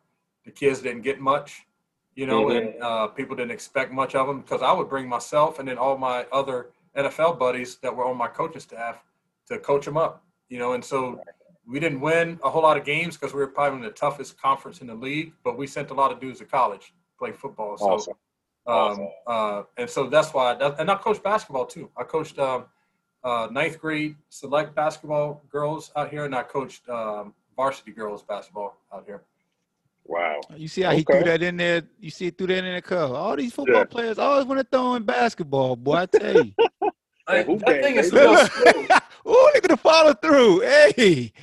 [0.45, 1.65] the kids didn't get much,
[2.15, 5.59] you know, and uh, people didn't expect much of them because I would bring myself
[5.59, 9.03] and then all my other NFL buddies that were on my coaching staff
[9.47, 10.73] to coach them up, you know.
[10.73, 11.19] And so
[11.67, 14.39] we didn't win a whole lot of games because we were probably in the toughest
[14.39, 17.77] conference in the league, but we sent a lot of dudes to college play football.
[17.77, 18.13] So, Awesome.
[18.67, 19.03] Awesome.
[19.03, 21.89] um, uh, and so that's why, that, and I coached basketball too.
[21.95, 22.65] I coached um,
[23.23, 28.77] uh, ninth grade select basketball girls out here, and I coached um, varsity girls basketball
[28.93, 29.21] out here.
[30.07, 30.39] Wow.
[30.55, 31.81] You see how he threw that in there?
[31.99, 33.15] You see, he threw that in the cover.
[33.15, 33.83] All these football Yeah.
[33.85, 35.95] players always want to throw in basketball, boy.
[35.95, 36.53] I tell you.
[37.27, 38.33] Yeah, Like, that thing is still
[39.27, 40.59] Ooh, look at the follow through.
[40.59, 41.33] Hey.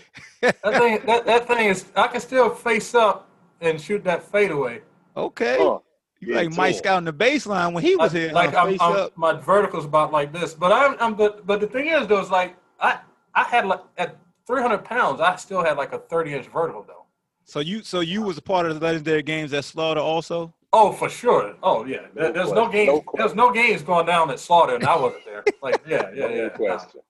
[0.41, 3.29] that thing that, that thing is I can still face up
[3.61, 4.83] and shoot that fadeaway.
[5.17, 5.57] Okay.
[5.59, 5.81] Huh.
[6.21, 6.79] You like Mike too.
[6.79, 8.33] scouting the baseline when he was Like, here.
[8.33, 8.61] like huh?
[8.81, 12.07] I'm, I'm- my vertical's about like this, but I'm, I'm but but the thing is
[12.07, 13.01] though is like I
[13.35, 14.17] I had like at
[14.47, 17.02] 300 pounds I still had like a 30 inch vertical though.
[17.45, 20.55] So you so you was a part of the legendary games at Slaughter also?
[20.73, 21.55] Oh, for sure.
[21.63, 22.07] Oh, yeah.
[22.15, 22.71] No there's no question.
[22.73, 22.89] games.
[23.07, 25.45] No there's no games going down at Slaughter, and I wasn't there.
[25.63, 26.49] Like, yeah, yeah, No yeah.
[26.51, 27.01] question.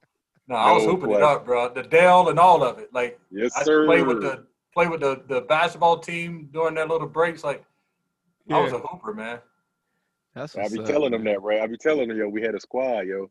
[0.48, 1.72] No, I was No hooping it up, bro.
[1.72, 2.92] The Dell and all of it.
[2.92, 3.86] Like, Yes, I sir.
[3.86, 4.44] played with the
[4.74, 7.44] play with the the basketball team during their little breaks.
[7.44, 7.64] Like,
[8.50, 9.38] I was a hooper, man.
[10.34, 11.60] That's I what's be up, telling them that, Ray.
[11.60, 13.28] I be telling them, yo, we had a squad, yo.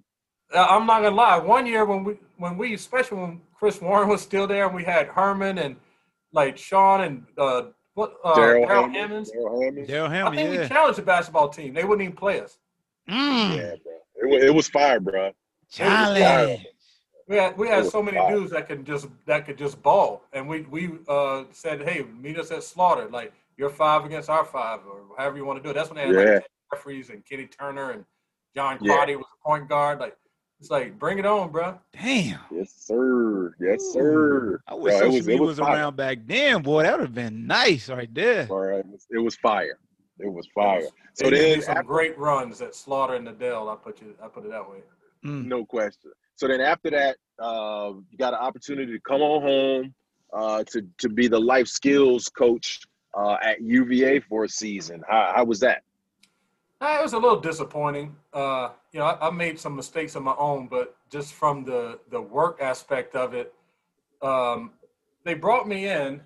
[0.53, 1.38] Uh, I'm not gonna lie.
[1.40, 4.84] One year when we when we especially when Chris Warren was still there, and we
[4.84, 5.76] had Herman and
[6.34, 7.64] like Shawn and uh,
[7.94, 8.95] what uh, Daryl Daryl Hammond.
[8.95, 9.32] Hammonds.
[9.36, 10.14] Daryl Hammond.
[10.14, 10.62] I think yeah.
[10.62, 11.74] we challenged the basketball team.
[11.74, 12.58] They wouldn't even play us.
[13.10, 13.94] Mm, Yeah, bro.
[14.22, 15.32] It was, it was fire, bro.
[15.70, 16.66] challenge.
[17.28, 18.36] We had we had so many fire.
[18.36, 22.38] dudes that could just that could just ball, and we we uh, said, hey, meet
[22.38, 25.70] us at Slaughter, like you're five against our five, or however you want to do
[25.70, 25.74] it.
[25.74, 26.34] That's when they had Yeah.
[26.36, 28.06] like referees and Kenny Turner and
[28.56, 28.95] John Yeah.
[28.95, 29.99] Crotty was a point guard.
[29.99, 30.18] Like
[30.62, 31.80] It's like, bring it on, bro.
[32.00, 32.40] Damn.
[32.52, 33.56] Yes, sir.
[33.60, 33.92] Yes, Ooh.
[33.94, 34.62] sir.
[34.68, 36.84] I wish Bro, it social was- it media was was, around back then, boy.
[36.84, 38.48] That would have been nice right there.
[38.48, 39.80] All right, it was, it was fire.
[40.20, 40.84] It was fire.
[41.16, 43.70] So They then, some after- great runs at Slaughter and the Dell.
[43.70, 44.84] I put you, I put it that way.
[45.26, 45.46] Mm.
[45.46, 46.12] no question.
[46.36, 49.94] So then after that, uh, you got an opportunity to come on home
[50.32, 52.82] uh, to to be the life skills coach
[53.18, 55.04] uh, at UVA for a season.
[55.10, 55.82] How, how was that?
[56.80, 58.16] Uh, It was a little disappointing.
[58.32, 61.99] Uh, you know, I, I made some mistakes of my own, but just from the
[62.09, 63.53] the work aspect of it,
[64.22, 64.72] um,
[65.23, 66.22] they brought me in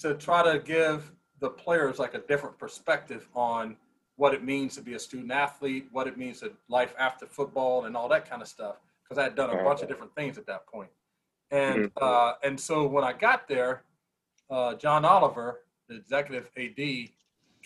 [0.00, 3.76] to try to give the players like a different perspective on
[4.16, 7.86] what it means to be a student athlete, what it means to life after football,
[7.86, 8.76] and all that kind of stuff.
[9.02, 10.90] Because I had done a bunch of different things at that point.
[11.50, 13.82] And uh, and so when I got there,
[14.50, 17.08] uh, John Oliver, the executive AD,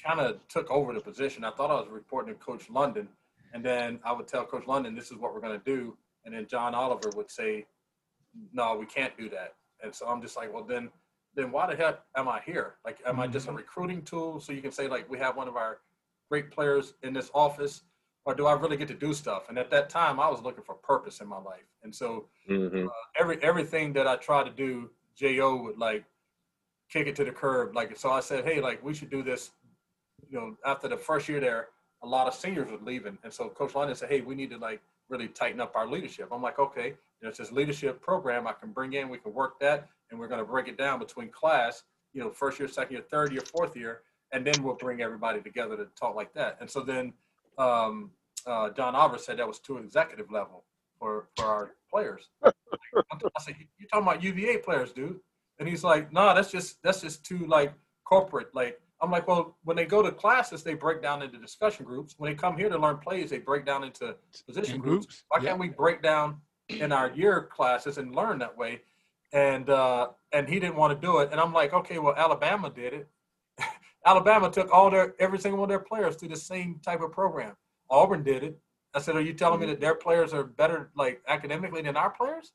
[0.02, 1.44] kind of took over the position.
[1.44, 3.08] I thought I was reporting to Coach London,
[3.54, 6.34] and then I would tell Coach London, "This is what we're going to do," and
[6.34, 7.66] then John Oliver would say,
[8.52, 10.90] "No, we can't do that." And so I'm just like, "Well, then,
[11.34, 12.76] then why the heck am I here?
[12.84, 15.48] Like, am I just a recruiting tool so you can say like we have one
[15.48, 15.78] of our
[16.28, 17.82] great players in this office,
[18.24, 20.64] or do I really get to do stuff?" And at that time, I was looking
[20.64, 22.88] for purpose in my life, and so Mm-hmm.
[23.18, 26.04] every everything that I tried to do, Jo would like
[26.90, 27.74] kick it to the curb.
[27.74, 29.52] Like so, I said, hey, like we should do this.
[30.28, 31.68] You know, after the first year there,
[32.04, 34.58] a lot of seniors were leaving, and so Coach London said, hey, we need to
[34.58, 36.28] like really tighten up our leadership.
[36.30, 39.08] I'm like, okay, you know, it's this leadership program I can bring in.
[39.08, 41.82] We can work that, and we're going to break it down between class.
[42.12, 44.02] You know, first year, second year, third year, fourth year,
[44.32, 46.58] and then we'll bring everybody together to talk like that.
[46.60, 47.12] And so then
[47.58, 48.10] um,
[48.46, 50.64] uh, John Oliver said that was too executive level
[50.98, 52.28] for for our players.
[52.44, 52.52] I
[53.40, 55.20] said, you're talking about UVA players, dude?"
[55.58, 57.72] And he's like, "No, that's just that's just too like
[58.04, 58.54] corporate.
[58.54, 62.14] Like, I'm like, well, when they go to classes, they break down into discussion groups.
[62.16, 64.16] When they come here to learn plays, they break down into
[64.46, 65.04] position In groups.
[65.06, 65.50] groups, Why yeah.
[65.50, 66.40] can't we break down
[66.70, 68.80] in our year classes and learn that way?"
[69.34, 71.28] And uh, and he didn't want to do it.
[71.32, 73.08] And I'm like, okay, well, Alabama did it.
[74.06, 77.12] Alabama took all their every single one of their players through the same type of
[77.12, 77.54] program.
[77.90, 78.58] Auburn did it.
[78.94, 82.10] I said, "Are you telling me that their players are better, like academically, than our
[82.10, 82.52] players?"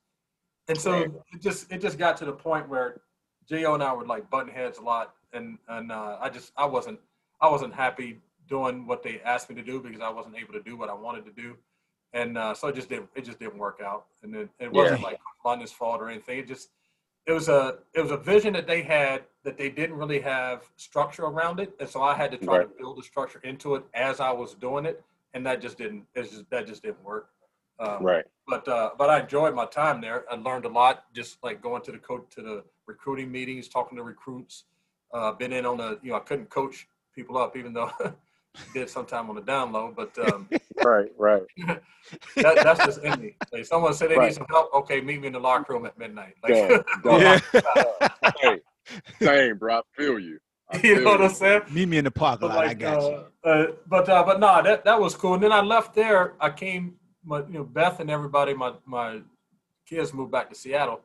[0.68, 0.94] And so
[1.34, 3.02] it just it just got to the point where
[3.48, 6.66] Jo and I were like button heads a lot, and and uh, I just I
[6.66, 7.00] wasn't
[7.42, 10.62] I wasn't happy doing what they asked me to do because I wasn't able to
[10.62, 11.56] do what I wanted to do,
[12.14, 15.02] and uh, so it just didn't it just didn't work out, and it, it wasn't
[15.02, 15.08] Yeah.
[15.08, 16.40] like London's fault or anything.
[16.40, 16.70] It just
[17.26, 20.64] it was a it was a vision that they had that they didn't really have
[20.78, 23.84] structure around it, and so I had to try to build a structure into it
[23.94, 25.04] as I was doing it,
[25.34, 27.30] and that just didn't it's just that just didn't work.
[27.80, 28.26] Um, Right.
[28.48, 30.26] but uh, but I enjoyed my time there.
[30.30, 33.98] I learned a lot, just like going to the coach to the recruiting meetings, talking
[33.98, 34.66] to recruits.
[35.14, 38.12] Uh, been in on the you know I couldn't coach people up, even though I
[38.74, 39.94] did sometime on the down low.
[39.96, 40.50] But um,
[40.84, 41.10] Right.
[41.18, 41.42] Right.
[42.38, 43.36] that, that's just in me.
[43.52, 44.28] Like someone said they Right.
[44.28, 44.74] need some help.
[44.74, 46.36] Okay, meet me in the locker room at midnight.
[46.44, 46.84] Like Done.
[47.04, 47.22] Done.
[47.66, 47.84] Yeah.
[48.42, 48.60] hey,
[49.22, 49.80] same, bro.
[49.80, 50.40] I feel you.
[50.72, 51.62] I you know what I'm saying?
[51.72, 52.64] Meet me in the parking But lot.
[52.64, 53.24] I like, got you.
[53.44, 55.34] uh, uh, but uh, but nah, that that was cool.
[55.34, 56.36] And then I left there.
[56.40, 56.96] I came,
[57.26, 59.22] my you know Beth and everybody, my my
[59.88, 61.02] kids moved back to Seattle,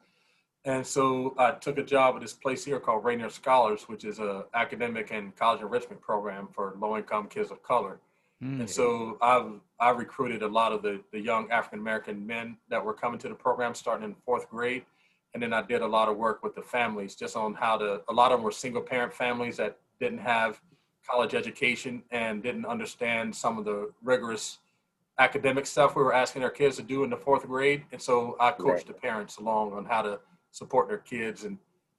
[0.65, 4.19] and so I took a job at this place here called Rainier Scholars, which is
[4.19, 8.01] a academic and college enrichment program for low income kids of color.
[8.43, 8.61] Mm.
[8.61, 12.85] And so I've I recruited a lot of the the young African American men that
[12.85, 14.85] were coming to the program starting in fourth grade,
[15.35, 18.01] and then I did a lot of work with the families just on how to.
[18.09, 20.61] A lot of them were single parent families that didn't have
[21.07, 24.59] college education and didn't understand some of the rigorous
[25.19, 28.37] academic stuff we were asking our kids to do in the fourth grade, and so
[28.41, 28.87] I coached Right.
[28.87, 30.19] the parents along on how to
[30.55, 31.59] support their kids and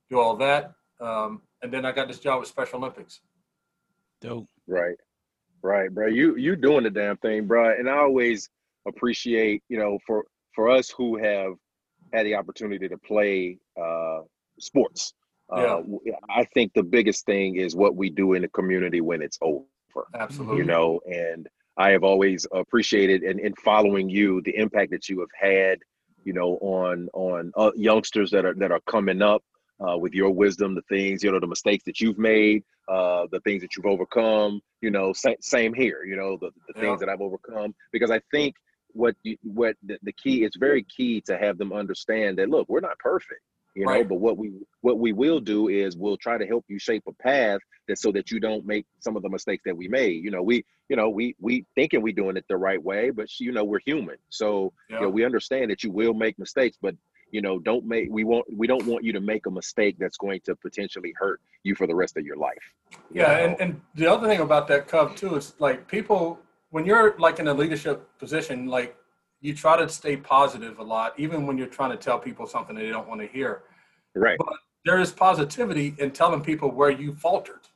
[0.10, 0.74] do all that.
[1.02, 3.20] Um, and then I got this job with Special Olympics.
[4.22, 4.48] Dope.
[4.66, 4.96] Right.
[5.62, 6.08] Right, bro.
[6.08, 7.76] You you doing the damn thing, bro.
[7.78, 8.50] And I always
[8.88, 11.54] appreciate, you know, for for us who have
[12.14, 14.20] had the opportunity to play uh
[14.60, 15.14] sports.
[15.52, 15.64] Yeah.
[15.64, 16.00] Uh w-
[16.30, 19.66] I think the biggest thing is what we do in the community when it's over.
[20.14, 20.58] Absolutely.
[20.58, 25.22] you know and i have always appreciated and in following you the impact that you
[25.22, 25.80] have had
[26.26, 29.42] you know on on uh, youngsters that are that are coming up
[29.88, 33.40] uh, with your wisdom the things you know the mistakes that you've made uh, the
[33.42, 36.82] things that you've overcome you know same, same here you know the, the Yeah.
[36.82, 38.56] things that i've overcome because i think
[38.90, 42.68] what you, what the, the key it's very key to have them understand that look
[42.70, 43.42] we're not perfect
[43.76, 44.08] you know Right.
[44.08, 47.14] but what we what we will do is we'll try to help you shape a
[47.14, 50.32] path that so that you don't make some of the mistakes that we made you
[50.32, 53.52] know we you know we we thinking we doing it the right way but you
[53.52, 55.00] know we're human so Yeah.
[55.00, 56.96] you know we understand that you will make mistakes but
[57.32, 60.18] you know don't make we want we don't want you to make a mistake that's
[60.18, 62.66] going to potentially hurt you for the rest of your life
[63.12, 63.44] you Yeah, know?
[63.44, 66.40] and, and the other thing about that Cub too is like people
[66.72, 68.98] when you're like in a leadership position, like
[69.42, 72.76] you try to stay positive a lot, even when you're trying to tell people something
[72.76, 73.64] they don't want to hear.
[74.16, 74.38] Right.
[74.38, 74.54] But
[74.86, 77.68] there is positivity in telling people where you faltered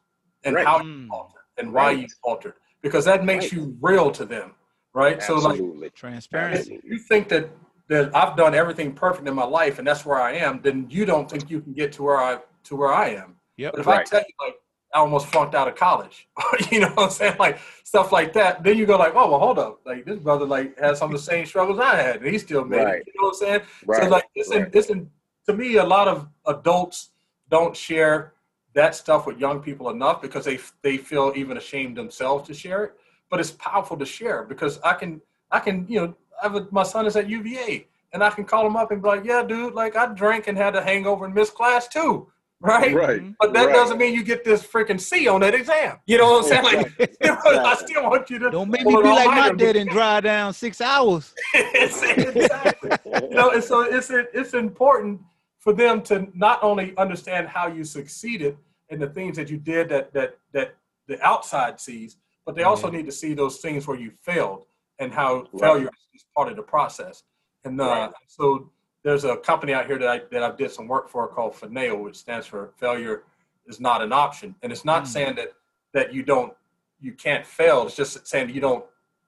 [0.44, 0.66] and Right.
[0.66, 1.08] how you Mm.
[1.10, 2.00] faltered and why Right.
[2.00, 3.54] you faltered, because that makes Right.
[3.54, 4.56] you real to them,
[4.94, 5.22] right?
[5.22, 5.90] So like Absolutely.
[5.92, 6.80] Transparency.
[6.84, 7.50] you think that
[7.88, 11.06] that I've done everything perfect in my life and that's where I am, then you
[11.06, 13.40] don't think you can get to where I to where I am.
[13.58, 13.72] Yep.
[13.74, 14.56] But if I tell you like
[14.94, 16.28] I almost flunked out of college,
[16.72, 17.36] you know what I'm saying?
[17.40, 19.82] Like stuff like that, then you go like, oh well hold up.
[19.86, 22.66] Like this brother like has some of the same struggles I had and he still
[22.66, 23.02] made Right.
[23.02, 23.08] it.
[23.08, 23.62] You know what I'm saying?
[23.86, 24.04] Right.
[24.04, 24.72] So like it's in, right.
[24.76, 25.10] it's in
[25.48, 27.10] to me a lot of adults
[27.50, 28.34] don't share
[28.74, 32.84] that stuff with young people enough because they they feel even ashamed themselves to share
[32.86, 32.94] it.
[33.30, 35.22] But it's powerful to share because I can
[35.52, 38.44] I can you know I have a, my son is at UVA and I can
[38.46, 41.26] call him up and be like, yeah, dude, like I drank and had a hangover
[41.26, 42.28] and missed class too,
[42.62, 42.94] right?
[42.94, 43.22] Right.
[43.40, 43.76] But that Right.
[43.76, 46.00] doesn't mean you get this freaking C on that exam.
[46.06, 46.64] You know what I'm saying?
[46.64, 47.58] Like, Exactly.
[47.66, 50.22] I still want you to Don't make me be like all my dad and dry
[50.22, 51.34] down six hours.
[51.54, 52.92] exactly.
[53.06, 55.22] you know, and so it's it's important
[55.60, 58.58] for them to not only understand how you succeeded
[58.90, 60.76] and the things that you did that that that
[61.08, 64.64] the outside sees, but they also need to see those things where you failed
[65.00, 65.62] and how Right.
[65.62, 67.24] failure is part of the process.
[67.64, 68.12] And uh, Right.
[68.28, 68.72] so
[69.04, 71.98] there's a company out here that I that I've did some work for called FANAIL,
[72.04, 73.24] which stands for failure
[73.68, 74.56] is not an option.
[74.62, 75.08] And it's not Mm.
[75.08, 75.54] saying that
[75.94, 76.54] that you don't
[77.00, 77.86] you can't fail.
[77.86, 78.86] It's just saying you don't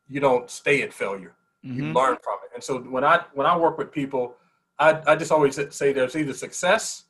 [0.10, 1.96] you don't stay at failure you Mhm.
[1.96, 2.50] learn from it.
[2.56, 4.36] And so when I when I work with people,
[4.80, 7.06] I, I just always say there's either success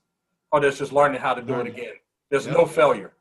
[0.52, 1.74] or there's just learning how to do Learning.
[1.74, 1.94] it again.
[2.30, 2.58] There's Yep.
[2.58, 3.14] no failure,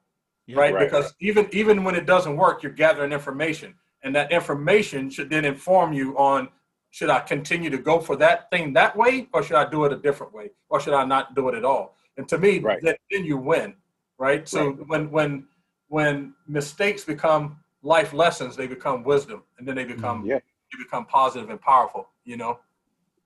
[0.47, 0.59] Yep.
[0.59, 0.75] right?
[0.75, 0.85] Right.
[0.91, 5.45] Because even even when it doesn't work, you're gathering information, and that information should then
[5.45, 6.49] inform you on
[6.91, 9.93] should I continue to go for that thing that way, or should I do it
[9.93, 11.97] a different way, or should I not do it at all?
[12.17, 12.81] And to me, Right.
[12.83, 13.75] then, then you win,
[14.19, 14.49] right?
[14.49, 15.47] So when when
[15.89, 19.95] when mistakes become life lessons, they become wisdom, and then they mm-hmm.
[19.97, 20.41] become Yeah.
[20.73, 22.59] you become positive and powerful, you know?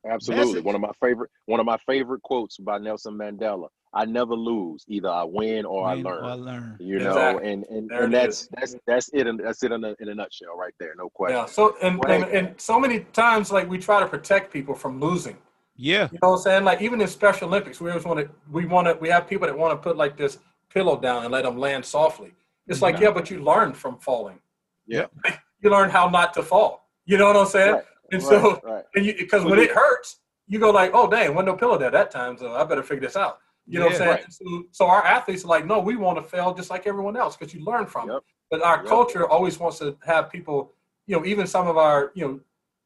[0.06, 0.46] Absolutely.
[0.46, 0.64] Message.
[0.64, 3.68] One of my favorite one of my favorite quotes by Nelson Mandela.
[3.94, 4.84] I never lose.
[4.88, 6.06] Either I win or I learn.
[6.06, 6.76] or I learn.
[6.80, 8.48] You know, and and, There and that's is.
[8.52, 9.26] that's that's it.
[9.26, 10.94] In, that's it in a, in a nutshell, right there.
[10.96, 11.36] No question.
[11.38, 11.46] Yeah.
[11.46, 15.00] So and, Well, and and so many times like we try to protect people from
[15.00, 15.36] losing.
[15.76, 16.08] Yeah.
[16.12, 16.64] You know what I'm saying?
[16.64, 19.46] Like even in Special Olympics, we always want to we want to we have people
[19.46, 20.38] that want to put like this
[20.68, 22.34] pillow down and let them land softly.
[22.66, 24.38] It's like, yeah, but you learn from falling.
[24.86, 25.06] Yeah.
[25.60, 26.90] You learn how not to fall.
[27.06, 27.72] You know what I'm saying?
[27.72, 28.84] Right, And right, so right.
[28.94, 31.90] and you because when it hurts, you go like, oh dang, wasn't no pillow there
[31.90, 33.38] that time, so I better figure this out.
[33.66, 34.16] You know what I'm Yeah.
[34.16, 34.30] saying?
[34.30, 37.36] So, so our athletes are like, no, we want to fail just like everyone else
[37.36, 38.18] because you learn from Yep.
[38.18, 38.24] it.
[38.50, 38.86] But our Yep.
[38.86, 40.72] culture always wants to have people,
[41.06, 42.40] you know, even some of our, you know,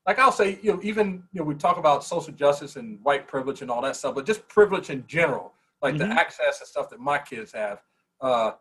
[0.07, 3.27] like I'll say, you know, even you know, we talk about social justice and white
[3.27, 5.53] privilege and all that stuff, but just privilege in general,
[5.83, 5.99] like Mhm.
[5.99, 7.83] the access and stuff that my kids have.
[8.21, 8.53] Uh,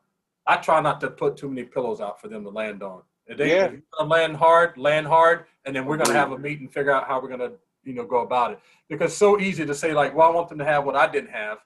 [0.48, 3.04] I try not to put too many pillows out for them to land on.
[3.28, 3.72] If they Yeah.
[4.04, 7.22] land hard, land hard, and then we're gonna have a meet and figure out how
[7.22, 7.52] we're gonna,
[7.84, 8.60] you know, go about it.
[8.90, 11.08] Because it's so easy to say like, well, I want them to have what I
[11.08, 11.60] didn't have,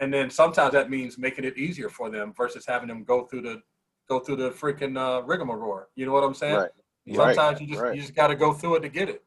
[0.00, 3.42] and then sometimes that means making it easier for them versus having them go through
[3.42, 3.62] the
[4.08, 5.84] go through the freaking uh, rigmarole.
[5.94, 6.56] You know what I'm saying?
[6.56, 6.70] Right.
[7.14, 7.94] Sometimes you just right.
[7.94, 9.22] you just got to go through it to get it.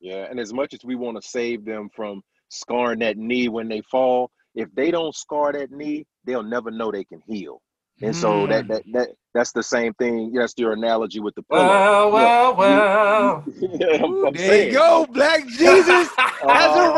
[0.00, 3.68] Yeah, and as much as we want to save them from scarring that knee when
[3.68, 7.62] they fall, if they don't scar that knee, they'll never know they can heal.
[8.02, 8.68] And so that Mm.
[8.68, 10.32] that that that's the same thing.
[10.32, 11.66] That's your analogy with the pillow.
[11.66, 13.44] Well, well, well.
[13.80, 14.68] Yeah, I'm, I'm there saying.
[14.68, 15.06] you go.
[15.10, 16.92] Black Jesus has Oh,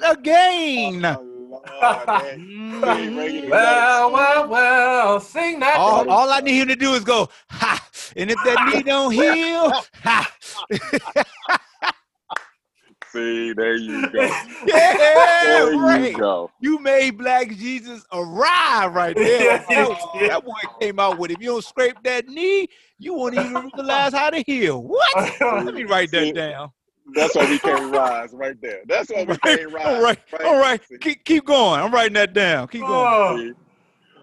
[0.00, 1.33] arrived again.
[1.66, 2.08] Oh, Lord,
[2.82, 3.16] man.
[3.16, 5.20] Ray, you well, well, well.
[5.20, 5.78] Sing that.
[5.78, 7.80] All, all I need him to do is go, ha.
[8.16, 9.72] And if that knee don't heal,
[10.02, 10.32] ha.
[13.12, 14.28] See, there you go.
[14.66, 16.12] Yeah, There right.
[16.12, 16.50] you go.
[16.60, 19.64] You made Black Jesus arrive right there.
[19.70, 19.94] Yeah,
[20.28, 22.66] That, boy came out with, if you don't scrape that knee,
[22.98, 24.82] you won't even realize how to heal.
[24.82, 25.32] What?
[25.40, 26.72] Let me write See, that down.
[27.12, 28.80] That's why we can't rise right there.
[28.86, 29.86] That's why we Right, can't rise.
[29.86, 30.80] All right, all right.
[31.00, 31.80] Keep, keep going.
[31.80, 32.68] I'm writing that down.
[32.68, 32.92] Keep going.
[32.92, 33.42] Oh, See?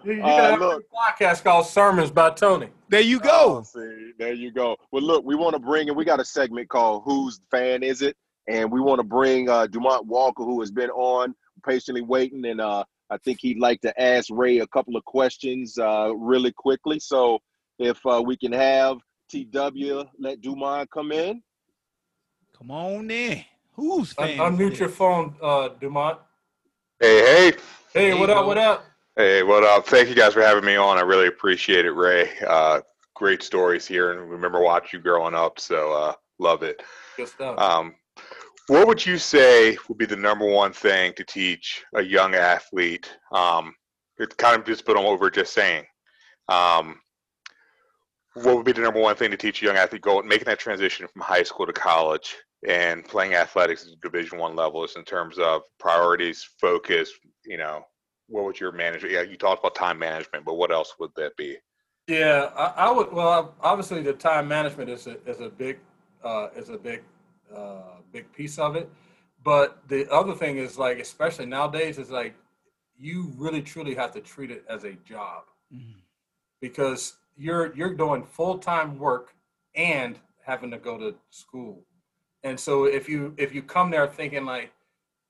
[0.04, 0.82] you, you Uh, got a look.
[0.92, 2.68] podcast called Sermons by Tony.
[2.88, 3.62] There you Oh, go.
[3.62, 4.76] see, there you go.
[4.90, 5.94] Well, look, we want to bring in.
[5.94, 8.16] We got a segment called "Whose Fan Is It?"
[8.48, 11.34] and we want to bring uh, Dumont Walker, who has been on
[11.64, 15.78] patiently waiting, and uh, I think he'd like to ask Ray a couple of questions
[15.78, 16.98] uh, really quickly.
[16.98, 17.38] So,
[17.78, 18.98] if uh, we can have
[19.30, 21.42] TW let Dumont come in.
[22.62, 23.44] Come on in.
[23.72, 24.38] Who's Un- fan?
[24.38, 26.20] unmute your phone, uh, Dumont.
[27.00, 27.52] Hey, hey.
[27.92, 28.46] Hey, what up?
[28.46, 28.84] What up?
[29.16, 29.84] Hey, what up?
[29.84, 30.96] Thank you guys for having me on.
[30.96, 32.30] I really appreciate it, Ray.
[32.46, 32.80] Uh,
[33.16, 36.80] great stories here, and remember watching you growing up, so uh, love it.
[37.16, 37.58] Good stuff.
[37.58, 37.96] Um,
[38.68, 43.12] what would you say would be the number one thing to teach a young athlete?
[43.32, 43.74] Um,
[44.18, 45.84] it kind of just put on what we are just saying.
[46.48, 47.00] Um,
[48.34, 50.60] what would be the number one thing to teach a young athlete going making that
[50.60, 52.36] transition from high school to college?
[52.68, 57.10] And playing athletics at Division One level is in terms of priorities, focus.
[57.44, 57.84] You know,
[58.28, 59.12] what would your management?
[59.12, 61.56] Yeah, you talked about time management, but what else would that be?
[62.08, 63.12] Yeah, I, I would.
[63.12, 65.78] Well, obviously, the time management is a is a big
[66.22, 67.02] uh, is a big
[67.54, 68.90] uh, big piece of it.
[69.44, 72.34] But the other thing is like, especially nowadays, is like
[72.96, 75.44] you really truly have to treat it as a job
[75.74, 76.02] Mhm.
[76.60, 79.34] because you're you're doing full time work
[79.74, 81.84] and having to go to school.
[82.44, 84.72] And so if you if you come there thinking like,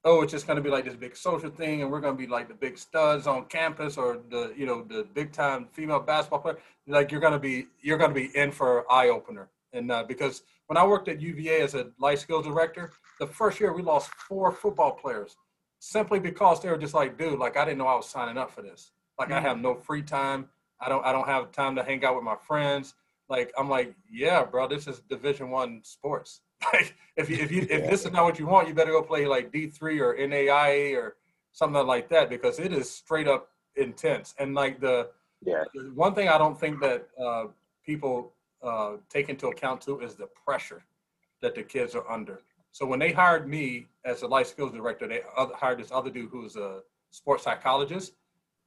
[0.05, 2.21] oh, it's just going to be like this big social thing, and we're going to
[2.21, 6.01] be like the big studs on campus or the you know the big time female
[6.01, 9.49] basketball player, like you're going to be you're going to be in for eye opener.
[9.75, 13.61] And uh, because when I worked at UVA as a life skills director, the first
[13.61, 15.37] year we lost four football players
[15.79, 18.51] simply because they were just like, dude, like I didn't know I was signing up
[18.51, 18.93] for this.
[19.19, 20.49] Like I have no free time.
[20.81, 22.95] I don't I don't have time to hang out with my friends.
[23.29, 26.41] Like I'm like, yeah, bro, this is Division One sports.
[26.73, 29.03] Like if you if you if this is not what you want, you better go
[29.03, 31.17] play like D three or NAIA or
[31.53, 34.35] something like that because it is straight up intense.
[34.39, 35.11] And like the
[35.45, 35.65] Yeah.
[35.95, 37.47] one thing I don't think that uh,
[37.85, 38.33] people
[38.63, 40.85] uh, take into account too is the pressure
[41.41, 42.41] that the kids are under.
[42.71, 46.31] So when they hired me as a life skills director, they hired this other dude
[46.31, 46.81] who's a
[47.11, 48.15] sports psychologist.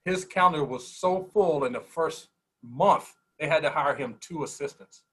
[0.04, 2.28] His calendar was so full in the first
[2.62, 5.04] month, they had to hire him two assistants.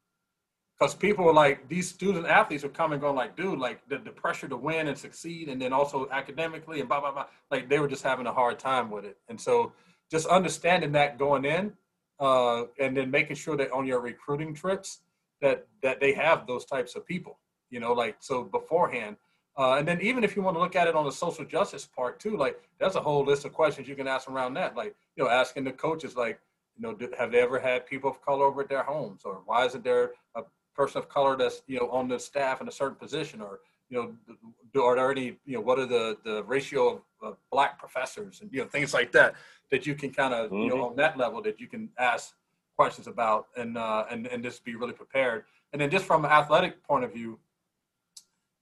[0.82, 4.10] Because people were like, these student athletes were coming going like, dude, like the, the
[4.10, 7.26] pressure to win and succeed, and then also academically and blah, blah, blah.
[7.52, 9.16] Like they were just having a hard time with it.
[9.28, 9.72] And so
[10.10, 11.72] just understanding that going in
[12.18, 15.02] uh, and then making sure that on your recruiting trips
[15.40, 17.38] that that they have those types of people
[17.70, 19.16] you know like so beforehand
[19.58, 21.84] uh, and then even if you want to look at it on the social justice
[21.86, 24.94] part too like there's a whole list of questions you can ask around that like
[25.16, 26.38] you know asking the coaches like
[26.76, 29.64] you know have they ever had people of color over at their homes or why
[29.64, 30.42] isn't there a
[30.74, 34.16] person of color that's you know on the staff in a certain position or you
[34.74, 38.40] know are there any you know what are the the ratio of, of black professors
[38.40, 39.34] and you know things like that
[39.70, 42.34] that you can kind of you know on that level that you can ask
[42.76, 46.30] questions about and uh and and just be really prepared and then just from an
[46.30, 47.38] athletic point of view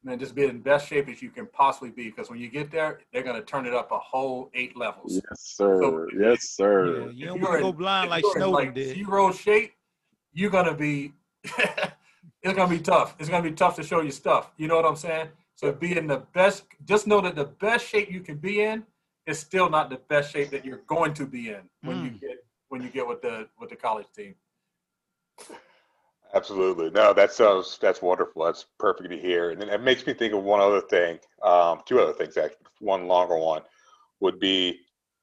[0.03, 2.71] man just be in best shape as you can possibly be because when you get
[2.71, 6.09] there they're going to turn it up a whole eight levels Yes, sir.
[6.19, 7.11] Yes, Yeah, sir.
[7.11, 8.97] you don't want to go blind like you're Snowden like, did.
[8.97, 9.73] zero shape
[10.33, 11.13] you're going to be
[12.43, 14.69] it's going to be tough it's going to be tough to show you stuff you
[14.69, 18.11] know what i'm saying so be in the best just know that the best shape
[18.11, 18.83] you can be in
[19.27, 22.21] is still not the best shape that you're going to be in when you Mm.
[22.21, 24.35] get when you get with the with the college team
[26.35, 26.91] Absolutely.
[26.91, 28.45] No, that sounds that's wonderful.
[28.45, 29.51] That's perfect to hear.
[29.51, 31.19] And then it makes me think of one other thing.
[31.43, 32.67] Um, two other things actually.
[32.79, 33.63] One longer one
[34.21, 34.79] would be: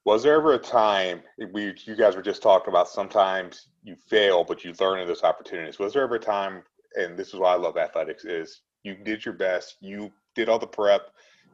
[0.06, 1.22] Was there ever a time
[1.54, 2.90] we you guys were just talking about?
[2.90, 5.80] Sometimes you fail, but you learn in those opportunities.
[5.80, 6.64] Was there ever a time?
[6.98, 10.60] And this is why I love athletics: is you did your best, you did all
[10.60, 11.02] the prep,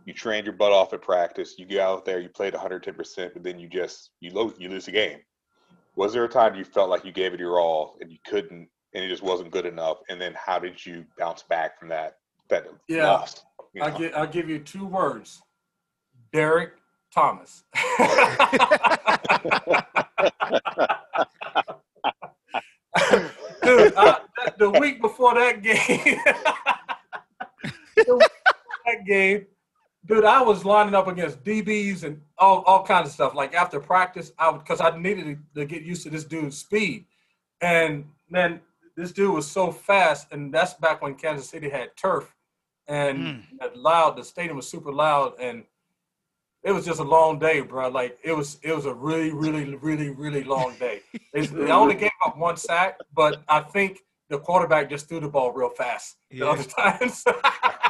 [0.05, 3.33] you trained your butt off at practice, you get out there, you played 110 percent,
[3.33, 5.19] but then you just you lose you lose the game.
[5.95, 8.67] Was there a time you felt like you gave it your all and you couldn't
[8.95, 9.97] and it just wasn't good enough.
[10.09, 12.17] And then how did you bounce back from that
[12.49, 13.07] that Yeah.
[13.07, 13.43] loss?
[13.73, 13.97] you I'll, know?
[13.97, 15.41] gi- I'll give you two words
[16.31, 16.73] Derrick
[17.13, 17.63] Thomas.
[23.63, 24.19] Dude, I,
[24.57, 25.77] the week before that game,
[27.95, 28.19] before
[28.85, 29.45] that game,
[30.05, 33.35] dude, I was lining up against DBs and all, all kinds of stuff.
[33.35, 36.57] Like after practice, I would because I needed to, to get used to this dude's
[36.57, 37.05] speed.
[37.61, 38.61] And man,
[38.95, 42.33] this dude was so fast, and that's back when Kansas City had turf,
[42.87, 43.69] and Mm.
[43.75, 44.17] loud.
[44.17, 45.63] The stadium was super loud, and
[46.63, 47.89] it was just a long day, bro.
[47.89, 51.01] Like it was, it was a really, really, really, really long day.
[51.33, 53.99] They, they only gave up one sack, but I think
[54.33, 57.23] the quarterback just threw the ball real fast the other times.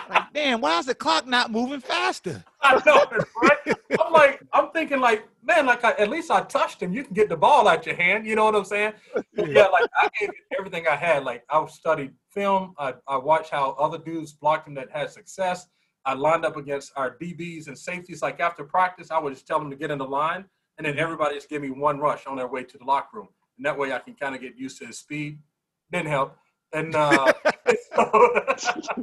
[0.10, 2.44] Like, damn, why is the clock not moving faster?
[2.61, 3.06] I know,
[3.41, 3.78] right?
[3.98, 6.91] I'm like, I'm thinking, like, man, like, I, at least I touched him.
[6.91, 8.28] You can get the ball out your hand.
[8.28, 8.91] You know what I'm saying?
[9.38, 11.24] yeah, like I gave it everything I had.
[11.24, 12.74] Like I studied film.
[12.78, 15.68] I, I watched how other dudes blocked him that had success.
[16.06, 18.22] I lined up against our DBs and safeties.
[18.22, 20.44] Like after practice, I would just tell them to get in the line,
[20.78, 21.03] and then mm-hmm.
[21.03, 23.30] everybody just give me one rush on their way to the locker room.
[23.57, 25.40] And that way, I can kind of get used to his speed.
[25.94, 26.36] Didn't help.
[26.74, 27.32] And uh,
[27.95, 28.45] so,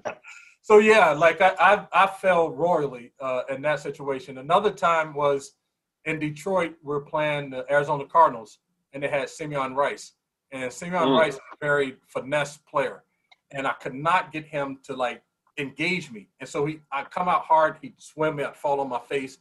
[0.62, 4.39] so yeah, like I, I, I fell royally uh, in that situation.
[4.39, 5.53] Another time was
[6.05, 6.75] in Detroit.
[6.83, 8.59] We're playing the Arizona Cardinals,
[8.93, 10.12] and they had Simeon Rice,
[10.51, 11.19] and Simeon Mm.
[11.21, 13.05] Rice is a very finesse player,
[13.53, 15.23] and I could not get him to like
[15.57, 16.29] engage me.
[16.41, 19.39] And so he, I come out hard, he'd swim me, I'd fall on my face.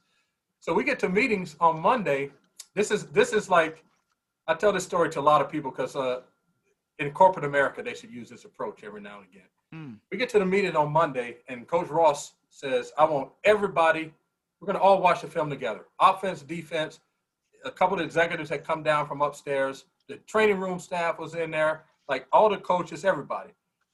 [0.60, 2.30] So we get to meetings on Monday.
[2.76, 3.84] This is this is like
[4.48, 6.22] I tell this story to a lot of people because uh,
[7.00, 9.48] in corporate America they should use this approach every now and again.
[9.74, 9.98] Mm.
[10.12, 14.14] We get to the meeting on Monday, and Coach Ross says, I want everybody,
[14.60, 17.00] we're going to all watch the film together offense, defense.
[17.66, 19.86] A couple of executives had come down from upstairs.
[20.08, 23.52] The training room staff was in there, like all the coaches, everybody.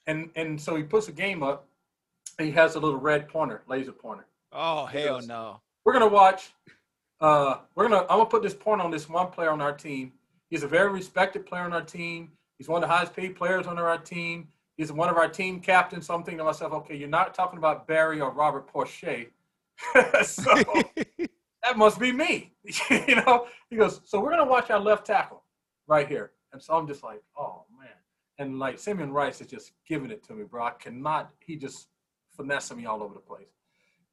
[0.07, 1.67] And, and so he puts a game up,
[2.39, 4.25] and he has a little red pointer, laser pointer.
[4.51, 5.27] Oh hell Yes.
[5.27, 5.59] no.
[5.83, 6.51] We're going to watch.
[7.21, 8.01] Uh, we're gonna.
[8.09, 10.11] I'm gonna put this point on this one player on our team.
[10.49, 12.31] He's a very respected player on our team.
[12.57, 14.47] He's one of the highest paid players on our team.
[14.77, 16.07] He's one of our team captains.
[16.07, 19.25] So I'm thinking to myself, okay, you're not talking about Barry or Robert Porcher.
[20.23, 20.43] so
[21.63, 22.53] that must be me.
[22.89, 25.43] you know, he goes, so we're gonna watch our left tackle
[25.87, 26.31] right here.
[26.53, 27.89] And so I'm just like, oh man.
[28.37, 30.63] And like Simeon Rice is just giving it to me, bro.
[30.65, 31.87] I cannot, he just
[32.35, 33.47] finessing me all over the place.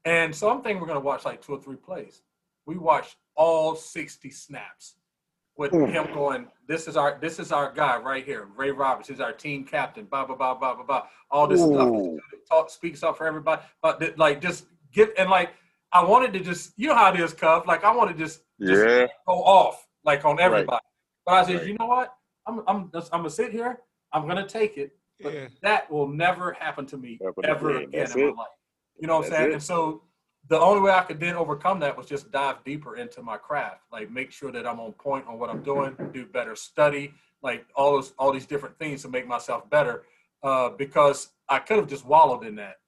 [0.04, 2.22] And so I'm thinking we're gonna watch like two or three plays.
[2.66, 4.94] We watched all 60 snaps
[5.56, 5.84] with hmm.
[5.86, 8.48] him going, This is our this is our guy right here.
[8.56, 11.02] Ray Roberts is our team captain, blah blah blah blah blah blah.
[11.30, 11.94] All this stuff
[12.48, 13.62] talk speaks up for everybody.
[13.82, 15.50] But th- like just give and like
[15.92, 17.66] I wanted to just you know how it is, Cub.
[17.66, 19.06] Like I want to just just Yeah.
[19.26, 20.84] go off like on everybody.
[21.26, 21.66] But I said, Right.
[21.66, 22.14] you know what?
[22.46, 23.78] I'm I'm just, I'm gonna sit here.
[24.12, 24.96] I'm gonna take it.
[25.20, 25.48] But Yeah.
[25.62, 27.88] that will never happen to me Happen ever again.
[27.88, 28.48] again That's in my life.
[28.98, 29.50] You know what I'm saying?
[29.50, 29.52] it.
[29.54, 30.02] And so
[30.48, 33.82] the only way I could then overcome that was just dive deeper into my craft.
[33.92, 37.64] Like make sure that I'm on point on what I'm doing, do better study, like
[37.74, 40.02] all those all these different things to make myself better.
[40.42, 42.80] Uh, because I could have just wallowed in that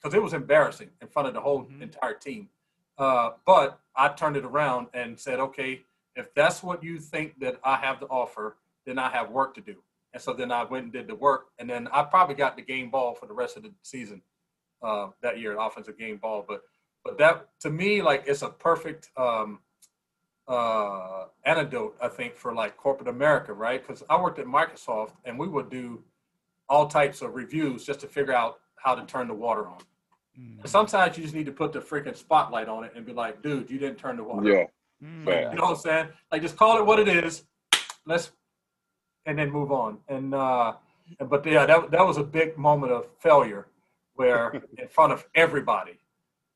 [0.00, 1.82] because it was embarrassing in front of the whole Mhm.
[1.82, 2.48] entire team.
[2.96, 5.84] Uh, but I turned it around and said, okay,
[6.16, 8.56] if that's what you think that I have to offer,
[8.86, 9.82] then I have work to do.
[10.12, 12.62] And so then I went and did the work, and then I probably got the
[12.62, 14.22] game ball for the rest of the season
[14.82, 16.44] uh, that year, offensive game ball.
[16.46, 16.64] But
[17.04, 19.60] but that to me, like it's a perfect um,
[20.48, 23.84] uh, antidote, I think, for like corporate America, right?
[23.86, 26.02] Because I worked at Microsoft, and we would do
[26.68, 29.78] all types of reviews just to figure out how to turn the water on.
[30.38, 30.66] Mm.
[30.66, 33.70] Sometimes you just need to put the freaking spotlight on it and be like, dude,
[33.70, 34.40] you didn't turn the water.
[34.40, 34.46] on.
[34.46, 34.64] Yeah.
[35.04, 35.24] Mm.
[35.24, 35.50] Fair.
[35.50, 36.08] You know what I'm saying?
[36.30, 37.44] Like just call it what it is.
[38.06, 38.30] Let's
[39.26, 39.98] and then move on.
[40.08, 40.74] And uh
[41.18, 43.66] but yeah, that that was a big moment of failure
[44.14, 45.98] where in front of everybody.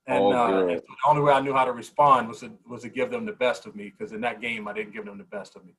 [0.08, 0.70] And Oh, uh, good.
[0.70, 3.26] and the only way I knew how to respond was to was to give them
[3.26, 5.64] the best of me because in that game I didn't give them the best of
[5.64, 5.72] me.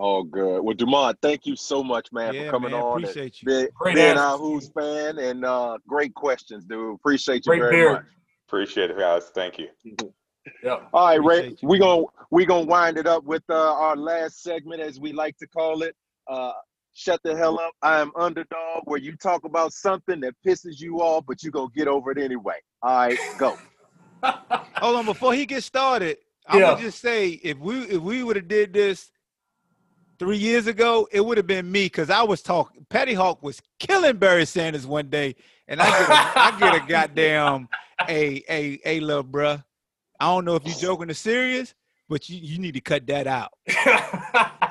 [0.00, 0.60] Oh, good.
[0.62, 2.96] Well, Dumont, thank you so much, man, Yeah, for coming man, on.
[2.98, 3.46] and appreciate you.
[3.46, 6.94] Being, Great being answers, our Who's fan and uh, great questions, dude.
[6.94, 7.92] Appreciate you Great very beard.
[7.94, 8.04] much.
[8.46, 9.30] Appreciate it, guys.
[9.34, 9.68] Thank you.
[10.64, 10.78] Yeah.
[10.94, 11.38] All right, Ray.
[11.40, 14.98] Appreciate you, We're gonna we're gonna wind it up with uh, our last segment, as
[14.98, 15.94] we like to call it.
[16.26, 16.52] Uh,
[16.98, 17.70] Shut the hell up!
[17.80, 18.82] I am underdog.
[18.86, 22.18] Where you talk about something that pisses you off, but you gonna get over it
[22.18, 22.56] anyway.
[22.82, 23.60] All right, go.
[24.24, 26.18] Hold on, before he gets started,
[26.48, 26.70] I'm Yeah.
[26.70, 29.12] gonna just say if we if we would have did this
[30.18, 32.84] three years ago, it would have been me because I was talking.
[32.90, 35.36] Petty Hawk was killing Barry Sanders one day,
[35.68, 37.68] and I get a, I get a goddamn
[38.08, 39.62] a a a little bruh.
[40.18, 41.74] I don't know if you're joking or serious,
[42.08, 43.52] but you, you need to cut that out.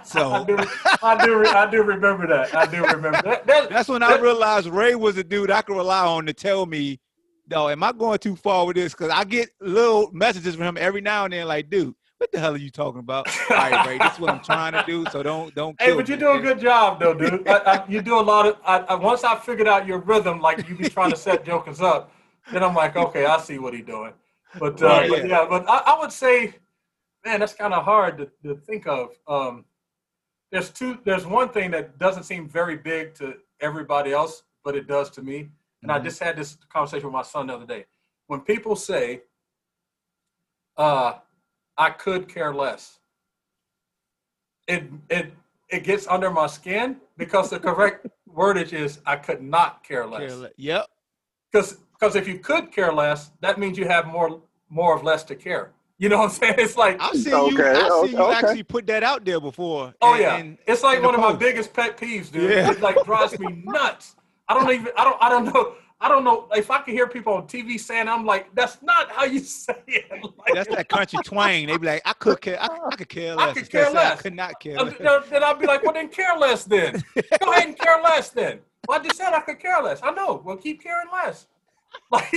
[0.04, 0.58] So- I do,
[1.04, 2.56] I do, I do remember that.
[2.56, 3.46] I do remember that.
[3.48, 6.66] that That's when I realized Ray was a dude I could rely on to tell
[6.66, 7.00] me,
[7.50, 8.94] no, am I going too far with this?
[8.94, 12.40] Because I get little messages from him every now and then, like, dude, what the
[12.40, 13.28] hell are you talking about?
[13.52, 15.80] All right, Ray, this is what I'm trying to do, so don't don't.
[15.80, 17.48] Hey, but you do a good job though, dude.
[17.48, 18.58] I, I, you do a lot of.
[18.66, 21.80] I, I, once I figured out your rhythm, like you be trying to set jokers
[21.80, 22.12] up,
[22.52, 24.14] then I'm like, okay, I see what he's doing.
[24.60, 26.56] But, uh, but yeah, but I, I would say,
[27.28, 29.10] man, that's kind of hard to, to think of.
[29.28, 29.66] Um,
[30.52, 30.98] there's two.
[31.04, 35.22] There's one thing that doesn't seem very big to everybody else, but it does to
[35.22, 35.49] me.
[35.84, 36.06] And I Mhm.
[36.06, 37.86] just had this conversation with my son the other day.
[38.28, 39.24] When people say,
[40.78, 41.20] uh,
[41.78, 42.99] "I could care less,"
[44.68, 45.34] it it
[45.70, 48.08] it gets under my skin because the correct
[48.40, 50.28] wordage is I could not care less.
[50.32, 50.86] Care le- Yep.
[51.52, 55.24] Because because if you could care less, that means you have more more of less
[55.26, 55.74] to care.
[55.99, 56.56] You know what I'm saying?
[56.60, 57.64] It's like I've seen you.
[57.64, 58.34] I've seen you okay.
[58.36, 59.94] actually put that out there before.
[60.02, 62.52] oh and- yeah, and it's like one of my biggest pet peeves, dude.
[62.52, 62.72] Yeah.
[62.72, 64.15] It like drives me nuts.
[64.48, 67.07] I don't even I don't I don't know I don't know if I can hear
[67.07, 70.06] people on TV saying I'm like that's not how you say it.
[70.38, 71.65] Like, that's that country twang.
[71.68, 72.61] They be like, I could care.
[72.61, 73.53] I, I could care I less.
[73.56, 74.19] could care less.
[74.19, 74.98] I could not care Uh, less.
[74.99, 77.03] then then I'll be like, well, then care less then.
[77.44, 78.60] Go ahead and care less then.
[78.88, 79.99] Well, I just said I could care less.
[80.03, 80.41] I know.
[80.45, 81.48] Well, keep caring less.
[82.11, 82.32] Like,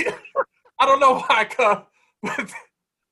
[0.79, 1.83] I don't know why I come,
[2.23, 2.51] but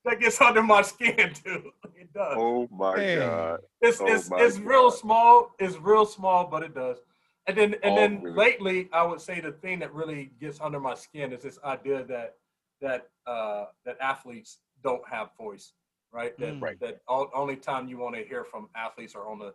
[0.05, 1.63] that gets under my skin, dude.
[1.95, 2.35] It does.
[2.37, 3.19] Oh my Man.
[3.19, 3.59] god.
[3.81, 5.51] It's oh it's my it's real small.
[5.59, 6.97] It's real small, but it does.
[7.47, 8.35] And then and Oh, then man.
[8.35, 12.03] lately, I would say the thing that really gets under my skin is this idea
[12.05, 12.35] that
[12.81, 15.73] that uh, that athletes don't have voice,
[16.13, 16.37] right?
[16.39, 16.61] That Mm.
[16.61, 16.79] Right.
[16.79, 19.53] that all, only time you want to hear from athletes are on the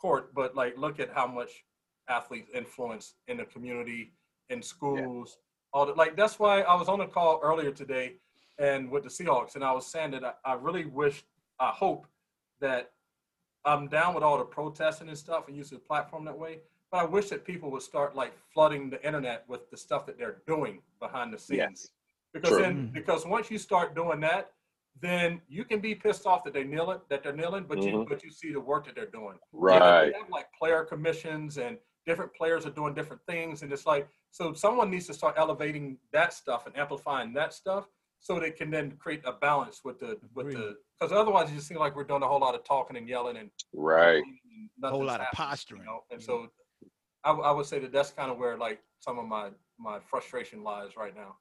[0.00, 0.34] court.
[0.34, 1.64] But like, look at how much
[2.08, 4.12] athletes influence in the community
[4.50, 5.38] in schools.
[5.72, 8.16] All the, like that's why I was on a call earlier today,
[8.58, 11.24] and with the Seahawks, and I was saying that I, I really wish,
[11.60, 12.06] I hope
[12.60, 12.92] that
[13.64, 16.60] I'm down with all the protesting and stuff and using the platform that way.
[16.90, 20.16] But I wish that people would start like flooding the internet with the stuff that
[20.18, 21.58] they're doing behind the scenes.
[21.58, 21.88] Yes.
[22.32, 22.62] Because True.
[22.62, 24.52] then, because once you start doing that,
[25.00, 27.92] then you can be pissed off that they kneel it, that they're kneeling, but you
[27.92, 28.08] Mhm.
[28.08, 29.38] but you see the work that they're doing.
[29.52, 30.12] Yeah, Right.
[30.12, 34.08] they have like player commissions and different players are doing different things, and it's like
[34.30, 37.88] so someone needs to start elevating that stuff and amplifying that stuff
[38.20, 40.56] so they can then create a balance with the with Agreed.
[40.56, 43.08] the because otherwise it just seems like we're doing a whole lot of talking and
[43.08, 44.22] yelling and Right.
[44.24, 45.82] and A whole lot of posturing.
[45.82, 46.00] You know?
[46.10, 46.48] And so
[47.24, 50.62] I, I would say that that's kind of where like some of my my frustration
[50.62, 51.36] lies right now.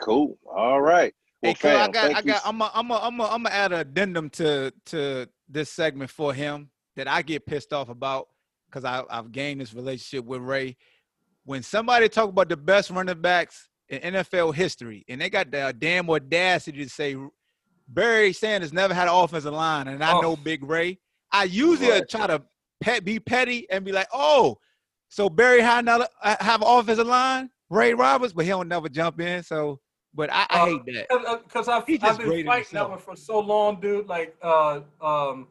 [0.00, 0.38] Cool.
[0.44, 1.14] All right.
[1.42, 3.24] Well, Hey, Cole, I got, thank I you got, I'm, a, I'm, a, I'm, a,
[3.24, 7.72] I'm gonna add an addendum to to this segment for him that I get pissed
[7.72, 8.28] off about
[8.68, 10.76] because I I've gained this relationship with Ray.
[11.44, 15.74] When somebody talk about the best running backs in NFL history, and they got the
[15.78, 17.16] damn audacity to say
[17.88, 20.20] Barry Sanders never had an offensive line, and I Oh.
[20.20, 20.98] know Big Ray,
[21.32, 22.08] I usually Right.
[22.08, 22.42] try to
[22.80, 24.58] pet, be petty and be like, oh,
[25.08, 28.88] so Barry had another uh, have an offensive line, Ray Roberts, but he don't never
[28.88, 29.42] jump in.
[29.44, 29.80] So,
[30.14, 31.42] but I, I Uh, hate that.
[31.44, 34.08] Because I've, I've been fighting that one for so long, dude.
[34.08, 35.48] Like, uh, um,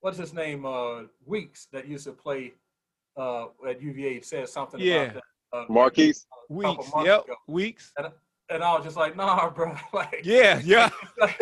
[0.00, 0.66] what's his name?
[0.66, 2.52] Uh, Weeks that used to play
[3.16, 5.02] uh, at UVA said something Yeah.
[5.02, 5.22] about that.
[5.54, 6.14] Uh, Marquis.
[6.50, 6.90] Weeks.
[6.92, 7.24] months Yep.
[7.24, 7.34] ago.
[7.46, 7.92] Weeks.
[8.50, 9.74] And I was just like, nah, bro.
[9.92, 10.60] like, Yeah.
[10.64, 10.90] Yeah.
[11.20, 11.40] like,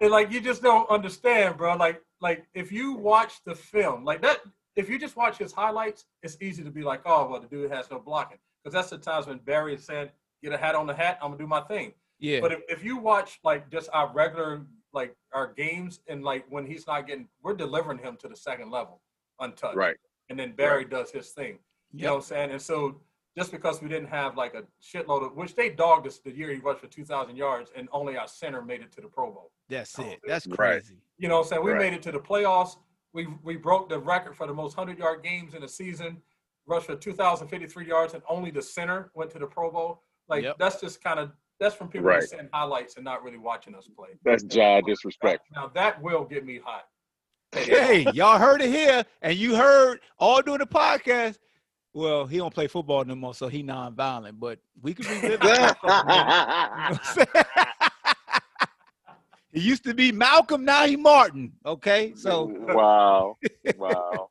[0.00, 1.76] and like you just don't understand, bro.
[1.76, 4.40] Like, like if you watch the film, like that,
[4.74, 7.70] if you just watch his highlights, it's easy to be like, oh, well, the dude
[7.70, 8.38] has no blocking.
[8.64, 10.08] Because that's the times when Barry is saying,
[10.42, 11.92] get a hat on the hat, I'm gonna do my thing.
[12.18, 12.40] Yeah.
[12.40, 14.62] But if, if you watch like just our regular
[14.94, 18.70] like our games and like when he's not getting, we're delivering him to the second
[18.70, 19.00] level
[19.40, 19.76] untouched.
[19.76, 19.96] Right.
[20.30, 21.58] And then Barry does his thing.
[21.92, 22.50] You know what I'm saying?
[22.52, 23.00] And so
[23.36, 26.50] just because we didn't have like a shitload of, which they dogged us the year
[26.50, 29.50] he rushed for 2,000 yards, and only our center made it to the Pro Bowl.
[29.68, 30.20] That's Oh, it.
[30.26, 30.98] That's crazy.
[31.18, 31.64] You know what I'm saying?
[31.64, 31.80] We Right.
[31.80, 32.76] made it to the playoffs.
[33.14, 36.22] We we broke the record for the most 100 yard games in a season,
[36.66, 40.02] rushed for 2,053 yards, and only the center went to the Pro Bowl.
[40.28, 40.58] Like Yep.
[40.58, 42.20] that's just kind of that's from people Right.
[42.20, 44.18] just seeing highlights and not really watching us play.
[44.24, 45.46] That's jaw disrespect.
[45.52, 46.88] Now that will get me hot.
[47.52, 51.38] Hey, y'all heard it here, and you heard all during the podcast.
[51.94, 54.40] Well, he don't play football no more, so he non-violent.
[54.40, 55.40] But we could relive it.
[55.40, 55.86] for a couple minutes.
[55.86, 57.44] You know what I'm saying?
[59.52, 61.52] he used to be Malcolm, now he Martin.
[61.66, 63.36] Okay, so wow,
[63.76, 64.28] wow.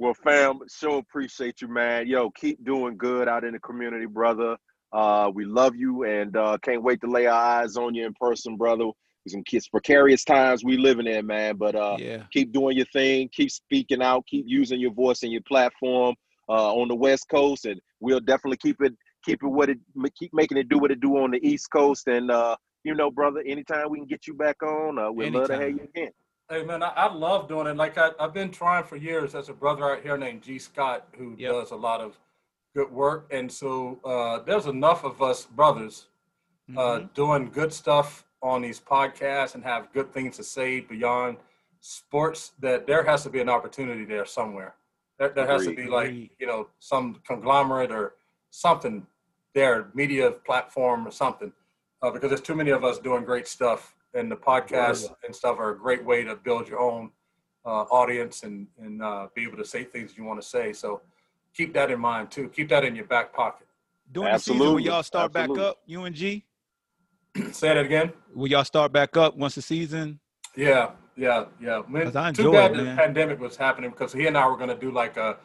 [0.00, 2.06] Well, fam, so appreciate you, man.
[2.06, 4.56] Yo, keep doing good out in the community, brother.
[4.92, 8.14] Uh, we love you and uh, can't wait to lay our eyes on you in
[8.14, 8.86] person, brother.
[9.26, 11.56] Some kids precarious times we living in, man.
[11.56, 15.30] But uh, yeah, keep doing your thing, keep speaking out, keep using your voice and
[15.30, 16.14] your platform
[16.48, 18.94] uh, on the West Coast, and we'll definitely keep it
[19.24, 19.78] keep it what it
[20.18, 22.06] keep making it do what it do on the East Coast.
[22.06, 25.48] And uh, you know, brother, anytime we can get you back on, uh, we'd love
[25.48, 26.10] to have you again.
[26.50, 27.76] Hey man, I, I love doing it.
[27.76, 29.32] Like I, I've been trying for years.
[29.32, 31.52] There's a brother out here named G Scott who Yep.
[31.52, 32.18] does a lot of
[32.74, 36.06] good work, and so uh, there's enough of us brothers
[36.76, 37.14] uh, Mhm.
[37.14, 41.38] doing good stuff on these podcasts and have good things to say beyond
[41.80, 44.74] sports that there has to be an opportunity there somewhere.
[45.18, 48.14] There, there has to be like you know some conglomerate or
[48.50, 49.06] something
[49.54, 51.52] there, media platform or something,
[52.02, 55.58] uh, because there's too many of us doing great stuff, and the podcasts and stuff
[55.58, 57.10] are a great way to build your own
[57.64, 60.72] uh, audience and and uh, be able to say things you want to say.
[60.72, 61.00] So
[61.54, 62.48] keep that in mind too.
[62.48, 63.66] Keep that in your back pocket.
[64.12, 65.56] during the season, will y'all start absolutely.
[65.56, 65.78] back up?
[65.90, 68.12] UNG, say that again.
[68.34, 70.20] will y'all start back up once the season?
[70.56, 71.82] Yeah, yeah, yeah.
[71.88, 74.56] Man, 'Cause I too bad it, the pandemic was happening because he and I were
[74.56, 75.36] going to do like a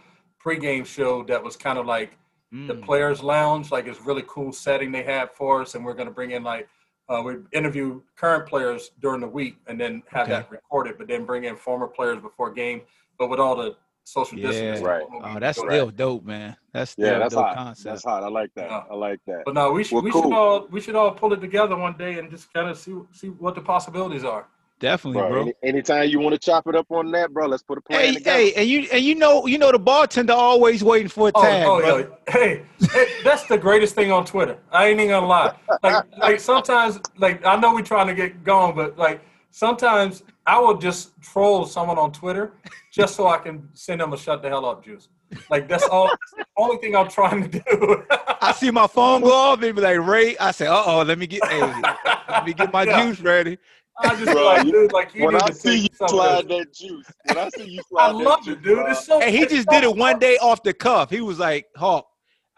[0.44, 2.18] pregame show that was kind of like
[2.52, 2.84] the Mm.
[2.84, 6.14] players' lounge, like it's really cool setting they had for us, and we're going to
[6.14, 6.70] bring in like
[7.10, 10.32] uh, we interview current players during the week and then have Okay.
[10.38, 12.82] that recorded, but then bring in former players before game,
[13.20, 13.76] but with all the
[14.06, 14.48] social Yeah.
[14.48, 14.86] distancing.
[14.86, 15.04] Right.
[15.22, 16.56] Oh, that's Go still dope, man.
[16.72, 17.56] That's still Yeah, that's dope hot.
[17.58, 17.84] concept.
[17.96, 18.24] That's hot.
[18.24, 18.70] I like that.
[18.70, 18.84] Yeah.
[18.90, 19.42] I like that.
[19.44, 20.22] But no, we should Well, we cool.
[20.24, 22.96] should all we should all pull it together one day and just kind of see
[23.12, 24.48] see what the possibilities are.
[24.84, 25.42] Definitely, Bro, bro.
[25.44, 28.02] any, anytime you want to chop it up on that, bro, let's put a plan
[28.02, 28.38] Hey, together.
[28.38, 31.42] hey, and you and you know you know the bartender always waiting for a Oh,
[31.42, 31.98] tag, oh bro.
[32.00, 32.06] yeah.
[32.34, 34.58] Hey, hey, that's the greatest thing on Twitter.
[34.74, 35.56] I ain't even gonna lie.
[35.82, 40.60] Like, like sometimes, like I know we're trying to get going, but like sometimes I
[40.60, 42.52] will just troll someone on Twitter
[42.92, 45.08] just so I can send them a shut the hell up juice.
[45.50, 46.08] Like that's all.
[46.08, 48.04] That's the only thing I'm trying to do.
[48.42, 50.38] I see my phone go off, and be like, Ray.
[50.38, 51.86] I say, uh oh, let me get, hey,
[52.28, 53.06] let me get my Yeah.
[53.06, 53.58] juice ready.
[54.00, 55.96] I just Bro, like, you- dude, like you when need I to see you take
[55.96, 56.58] some of slide this.
[56.58, 58.76] that juice, when I see you I slide that love juice, it, dude.
[58.78, 59.20] bro, It's so.
[59.20, 61.10] Hey, he just did it one day off the cuff.
[61.10, 62.08] He was like, Hawk,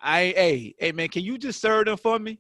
[0.01, 2.39] I hey hey man, can you just serve them for me?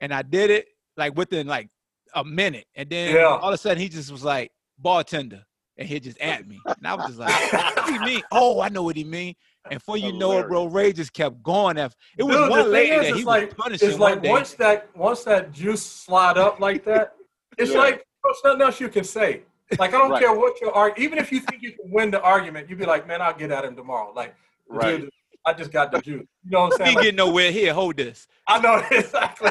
[0.00, 0.66] And I did it
[0.96, 1.68] like within like
[2.14, 3.24] a minute, and then Yeah.
[3.26, 5.42] all of a sudden he just was like bartender,
[5.76, 8.22] and he just at me, and I was just like, what do you mean?
[8.30, 9.34] Oh, I know what he mean.
[9.68, 11.76] And for you know it, bro, Ray just kept going.
[11.76, 13.88] After it was Dude, the one thing lady is, that it's he like- was punishing
[13.88, 14.30] It's one like day.
[14.30, 17.14] once that once that juice slide up like that,
[17.58, 17.78] it's Yeah.
[17.78, 19.42] like there's nothing else you can say.
[19.78, 20.22] Like I don't Right.
[20.22, 22.86] care what your arg, even if you think you can win the argument, you'd be
[22.86, 24.12] like, man, I'll get at him tomorrow.
[24.14, 24.34] Like,
[24.68, 25.00] Right.
[25.00, 25.10] dude,
[25.44, 26.26] I just got the juice.
[26.44, 26.90] You know what I'm saying?
[26.90, 27.50] He Like, getting nowhere.
[27.52, 28.28] Here, hold this.
[28.46, 29.50] I know exactly.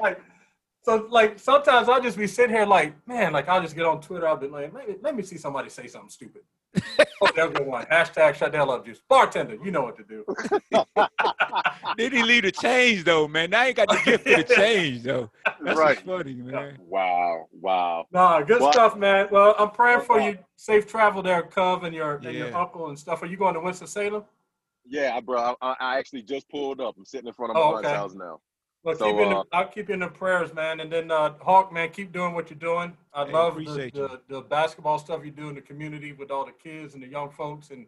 [0.00, 0.20] Like
[0.82, 4.00] so like sometimes I'll just be sitting here like, man, like I'll just get on
[4.00, 6.42] Twitter, I'll be like, let me, let me see somebody say something stupid.
[7.20, 7.84] Oh, there's good one.
[7.86, 9.00] Hashtag shut down love juice.
[9.08, 10.24] Bartender, you know what to do.
[11.98, 13.50] Did he leave the change though, man.
[13.50, 15.30] Now he got the gift of the change though.
[15.62, 15.98] That's Right.
[16.00, 16.78] funny, man.
[16.80, 17.48] Wow.
[17.52, 18.06] Wow.
[18.12, 19.28] Nah, good Well- stuff, man.
[19.30, 20.38] Well, I'm praying for you.
[20.56, 23.22] Safe travel there, Cub, and your and your uncle and stuff.
[23.22, 24.24] Are you going to Winston Salem?
[24.86, 25.54] Yeah, bro.
[25.60, 26.94] I, I actually just pulled up.
[26.96, 27.88] I'm sitting in front of my Oh, okay.
[27.88, 28.40] house now.
[28.84, 30.80] Well, So, keep in the, uh, I'll keep you in the prayers, man.
[30.80, 32.96] And then uh, Hawk, man, keep doing what you're doing.
[33.14, 36.44] I Hey, love the, the, the basketball stuff you do in the community with all
[36.44, 37.86] the kids and the young folks and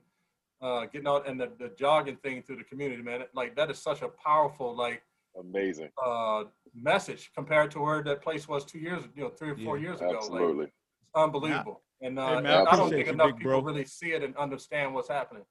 [0.63, 3.25] uh, getting out and the, the jogging thing through the community, man.
[3.35, 5.03] Like that is such a powerful like
[5.39, 5.89] Amazing.
[6.05, 6.45] uh,
[6.75, 9.83] message compared to where that place was two years, you know, three or four Yeah,
[9.89, 10.13] years ago.
[10.13, 10.65] Like, Absolutely.
[10.67, 11.83] it's unbelievable.
[12.01, 13.61] And, uh, Hey, man, and I I don't think enough people bro.
[13.63, 15.45] really see it and understand what's happening.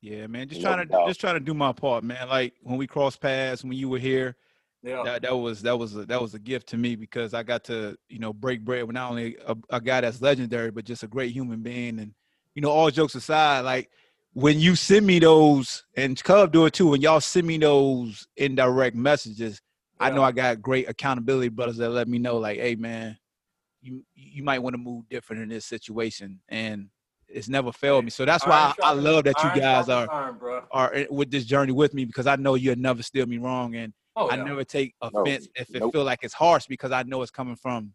[0.00, 0.48] Yeah, man.
[0.48, 1.08] Just No trying to doubt.
[1.08, 2.28] just trying to do my part, man.
[2.28, 4.36] Like when we crossed paths, when you were here,
[4.82, 5.02] Yeah.
[5.04, 7.64] that, that was that was a, that was a gift to me because I got
[7.64, 11.02] to you know break bread with not only a, a guy that's legendary, but just
[11.02, 11.98] a great human being.
[11.98, 12.14] And
[12.54, 13.90] you know, all jokes aside, like
[14.34, 16.88] when you send me those, and Cub do it too.
[16.88, 19.60] When y'all send me those indirect messages,
[19.98, 23.18] I know I got great accountability brothers that let me know, like, hey, man,
[23.82, 26.88] you you might want to move different in this situation, and
[27.28, 28.10] it's never failed me.
[28.10, 30.08] So that's why I, I love that you guys are
[30.70, 33.92] are with this journey with me because I know you'll never steal me wrong, and
[34.16, 34.44] Oh, I yeah.
[34.44, 35.92] never take No, offense if it nope.
[35.92, 37.92] feel like it's harsh because I know it's coming from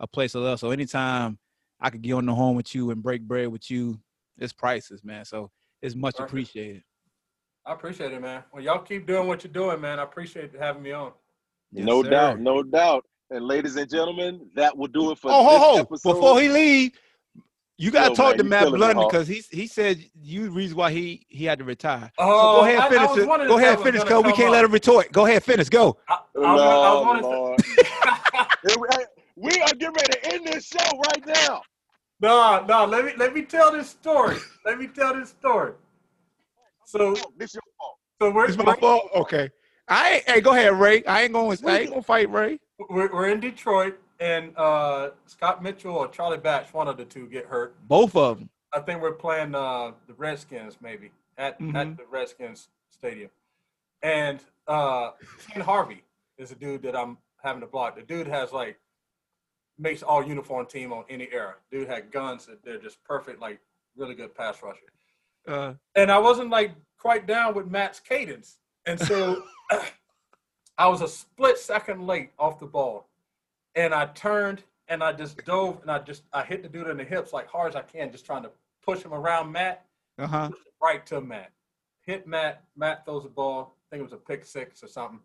[0.00, 0.60] a place of love.
[0.60, 1.38] So anytime
[1.80, 4.00] I could get on the horn with you and break bread with you,
[4.38, 5.24] it's priceless, man.
[5.24, 5.50] So
[5.82, 6.30] it's much Perfect.
[6.30, 6.82] appreciated.
[7.66, 8.44] I appreciate it, man.
[8.52, 9.98] Well, y'all keep doing what you're doing, man.
[10.00, 11.12] I appreciate having me on.
[11.70, 12.10] Yes, no sir.
[12.10, 12.40] doubt.
[12.40, 13.04] No doubt.
[13.30, 15.80] And ladies and gentlemen, that will do it for Oh, this ho, ho.
[15.80, 16.14] episode.
[16.14, 16.98] Before he leave,
[17.78, 20.50] you gotta Yo, talk man, to Matt killing Blundin because he he said you the
[20.50, 22.10] reason why he he had to retire.
[22.18, 23.48] so Oh, go ahead, I- I finish was it.
[23.48, 25.12] Go ahead, finish, cause we can't let him retort.
[25.12, 25.68] Go ahead, finish.
[25.68, 25.96] Go.
[26.08, 27.62] I, I was, gonna- I Lord,
[28.64, 29.06] wanting
[29.36, 31.62] we- are getting ready to end this show right now.
[32.20, 32.84] No, no.
[32.84, 34.38] Let me let me tell this story.
[34.64, 35.72] let me tell this story.
[36.84, 37.96] So, Oh, this your fault.
[38.20, 39.08] so we're It's my fault.
[39.14, 39.50] Okay.
[39.86, 41.04] I ain't, hey, go ahead, Ray.
[41.04, 41.56] I ain't going.
[41.66, 42.58] I ain't gonna fight Ray.
[42.90, 47.26] we're, we're in Detroit, and uh, Scott Mitchell or Charlie Batch, one of the two,
[47.28, 47.76] get hurt.
[47.86, 48.50] Both of them.
[48.72, 51.74] I think we're playing uh, the Redskins maybe at Mhm.
[51.76, 53.30] at the Redskins stadium,
[54.02, 55.12] and uh,
[55.50, 56.04] Ken Harvey
[56.36, 57.96] is a dude that I'm having to block.
[57.96, 58.78] The dude has like
[59.78, 61.54] makes all uniform team on any era.
[61.70, 63.60] Dude had guns that they're just perfect, like
[63.96, 64.80] really good pass rusher.
[65.46, 69.44] Uh, And I wasn't like quite down with Matt's cadence, and so
[70.78, 73.08] I was a split second late off the ball,
[73.78, 76.96] and I turned and I just dove and I just I hit the dude in
[76.96, 78.50] the hips like hard as I can, just trying to
[78.84, 79.86] push him around Matt
[80.18, 80.50] uh huh.
[80.82, 81.52] right to Matt.
[82.04, 82.64] Hit Matt.
[82.76, 83.76] Matt throws the ball.
[83.76, 85.20] I think it was a pick six or something.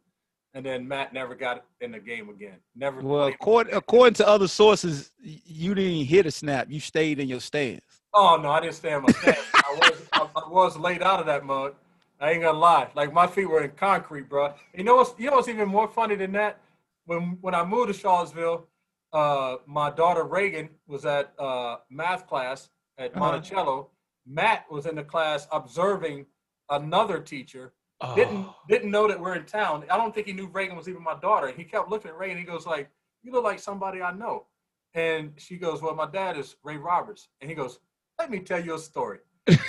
[0.53, 2.57] And then Matt never got in the game again.
[2.75, 3.01] Never.
[3.01, 6.67] Well, according, according to other sources, you didn't hit a snap.
[6.69, 7.81] You stayed in your stance.
[8.13, 9.39] Oh no, I didn't stay in my stance.
[9.55, 11.73] I was I, I was laid out of that mug.
[12.19, 12.87] I ain't gonna lie.
[12.93, 14.53] Like my feet were in concrete, bro.
[14.75, 16.59] You know what's you know what's even more funny than that?
[17.05, 18.67] When when I moved to Charlottesville,
[19.11, 23.19] uh, my daughter Reagan was at uh, math class at Uh-huh.
[23.19, 23.89] Monticello.
[24.25, 26.25] Matt was in the class observing
[26.69, 27.73] another teacher
[28.15, 28.55] didn't Oh.
[28.67, 29.85] didn't know that we're in town.
[29.89, 31.47] I don't think he knew Reagan was even my daughter.
[31.51, 32.37] He kept looking at Reagan.
[32.37, 32.89] He goes like,
[33.21, 34.47] "You look like somebody I know."
[34.93, 37.79] And she goes, "Well, my dad is Ray Roberts." And he goes,
[38.19, 39.19] "Let me tell you a story."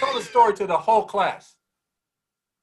[0.01, 1.56] Tell the story to the whole class.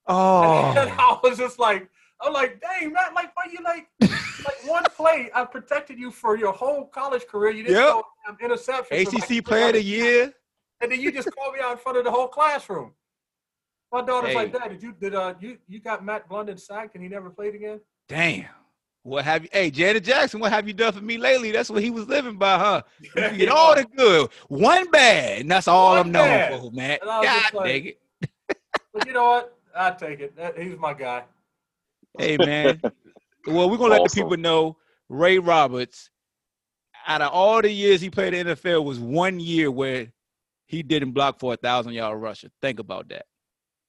[0.07, 0.95] And Oh.
[0.99, 1.89] I was just like,
[2.23, 5.29] I'm like, dang, Matt, like, why you like, like one play?
[5.33, 7.51] I protected you for your whole college career.
[7.51, 7.89] You didn't Yep.
[7.89, 8.03] throw
[8.45, 9.05] interception.
[9.05, 10.33] for, like, ACC Player of the Year.
[10.81, 12.91] and then you just called me out in front of the whole classroom.
[13.91, 14.59] My daughter's like, Hey.
[14.59, 17.55] Dad, did you did uh you you got Matt Blundin sacked and he never played
[17.55, 17.81] again?
[18.07, 18.45] Damn.
[19.03, 19.49] What have you?
[19.51, 21.51] Hey, Janet Jackson, what have you done for me lately?
[21.51, 22.81] That's what he was living by, huh?
[23.15, 26.61] You get all the good, one bad, and that's all One I'm known bad.
[26.61, 26.99] for, man.
[27.03, 27.99] God like- dang it.
[28.93, 29.57] But you know what?
[29.75, 30.35] I take it.
[30.37, 31.23] That, he's my guy.
[32.17, 32.81] Hey, man.
[33.47, 34.77] well, we're gonna let the people know
[35.09, 36.09] Ray Roberts.
[37.07, 40.11] Out of all the years he played in the NFL, was one year where
[40.67, 42.49] he didn't block for a thousand yard rusher.
[42.61, 43.25] Think about that.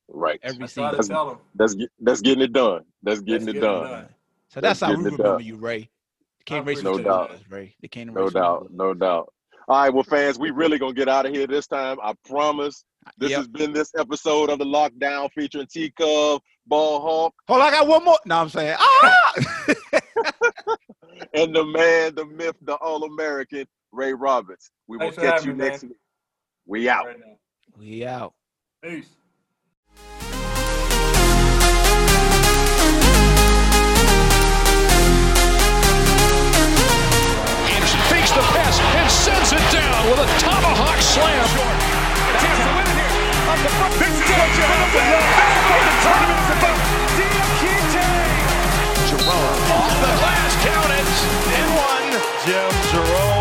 [0.08, 0.40] Right.
[0.42, 1.14] every I try to season.
[1.14, 1.38] tell them.
[1.54, 2.84] That's that's getting it done.
[3.02, 3.90] That's getting That's it getting it done.
[3.90, 4.08] done.
[4.48, 5.44] So that's, That's how we remember done.
[5.44, 5.90] you, Ray.
[6.38, 7.30] The Cane I Race appreciate No doubt.
[7.32, 7.76] was Ray.
[7.80, 8.68] The Cane No Race doubt.
[8.72, 9.32] No doubt.
[9.68, 11.98] All right, well, fans, we really gonna get out of here this time.
[12.02, 12.84] I promise.
[13.18, 13.38] This Yep.
[13.38, 17.70] has been this episode of the Lockdown featuring T Cub, Ball Hawk, Hold on, I
[17.70, 18.18] got one more.
[18.24, 19.32] No, I'm saying, ah!
[21.34, 24.70] and the man, the myth, the All American, Ray Roberts.
[24.86, 25.96] We will Thanks for catch you me, next week.
[26.66, 27.06] We out.
[27.06, 27.16] Right
[27.76, 28.34] we out.
[28.82, 29.08] Peace.
[37.68, 41.91] Anderson fakes the pass and sends it down with a tomahawk slam.
[43.52, 45.02] This is what you have to.
[45.84, 46.78] The tournament is about.
[47.20, 48.08] Diakite.
[49.08, 50.52] Jerome off the glass.
[50.64, 51.08] Count it.
[51.60, 52.08] And one.
[52.46, 53.31] Jim